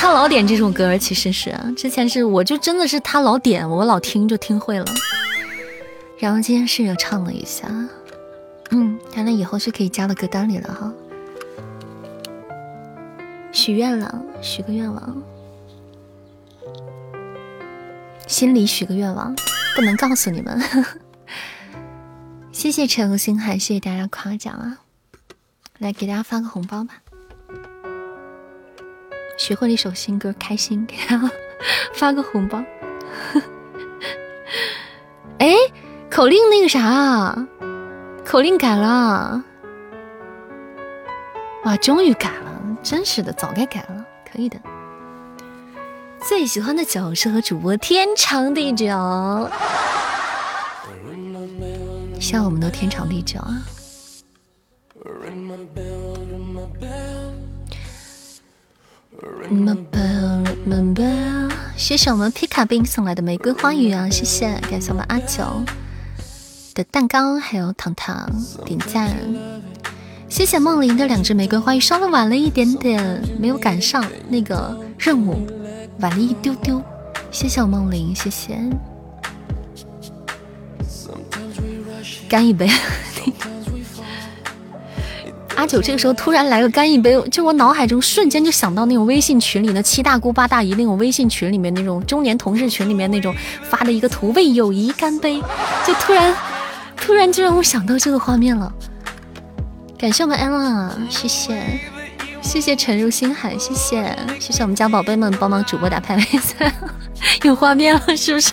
[0.00, 4.86] 他老点这种歌，其实是之前是我就真的是他老点，我老听就听会了。
[6.18, 7.68] 然后今天试着唱了一下，
[8.70, 10.92] 嗯，看来以后是可以加到歌单里了哈。
[13.50, 15.22] 许愿了，许个愿望，
[18.28, 19.34] 心里许个愿望，
[19.74, 20.62] 不能告诉你们。
[22.52, 24.78] 谢谢陈星海，谢谢大家夸奖啊！
[25.78, 27.02] 来给大家发个红包吧。
[29.38, 31.30] 学会了一首新歌，开心，给 他
[31.94, 32.62] 发个红包。
[35.38, 35.54] 哎，
[36.10, 37.46] 口令那个啥，
[38.26, 39.42] 口令改了，
[41.64, 44.58] 哇，终于改了，真是的，早该改了，可以的。
[46.20, 48.86] 最喜欢的酒是和主播天长地久，
[52.20, 53.62] 希望我们都天长地久啊。
[61.76, 64.08] 谢谢我们皮卡兵送来的玫瑰花语啊！
[64.10, 65.44] 谢谢，感谢我们阿九
[66.74, 68.30] 的蛋糕，还有糖糖
[68.64, 69.16] 点赞，
[70.28, 75.46] 谢谢梦玲的两支玫瑰花语，稍微晚了一点点，没有赶上那个任务，
[76.00, 76.82] 晚了一丢丢。
[77.30, 78.58] 谢谢我梦玲，谢谢。
[82.28, 82.68] 干一杯。
[85.58, 93.34] 阿九这个时候突然来个干一杯，就我脑海中瞬间就想到那种微信群里的七大姑八大姨那种微信群里面那种中年同事群里面那种
[93.68, 95.42] 发的一个图，为友谊干杯，
[95.84, 96.32] 就突然
[96.96, 98.72] 突然就让我想到这个画面了。
[99.98, 101.60] 感谢我们 Ella，谢谢
[102.40, 106.72] 谢谢沉入心海，谢谢谢谢我们家宝贝们帮忙主播打排位赛，
[107.42, 108.52] 有画面了是不是？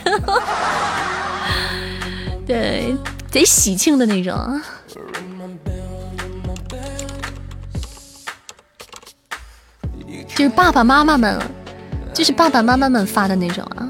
[2.48, 2.95] 对，
[3.30, 4.60] 贼喜庆的那种。
[10.36, 11.40] 就是爸爸妈妈们，
[12.14, 13.90] 就是爸爸妈妈们发的那种啊。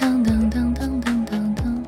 [0.00, 1.84] 当当当当当当当，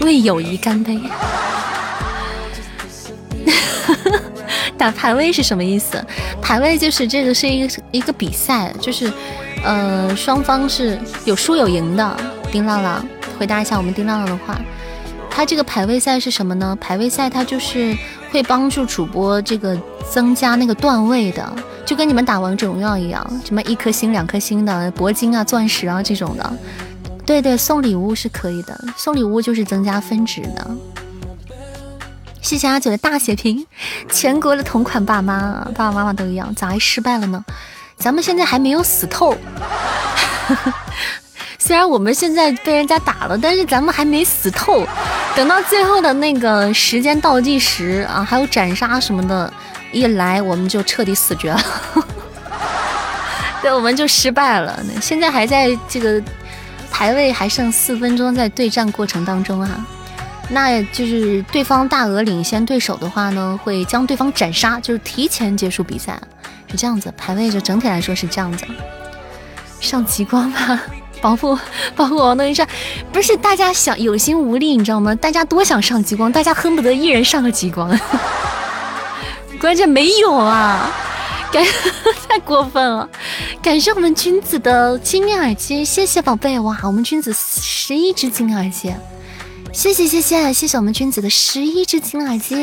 [0.00, 0.98] 为友谊干杯！
[4.78, 6.02] 打排位是什么意思？
[6.40, 9.12] 排位就是这个是一个一个比赛，就是
[9.62, 12.16] 呃双方是有输有赢的。
[12.50, 13.06] 丁浪浪，
[13.38, 14.58] 回答一下我们丁浪浪的话。
[15.36, 16.78] 它这个排位赛是什么呢？
[16.80, 17.96] 排位赛它就是
[18.30, 19.76] 会帮助主播这个
[20.08, 21.52] 增加那个段位的，
[21.84, 26.52] 就跟你们打王者荣耀一样，什么一颗星、两颗星的铂金啊、钻石啊这种的。
[27.26, 30.70] 对对，送礼物是可以的，送礼物就是增加分值的。
[32.40, 33.66] 谢谢阿九的大血瓶，
[34.08, 37.44] 全国的同款爸妈，爸爸妈妈都一样，咋还失败了呢？
[37.96, 39.36] 咱们现在还没有死透。
[41.66, 44.86] 虽然我们现在被人家打了，但是咱们还没死透。
[45.34, 49.50] 等到最后的那个时间倒计时啊，还有斩杀什么的，
[49.90, 51.60] 一来我们就彻底死绝了，
[53.62, 54.78] 对，我们就失败了。
[55.00, 56.22] 现在还在这个
[56.90, 59.86] 排位还剩四分钟，在对战过程当中啊，
[60.50, 66.20] 那就是对方大额领先对手的话呢，会将对方斩杀，就是提前结束比赛，
[66.70, 67.10] 是这样子。
[67.16, 68.66] 排位就整体来说是这样子，
[69.80, 70.78] 上极光吧。
[71.24, 71.58] 保护
[71.96, 72.68] 保护王东一帅，
[73.10, 75.14] 不是大家想有心无力，你知道吗？
[75.14, 77.98] 大家多想上极光，大家恨不得一人上个极光，
[79.58, 80.92] 关键没有啊！
[81.50, 81.64] 感
[82.28, 83.08] 太过分了！
[83.62, 86.78] 感谢我们君子的金耳机，谢谢宝贝哇！
[86.82, 88.94] 我们君子十一只金耳机，
[89.72, 92.54] 谢谢谢谢谢谢我们君子的十一只金耳机，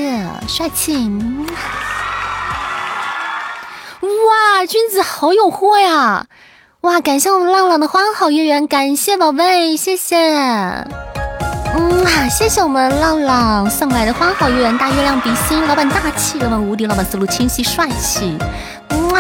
[0.48, 0.94] 帅气！
[4.02, 6.28] 哇，君子好有货呀！
[6.82, 7.00] 哇！
[7.00, 10.18] 感谢我们浪浪的花好月圆，感谢宝贝，谢谢。
[11.76, 18.36] 嗯，谢谢我们浪浪送来的花好月圆，大月亮比心，老板大气，老板无敌，老板思路清晰帅气。
[18.90, 19.14] 嗯，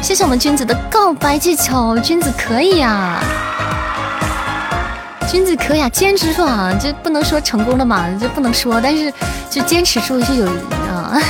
[0.00, 3.22] 谢谢我们君子的告白气球，君子可以啊，
[5.28, 9.12] 君子可以啊，坚持住啊，这不能说成功了嘛，这不能说，但是
[9.50, 10.46] 就坚持住就有
[10.90, 11.20] 啊。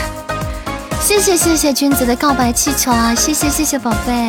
[1.02, 4.28] 谢谢谢谢君子的告白气球啊，谢谢谢谢宝贝。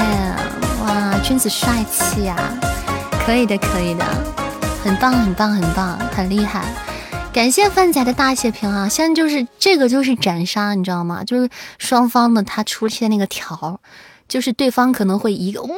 [0.84, 0.92] 哇，
[1.24, 2.36] 君子帅气呀！
[3.26, 4.06] 可以的，可以的，
[4.84, 6.66] 很棒，很棒，很棒，很厉害！
[7.32, 8.90] 感谢范仔的大血瓶啊！
[8.90, 11.24] 现在就是这个，就是斩杀，你知道吗？
[11.24, 13.80] 就是双方的他出现那个条，
[14.28, 15.70] 就是对方可能会一个哇，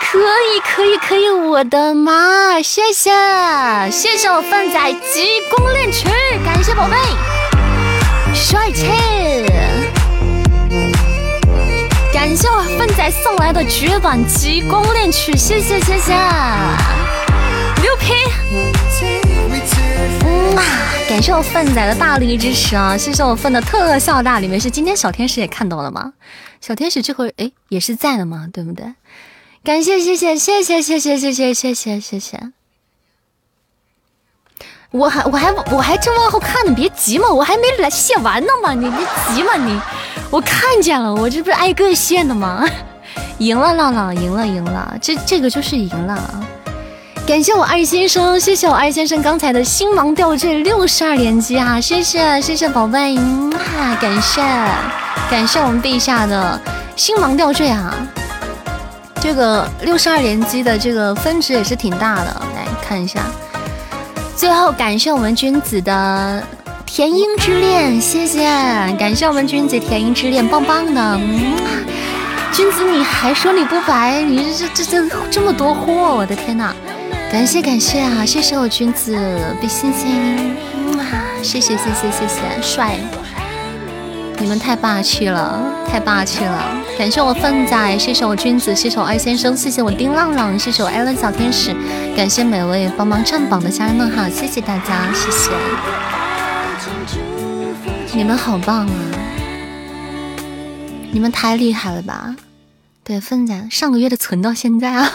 [0.00, 1.30] 可以，可以，可以！
[1.30, 2.60] 我的妈！
[2.60, 3.10] 谢谢，
[3.90, 6.08] 谢谢我范仔极光恋曲，
[6.44, 6.96] 感谢宝贝，
[8.34, 9.81] 帅气！
[12.12, 16.12] 感谢我粪仔送来的绝版极光恋曲，谢谢谢谢，
[17.80, 18.12] 牛批！
[20.24, 20.62] 嗯啊，
[21.08, 22.96] 感谢我粪仔的大力支持啊！
[22.96, 26.12] 谢谢我粪的特效大，里面是今天小天使也看到了吗？
[26.60, 28.46] 小天使这会哎也是在的吗？
[28.52, 28.94] 对不对？
[29.64, 32.52] 感谢谢谢谢谢谢谢谢谢谢谢谢谢。
[34.90, 38.98] 我还我还我还正往后看呢，别急嘛，我还没来卸完呢嘛，你别
[39.34, 39.80] 急嘛你，
[40.32, 42.66] 我看见了，我这不是挨个线的吗？
[43.36, 46.18] 赢了浪浪，赢了赢了，这这个就是赢了！
[47.26, 54.42] 感谢我二先生，谢谢我二先生刚才的星芒吊坠六十二连击啊，谢谢谢谢宝贝，哈，感谢
[55.30, 56.58] 感谢我们陛下的
[56.96, 57.94] 星芒吊坠啊，
[59.20, 63.20] 这个六十二连击的这个分值也是挺大的，来看一下。
[64.34, 66.42] 最后感谢我们君子的
[66.94, 68.44] 甜樱之恋，谢谢，
[68.98, 71.18] 感谢我们君子甜樱之恋，棒棒的，
[72.52, 76.74] 君子你还说你不白，你这这这这么多货，我的天呐！
[77.32, 79.16] 感谢感谢啊，谢谢我君子
[79.58, 80.98] 比心心，嗯
[81.42, 82.98] 谢谢谢谢谢谢，帅，
[84.36, 85.58] 你们太霸气了，
[85.90, 86.62] 太霸气了！
[86.98, 91.74] 感谢我粪仔，谢谢我君子，谢谢我二先生，谢谢我丁浪浪，谢谢我艾伦小天使，
[92.14, 95.52] 感谢每位帮忙占榜的家人们哈，谢谢大家，谢谢，
[98.14, 98.94] 你们好棒啊！
[101.10, 102.36] 你们太厉害了吧？
[103.02, 105.10] 对，粪仔上个月的存到现在啊，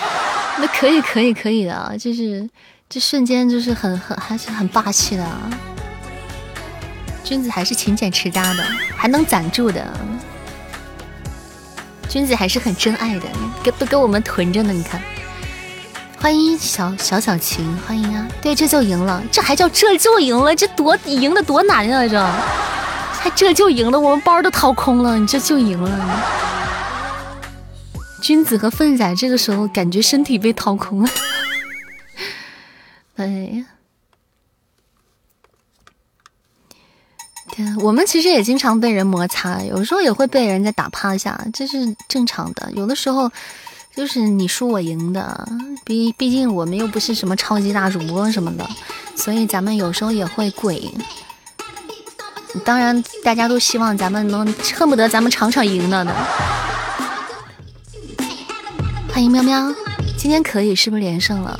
[0.58, 2.48] 那可以可以可以的，就是
[2.88, 5.26] 这瞬间就是很很还是很霸气的。
[7.22, 8.64] 君子还是勤俭持家的，
[8.96, 9.86] 还能攒住的。
[12.08, 13.26] 君子还是很真爱的，
[13.62, 14.72] 给都给我们囤着呢。
[14.72, 14.98] 你看，
[16.20, 18.28] 欢迎小小小晴，欢迎啊！
[18.42, 20.54] 对，这就赢了，这还叫这就赢了？
[20.54, 22.06] 这多赢的多难啊！
[22.08, 22.20] 这
[23.20, 23.98] 还这就赢了？
[23.98, 26.24] 我们包都掏空了，你这就赢了？
[28.20, 31.10] 君子和粪仔这个时候感觉身体被掏空了。
[33.16, 33.64] 哎呀！
[37.52, 42.70] 天我们其实也经常被人摩擦，有时候也会被人家打趴下，这是正常的。
[42.72, 43.30] 有的时候
[43.98, 45.48] 就是你输我赢的，
[45.84, 48.64] 毕毕竟我们又不是什么超级大主播什么的，
[49.16, 50.88] 所以咱们有时候也会跪。
[52.64, 54.46] 当然，大家都希望咱们能
[54.76, 56.14] 恨不得咱们场场赢了的。
[59.12, 59.74] 欢迎喵喵，
[60.16, 61.58] 今天可以是不是连胜了？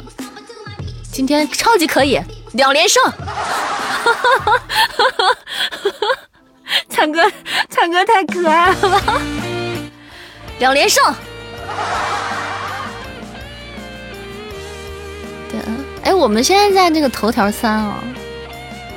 [1.10, 2.20] 今天超级可以，
[2.52, 3.02] 两连胜。
[3.02, 3.12] 哈
[4.05, 4.52] 哈哈
[4.97, 5.93] 哈哈！
[6.89, 7.20] 灿哥，
[7.69, 9.20] 灿哥太可爱了吧！
[10.60, 11.02] 两连胜。
[15.51, 15.61] 对，
[16.03, 18.03] 哎，我们现在在那个头条三啊，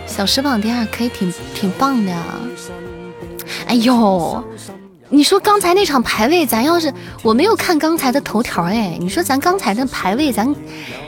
[0.07, 2.23] 小时榜第二，可以挺挺棒的呀。
[3.67, 4.43] 哎呦，
[5.09, 6.93] 你说刚才那场排位，咱要是
[7.23, 10.53] 我没有看刚才的头条，哎，你说咱刚才的排位，咱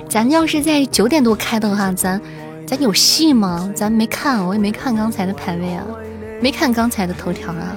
[0.10, 2.20] 咱要是在九点多开的话，咱。
[2.66, 3.70] 咱有戏吗？
[3.76, 5.84] 咱没看，我也没看刚才的排位啊，
[6.42, 7.76] 没看刚才的头条啊，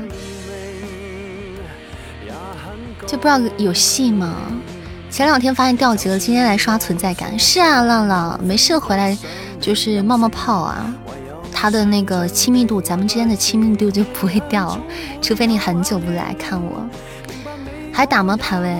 [3.06, 4.34] 就不知道有戏吗？
[5.08, 7.38] 前两天发现掉级了，今天来刷存在感。
[7.38, 9.16] 是啊，浪浪没事回来
[9.60, 10.92] 就是冒冒泡啊。
[11.52, 14.78] 他的那个亲密度，咱们之间的亲密度就不会掉，
[15.22, 16.86] 除非你很久不来看我。
[17.92, 18.36] 还打吗？
[18.36, 18.78] 排位？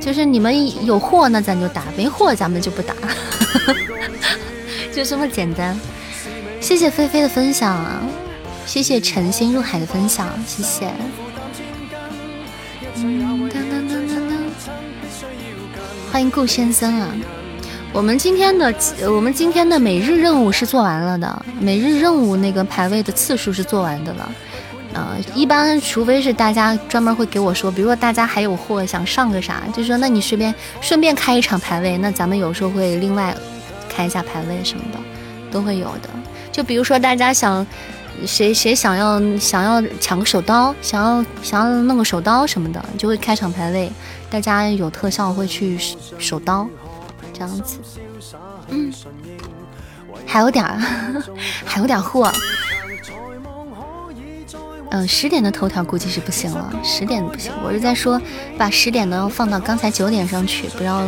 [0.00, 2.94] 就是你们有货那咱就打，没货咱们就不打。
[4.92, 5.78] 就这么简单，
[6.60, 7.78] 谢谢菲菲的分享，
[8.66, 10.90] 谢谢晨星入海的分享，谢谢。
[16.12, 17.08] 欢迎顾先生啊，
[17.92, 18.74] 我们今天的
[19.08, 24.32] 我们今天的每日任务是做完了的，每日任务那个排位的次数是做完的了。
[24.92, 33.34] 呃，一般除非是大家专门会给我说，比如说大家还有货想上个啥，就说那你随便顺便开一场排位，那咱们有时候会另外。
[33.92, 34.98] 开一下排位什么的
[35.50, 36.08] 都会有的，
[36.52, 37.66] 就比如说大家想
[38.24, 43.90] 谁谁想要想要抢个手刀，想要想要弄个手刀什么的，就会开场排位，
[44.30, 45.78] 大家有特效会去
[46.18, 46.68] 手刀
[47.32, 47.78] 这样子。
[48.68, 48.92] 嗯，
[50.26, 50.78] 还有点儿，
[51.66, 52.32] 还有点货。
[54.92, 57.52] 嗯，十点的头条估计是不行了，十点不行。
[57.64, 58.20] 我是在说
[58.56, 61.02] 把十点的放到刚才九点上去，不知道。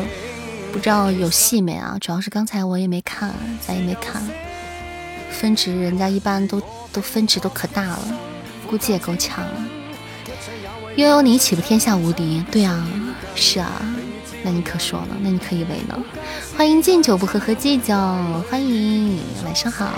[0.73, 1.99] 不知道有戏没啊？
[2.01, 4.23] 主要是刚才我也没看，咱也没看。
[5.31, 7.99] 分值人家一般都都分值都可大了，
[8.67, 9.53] 估计也够呛了。
[10.97, 12.43] 悠悠你岂不天下无敌？
[12.51, 12.89] 对啊，
[13.35, 13.71] 是啊，
[14.45, 15.99] 那你可说了，那你可以为呢。
[16.57, 17.95] 欢迎敬酒不喝喝祭酒，
[18.51, 19.89] 欢迎晚上好。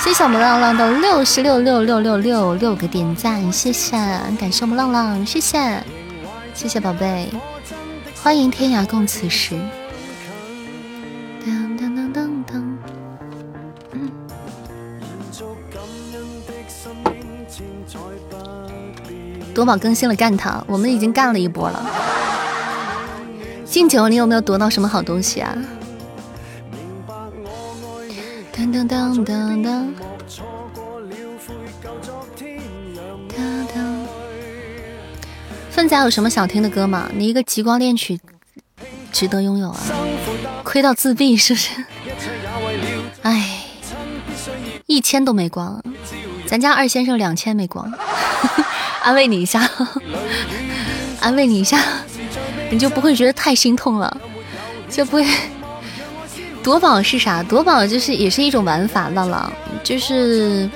[0.00, 3.96] 谢谢我们浪浪的六十六六六六六六个点赞，谢谢，
[4.38, 5.82] 感谢我们浪浪，谢谢，
[6.52, 7.30] 谢谢宝贝。
[8.22, 9.58] 欢迎天涯共此时。
[11.44, 12.78] 当当当当当。
[19.54, 20.62] 夺宝更新了，干他！
[20.66, 22.13] 我们已经干了一波了。
[23.74, 25.52] 敬酒，你有没有夺到什么好东西啊？
[28.56, 29.92] 当当当当当。
[35.72, 37.10] 粪仔有什么想听的歌吗？
[37.12, 38.20] 你一个极光恋曲
[39.10, 39.80] 值得拥有啊！
[40.62, 41.70] 亏到自闭是不是？
[43.22, 43.64] 哎，
[44.86, 45.82] 一千都没光，
[46.46, 47.92] 咱家二先生两千没光，
[49.02, 49.68] 安慰你一下，
[51.20, 51.82] 安慰你一下，
[52.74, 54.20] 你就不会觉得太心痛了，
[54.90, 55.24] 就不会。
[56.62, 57.42] 夺宝是啥？
[57.42, 59.50] 夺宝就是也是一种玩法，浪浪
[59.82, 60.68] 就是。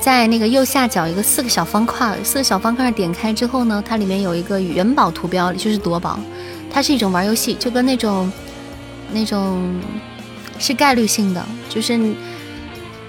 [0.00, 6.18] 在那个右下角一个四个小方块，四个小方块点开之后呢，它里面有一个元宝图标，就是夺宝。
[6.72, 8.32] 它是一种玩游戏，就跟那种
[9.12, 9.78] 那种
[10.58, 12.00] 是概率性的，就是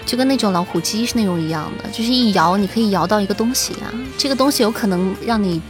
[0.06, 5.62] 就跟那种老虎机是那种一样的，就是一摇你可以摇到一个东西啊，这个东西有可能让你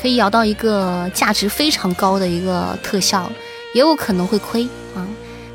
[0.00, 3.30] 可以摇到一个价值非常高的一个特效，
[3.74, 4.64] 也有可能会亏
[4.94, 5.06] 啊。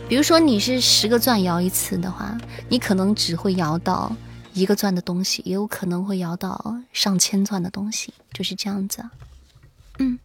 [0.10, 2.38] 比如说你是十个钻摇一次的话，
[2.70, 4.14] 你可能只会摇到
[4.54, 9.06] 一个钻的东西，也有可能会摇到上千钻的东西，就是这样子。
[10.00, 10.20] 嗯，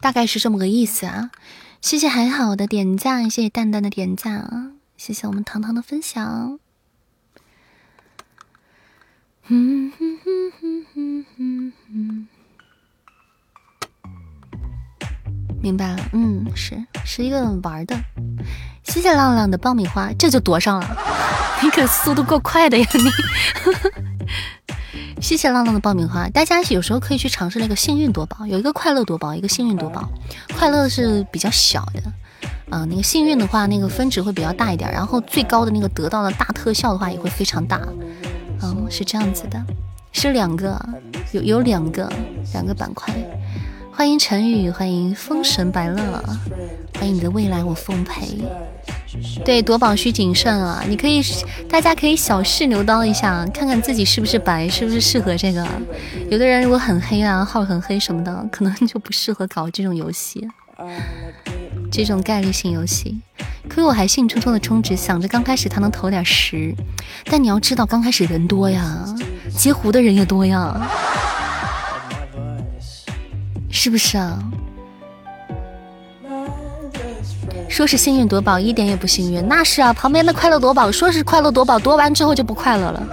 [0.00, 1.30] 大概是这么个意思啊。
[1.80, 6.58] 谢谢还好的点赞，谢谢蛋蛋的点赞啊，谢谢我们糖糖的分享。
[9.50, 12.28] 嗯哼哼哼哼哼哼。
[15.62, 17.96] 明白了，嗯，是是一个玩的。
[18.84, 20.96] 谢谢浪浪的爆米花，这就夺上了，
[21.64, 23.10] 你可速度够快的呀你。
[25.20, 30.08] 谢谢浪浪的爆米花，大家有时候可以去尝试那个幸运夺宝，有一个快乐夺宝，一个幸运夺宝。
[30.58, 32.02] 快乐是比较小的，
[32.70, 37.80] 啊，那个幸运的话，那个分值会比较大一点，然后最高的那个得到的大特效的话也会非常大，
[38.60, 39.62] 哦，是这样子的，
[40.12, 40.78] 是两个，
[41.32, 42.10] 有有两个
[42.52, 43.14] 两个板块。
[43.92, 46.22] 欢迎陈宇，欢迎风神白乐，
[46.94, 48.38] 欢迎你的未来我奉陪。
[49.44, 50.84] 对夺宝需谨慎啊！
[50.86, 51.20] 你可以，
[51.68, 55.66] 大家可以小试牛刀一下，看看自己是不是白，是不是适合这个。
[56.30, 60.46] 有的人如果很黑啊，号很黑什么的，可能就不适合搞这种游戏，
[61.90, 63.20] 这种概率性游戏。
[63.68, 66.74] 可我还兴冲冲的充值，想着刚开始他能投点十，
[67.26, 69.04] 但你要知道刚开始人多呀，
[69.56, 70.88] 截胡的人也多呀。
[73.70, 74.42] 是不是啊？
[77.68, 79.46] 说是幸运夺宝，一点也不幸运。
[79.46, 83.06] 那是啊，旁边的快乐夺宝说是快乐夺宝，夺完之后就不快乐了。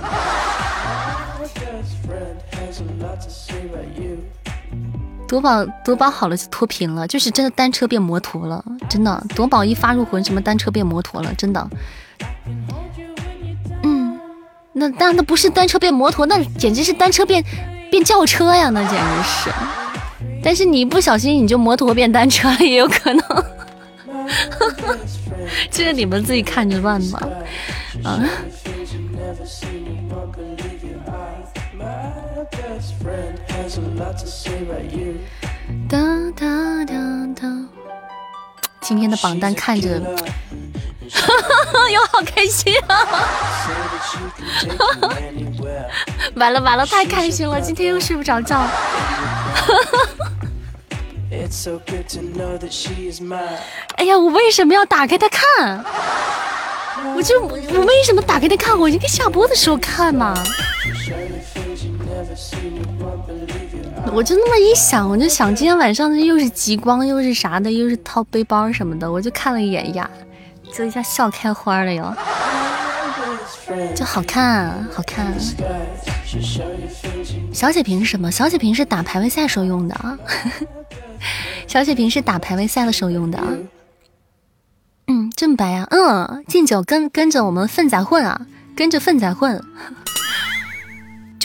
[5.35, 11.69] 夺宝夺宝好了就脱贫了，就是真的单车变摩托了，真的夺宝一发入魂，什么单车变摩托了，真的。
[13.83, 14.17] 嗯，
[14.71, 17.43] 那但那不是单车变摩托，那简直是单车变
[17.91, 19.49] 变轿车呀，那简直是。
[20.41, 23.45] 但是你一不小心你就摩托变单车了也有可能，
[25.69, 27.27] 这个你们自己看着办吧。
[28.05, 28.23] 啊。
[35.87, 35.97] 哒
[36.35, 36.45] 哒
[36.85, 36.93] 哒
[37.39, 37.47] 哒。
[38.81, 39.89] 今天的榜单看着，
[41.91, 43.05] 又好开心啊！
[46.35, 48.59] 完了完了，太开心了，今天又睡不着觉。
[53.97, 55.83] 哎呀，我为什么要打开它看？
[57.15, 58.77] 我就我为什么打开它看？
[58.77, 60.33] 我应该下播的时候看嘛。
[64.15, 70.09] 我就那么一想，我就想今天晚上又是极光，又是啥的，又是掏背包什么的，我就看了一眼呀，
[70.73, 72.15] 就一下笑开花了哟。
[73.93, 75.33] 就好看，好看。
[77.51, 78.31] 小血瓶是什么？
[78.31, 80.17] 小血瓶是打排位赛时候用的啊。
[81.67, 83.37] 小血瓶是打排位赛的时候用的。
[85.07, 85.85] 嗯，这么白呀？
[85.89, 88.47] 嗯，敬酒跟跟着我们粪仔混啊，
[88.77, 89.61] 跟着粪仔混。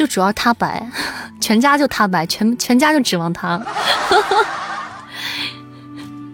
[0.01, 0.83] 就主要他白，
[1.43, 3.61] 全家就他白，全全家就指望他。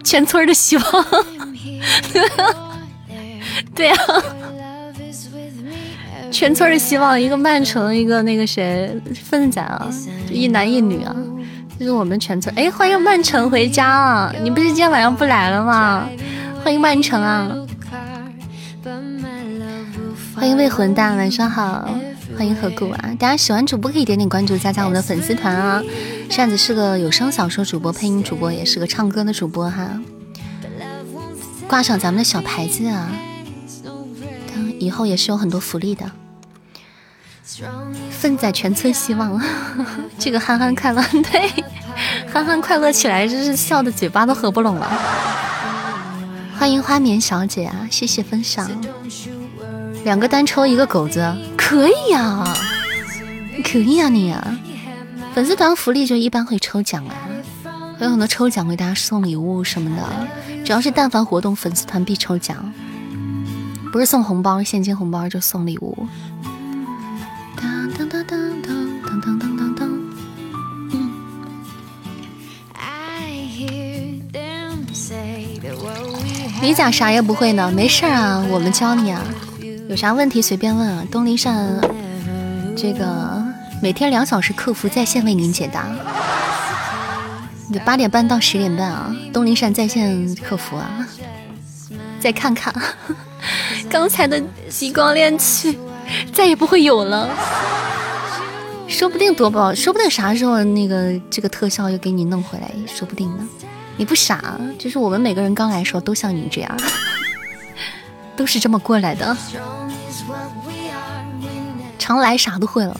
[0.05, 0.85] 全村的希望。
[3.75, 3.95] 对呀。
[6.31, 9.85] 全村的希望，一个曼城，一个那个谁，奋仔啊，
[10.31, 11.13] 一男一女啊，
[11.77, 12.55] 这是我们全村。
[12.55, 14.33] 哎，欢迎曼城回家啊！
[14.43, 16.07] 你不是今天晚上不来了吗？
[16.63, 17.51] 欢迎曼城啊！
[20.33, 21.89] 欢迎魏混蛋，晚上好！
[22.37, 22.99] 欢迎何故啊！
[23.17, 25.81] 大家喜欢主播可以点点关注，加加我们的粉丝团啊！
[26.29, 29.99] 扇子是个有声小说主播，配音主播，也是个唱歌的主播哈。
[31.67, 33.09] 挂上咱们的小牌子啊，
[34.77, 36.11] 以后也是有很多福利的。
[38.11, 39.41] 奋仔全村希望，
[40.19, 41.51] 这个憨憨快乐，对，
[42.31, 44.87] 憨憨快乐起来，真是笑的嘴巴都合不拢了。
[46.55, 48.69] 欢迎花棉小姐啊，谢谢分享。
[50.03, 51.35] 两个单抽一个狗子，
[51.67, 52.55] 可以呀，
[53.61, 54.57] 可以呀你啊。
[55.35, 57.13] 粉丝团福利就一般会抽奖啊，
[57.99, 60.01] 会有很多抽奖，为大家送礼物什么的。
[60.63, 62.73] 只要是但凡活动，粉丝团必抽奖，
[63.91, 66.07] 不是送红包、现金红包，就送礼物。
[67.57, 69.89] 当当当当当当当当。
[76.61, 77.69] 你咋啥也不会呢？
[77.69, 79.21] 没事啊，我们教你啊。
[79.89, 81.03] 有啥问题随便问啊。
[81.11, 81.79] 东林善，
[82.75, 83.43] 这个
[83.81, 85.87] 每天两小时客服在线为您解答。
[87.85, 91.07] 八点半到十点半啊，东林善在线客服啊。
[92.19, 92.73] 再看看，
[93.89, 95.77] 刚才的极光恋曲
[96.33, 97.29] 再也不会有了。
[98.87, 103.47] 说不定夺宝，说不定啥时候那个这个特效又给你弄回来，说不定呢。
[103.97, 106.77] 你不傻，就是我们每个人刚来的时候都像你这样，
[108.37, 109.35] 都是这么过来的。
[111.97, 112.97] 常来啥都会了，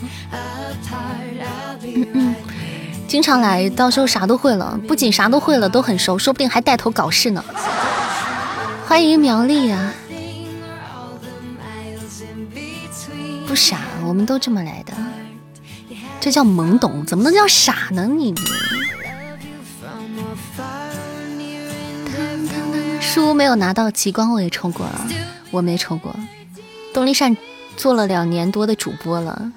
[1.84, 2.36] 嗯嗯，
[3.08, 7.42] 经常来到时候啥都会了，不仅啥都会了，都很熟，说不定还带头搞事呢。
[8.86, 9.94] 欢迎苗栗啊！
[13.48, 14.94] 不傻，我们都这么来的。
[16.20, 18.06] 这叫懵懂，怎么能叫傻呢？
[18.06, 18.34] 你
[23.18, 25.08] 书没有拿到极光，我也抽过了，
[25.50, 26.16] 我没抽过。
[26.94, 27.36] 东丽善
[27.76, 29.52] 做了两年多的主播了，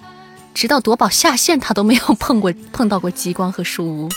[0.55, 4.09] 直到夺宝下线，他都没有碰过 碰到过极光和书屋。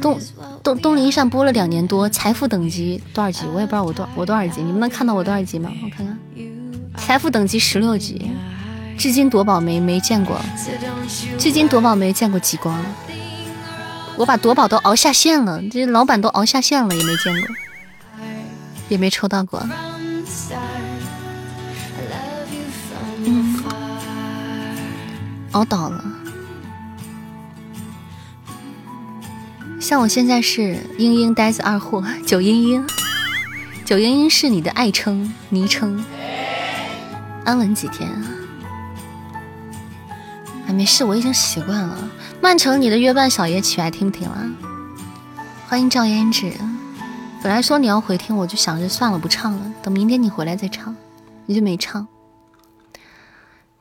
[0.00, 0.18] 东
[0.64, 3.46] 东东林善播了两年多，财富等级多少级？
[3.54, 5.70] 我也不知道我多我多少级，你们能看到我多少级吗？
[5.84, 6.18] 我看看，
[6.96, 8.32] 财富等级十六级。
[8.98, 10.40] 至今夺宝没没见过，
[11.38, 12.84] 至今夺宝没见过极光，
[14.16, 17.48] 我把夺宝都熬下线了，这老板都熬下线了也没见过，
[18.88, 19.66] 也没抽到过。
[23.24, 23.64] 嗯，
[25.52, 26.04] 熬倒了。
[29.80, 32.84] 像我现在是嘤嘤呆子二货，九嘤嘤，
[33.84, 36.04] 九嘤嘤是你的爱称昵称，
[37.44, 38.08] 安稳几天。
[40.68, 41.98] 没事，我已经习惯了。
[42.42, 44.50] 曼城，你的月半小夜曲还听不听了？
[45.68, 46.52] 欢迎赵胭脂。
[47.40, 50.92] 本来说你要回听，我就想着算了，不唱了，等明天你回来再唱。
[51.46, 52.08] 你就没唱，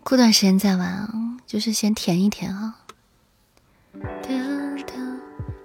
[0.04, 1.10] 过段时间再玩啊，
[1.48, 2.76] 就是先填一填啊。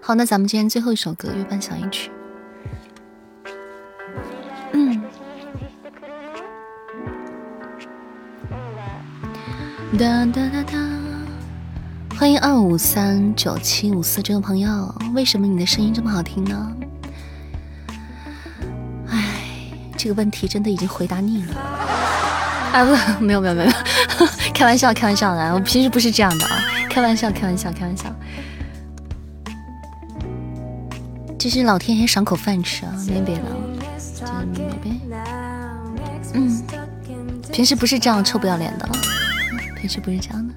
[0.00, 2.10] 好，那咱们今天最后一首歌《月半小夜曲》。
[4.72, 5.02] 嗯。
[9.98, 11.05] 哒哒哒哒。
[12.18, 16.72] 欢迎二五三九七五四这位朋友，为什么你的声音这么好听呢？
[19.10, 21.54] 哎，这个问题真的已经回答腻了。
[22.72, 22.84] 啊
[23.18, 23.72] 不，没有没有没有，
[24.54, 28.10] 开玩笑开玩笑的，我平时不是这样的啊，开玩笑开玩笑开玩笑。
[31.38, 33.44] 这是老天爷赏口饭吃啊，没别的，
[34.16, 35.22] 真没别的。
[36.32, 36.62] 嗯，
[37.52, 38.88] 平时不是这样臭不要脸的，
[39.78, 40.54] 平时不是这样的。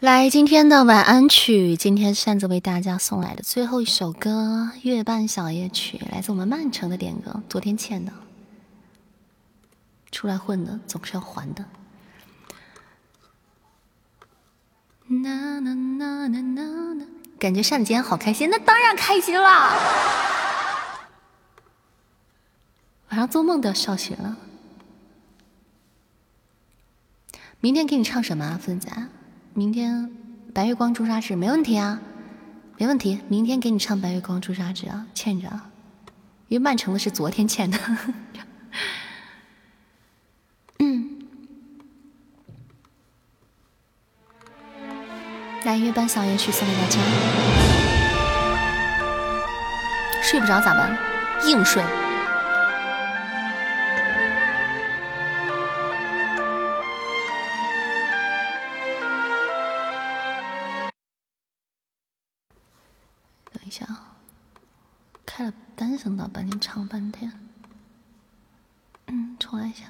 [0.00, 8.12] 来，今天的晚安曲，今天扇子为大家送来的最后一首歌《月半小夜曲》，来自我们曼城的点歌，昨天欠的，
[10.10, 11.64] 出来混的总是要还的。
[17.38, 19.48] 感觉扇子今天好开心，那当然开心了。
[23.10, 24.36] 晚上做梦都要笑醒了。
[27.62, 28.90] 明天给你唱什么啊，芬仔？
[29.52, 30.10] 明天
[30.54, 32.00] 白月光朱砂痣没问题啊，
[32.78, 33.20] 没问题。
[33.28, 35.70] 明天给你唱白月光朱砂痣啊，欠着啊，
[36.48, 37.78] 因为曼城的是昨天欠的。
[40.80, 41.18] 嗯，
[45.64, 46.98] 来月半小夜曲送给大家。
[50.22, 50.96] 睡不着咋办？
[51.44, 51.84] 硬睡。
[65.80, 67.32] 单声道，半天唱半天。
[69.06, 69.84] 嗯，重来一下。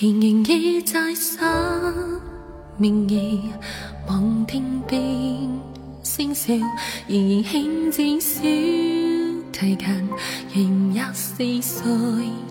[0.00, 1.38] 仍然记在失
[2.78, 3.38] 明夜，
[4.08, 4.98] 望天边
[6.02, 6.54] 星笑，
[7.06, 10.08] 仍然轻渐小提琴，
[10.54, 11.84] 仍廿四岁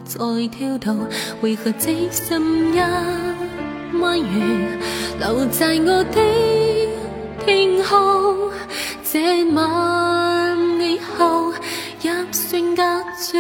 [0.06, 0.20] 在
[0.52, 1.08] 跳动，
[1.42, 2.78] 为何只心一
[4.00, 4.78] 弯月
[5.20, 6.22] 留在我的
[7.44, 8.52] 天空？
[9.12, 11.52] 这晚以后
[12.04, 12.84] 一声隔
[13.20, 13.40] 绝，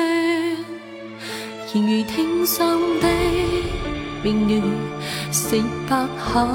[1.72, 2.68] 仍如天上
[2.99, 3.07] 的。
[4.22, 4.62] 明月，
[5.32, 6.46] 成白海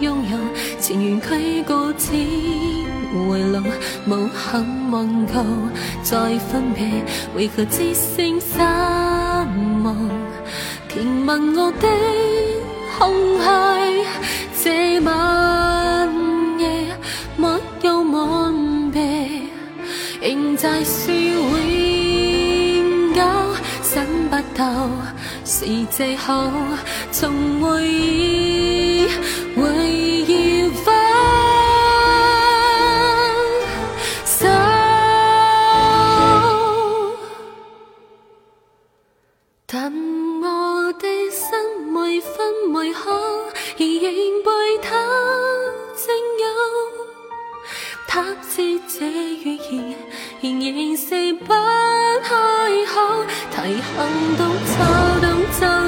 [0.00, 0.38] 拥有，
[0.80, 2.12] 情愿驱过只
[3.12, 3.60] 回路，
[4.06, 5.44] 无幸问够
[6.02, 7.04] 再分别，
[7.36, 8.58] 为何只剩失
[9.84, 9.94] 望？
[10.88, 11.86] 填问我的
[12.98, 13.44] 空虚，
[14.64, 16.08] 这晚
[16.58, 16.86] 夜
[17.36, 19.02] 没有吻别，
[20.20, 23.20] 仍在说永久，
[23.82, 24.88] 想不到
[25.54, 26.50] 是借口，
[27.12, 29.06] 从回忆
[29.54, 29.62] 会
[30.22, 30.94] 要分
[34.24, 34.48] 手。
[39.66, 39.92] 但
[40.40, 43.12] 我的心为分为合，
[43.78, 44.02] 而仍
[44.42, 44.50] 被
[44.80, 44.88] 他
[45.94, 46.44] 占有。
[48.08, 49.94] 他知这语言
[50.40, 51.52] 仍然是不
[52.22, 52.30] 开
[52.86, 52.94] 口，
[53.50, 55.11] 提行动走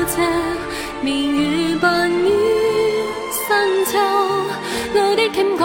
[0.07, 0.17] 这
[1.03, 2.29] 面如扮于
[3.33, 3.99] 深秋。
[4.97, 5.63] 我的感觉，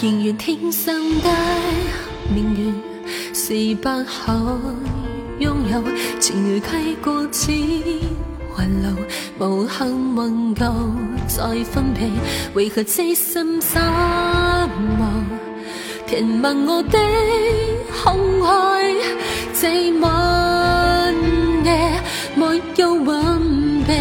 [0.02, 1.28] 仍然天生的
[2.34, 2.69] 命运
[3.50, 4.32] 是不可
[5.40, 5.82] 拥有，
[6.20, 7.52] 情如溪过千
[8.54, 8.94] 环路，
[9.40, 10.64] 无幸问够
[11.26, 12.08] 再分别，
[12.54, 15.24] 为何痴心失望？
[16.06, 16.98] 填问我的
[18.04, 18.48] 空虚，
[19.60, 21.12] 这晚
[21.64, 22.00] 夜
[22.36, 23.96] 没有吻别，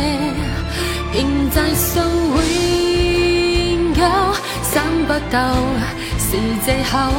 [1.12, 4.02] 仍在想永久，
[4.62, 5.56] 想不到
[6.20, 7.12] 是借口，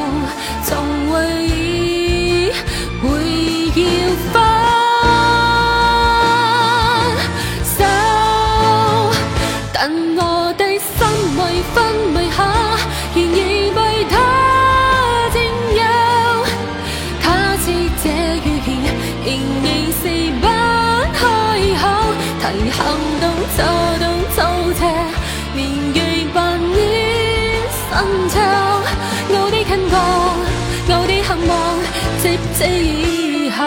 [32.60, 33.64] 直至以後。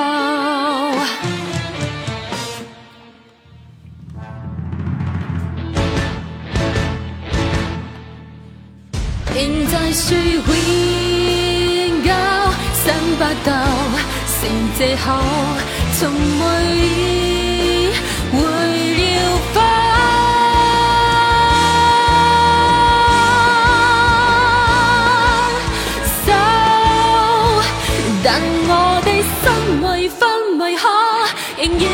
[9.33, 10.45] 仍在说永
[12.03, 12.09] 久，
[12.85, 13.51] 想不到
[14.27, 14.37] 是
[14.77, 15.05] 借口，
[15.97, 16.01] 从
[16.39, 16.41] 未
[18.31, 18.37] 会
[31.63, 31.92] 仍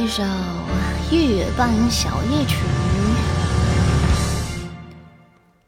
[0.00, 0.22] 一首
[1.14, 2.56] 《月半小夜曲》，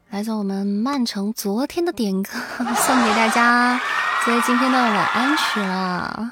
[0.09, 2.31] 来自我们曼城昨天的点歌，
[2.75, 3.79] 送给大家
[4.25, 6.31] 作为今天的晚安曲了。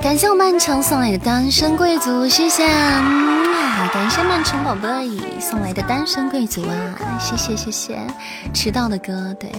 [0.00, 7.98] 感谢我曼城送来的单身贵族，谢谢，嗯啊感谢曼城宝贝送来的单身贵族啊，谢谢谢谢，
[8.52, 9.50] 迟到的歌，对，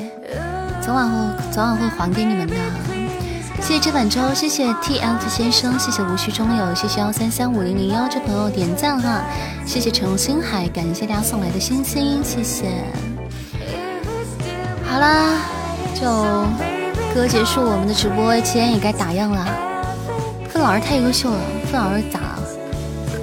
[0.82, 1.18] 早晚会
[1.52, 2.56] 早晚会还给你们的。
[3.62, 9.24] 谢谢这碗粥，谢谢 TF 先生，谢谢无需中有，谢谢幺三三五零零幺这朋友点赞哈，
[9.66, 12.84] 谢谢沉入星海，感谢大家送来的星星，谢谢。
[14.86, 15.42] 好啦，
[15.96, 16.06] 就
[17.14, 19.46] 歌结束，我们的直播今天也该打烊了。
[20.50, 21.40] 范老师太优秀了，
[21.72, 22.44] 范老师咋了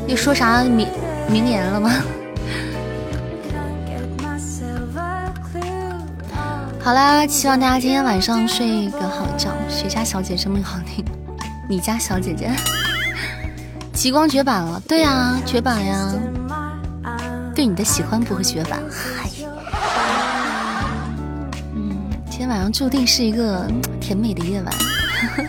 [0.09, 0.89] 又说啥名
[1.29, 1.91] 名言了吗？
[6.85, 9.51] 好啦，希望大家今天晚上睡个好觉。
[9.69, 11.05] 谁家小姐这么好听？
[11.69, 12.51] 你家小姐姐？
[13.93, 14.81] 极光绝版了？
[14.89, 16.13] 对呀、绝版呀。
[17.55, 19.31] 对你的喜欢不会绝版，嗨。
[21.75, 24.75] 嗯，今天晚上注定是一个甜美的夜晚。
[24.75, 25.49] 呵呵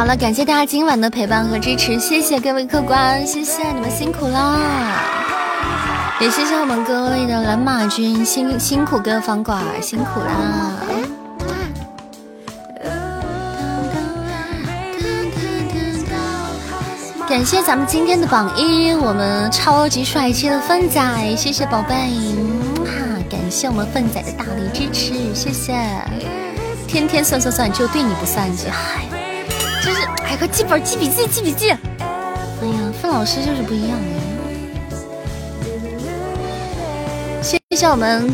[0.00, 4.58] 好了，感谢大家今晚的陪伴和支持，谢谢各位客官，谢谢你们辛苦啦！
[6.18, 10.72] 也谢谢我们各位的蓝马军，辛辛苦各位房管辛苦啦！
[17.28, 21.94] 感谢咱们今天的榜一，我们超级帅气的粪仔，谢谢宝贝，
[22.86, 23.04] 哈！
[23.28, 25.74] 感谢我们粪仔的大力支持，谢谢！
[26.88, 29.04] 天天算算算，就对你不算计，嗨，
[30.40, 31.68] 快记本记笔记记笔记！
[31.68, 31.76] 哎
[32.66, 33.98] 呀，范老师就是不一样
[37.42, 38.26] 谢谢我们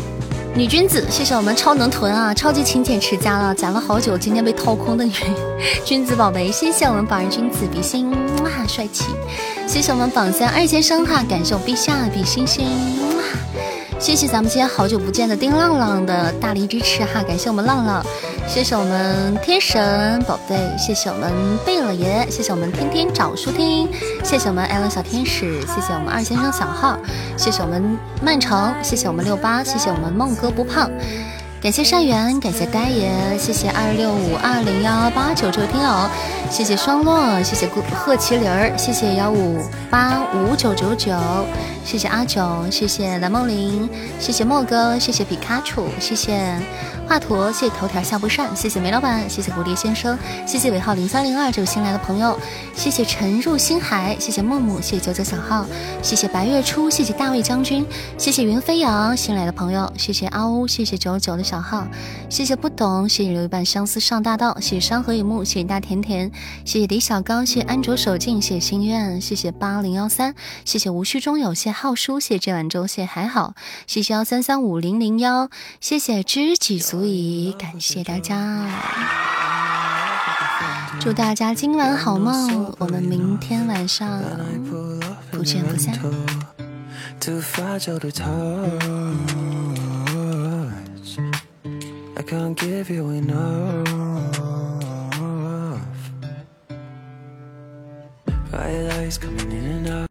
[0.55, 5.11] 女君子，谢谢我们超能囤啊，超级勤俭持家了，攒了好久，今天被掏空的女
[5.83, 8.09] 君子宝贝，谢谢我们宝儿君子比心，
[8.41, 9.03] 哇，帅气！
[9.67, 12.65] 谢谢我们榜三二先生哈，感谢我陛下比心心，
[13.17, 13.23] 哇，
[13.99, 18.05] 谢谢咱们今天好久不见的丁浪浪的大力支持哈，感谢我们浪浪。
[18.47, 21.31] 谢谢我们天神宝贝，谢谢我们
[21.65, 23.89] 贝勒爷，谢谢我们天天找书听，
[24.23, 26.97] 谢谢我们艾伦小天使，谢谢我们二先生小号，
[27.35, 30.89] 谢谢我们曼城，谢谢我们六八，谢谢我们梦哥不胖，
[31.61, 36.09] 感谢善缘，感谢呆爷，谢谢二六五二零幺八九这位听友，
[36.49, 39.59] 谢谢双落，谢谢贺麒麟，谢谢幺五
[39.89, 41.11] 八五九九九，
[41.87, 43.89] 谢谢阿九，谢谢蓝梦玲，
[44.19, 46.53] 谢谢莫哥，谢谢皮卡丘，谢谢。
[47.07, 52.37] 华佗，谢谢头条下不上，谢谢梅老板，谢谢蝴蝶先生，谢谢尾号零三零二这位新来的朋友，
[52.75, 55.65] 谢谢沉入心海，谢谢木木，谢谢九九小号，
[56.03, 57.85] 谢谢白月初，谢谢大卫将军，
[58.17, 61.87] 谢谢云飞扬新来的朋友，谢谢阿乌，谢谢九九的小号，
[62.29, 66.29] 谢谢不懂，谢谢留一半相思上大道，谢谢山河一幕，谢谢大甜甜，
[66.65, 70.35] 谢谢李小高，谢谢安卓手镜，谢谢心愿，谢谢八零幺三，
[70.65, 73.53] 谢谢无需中有，谢谢浩叔，谢这碗粥，谢还好，
[73.85, 77.05] 谢谢幺三三五零零幺，谢谢知己足。
[77.05, 78.67] 矣感谢大家，
[80.99, 84.23] 祝大家今晚好梦，我们明天晚上
[85.29, 85.93] 不见不散。
[99.19, 99.87] coming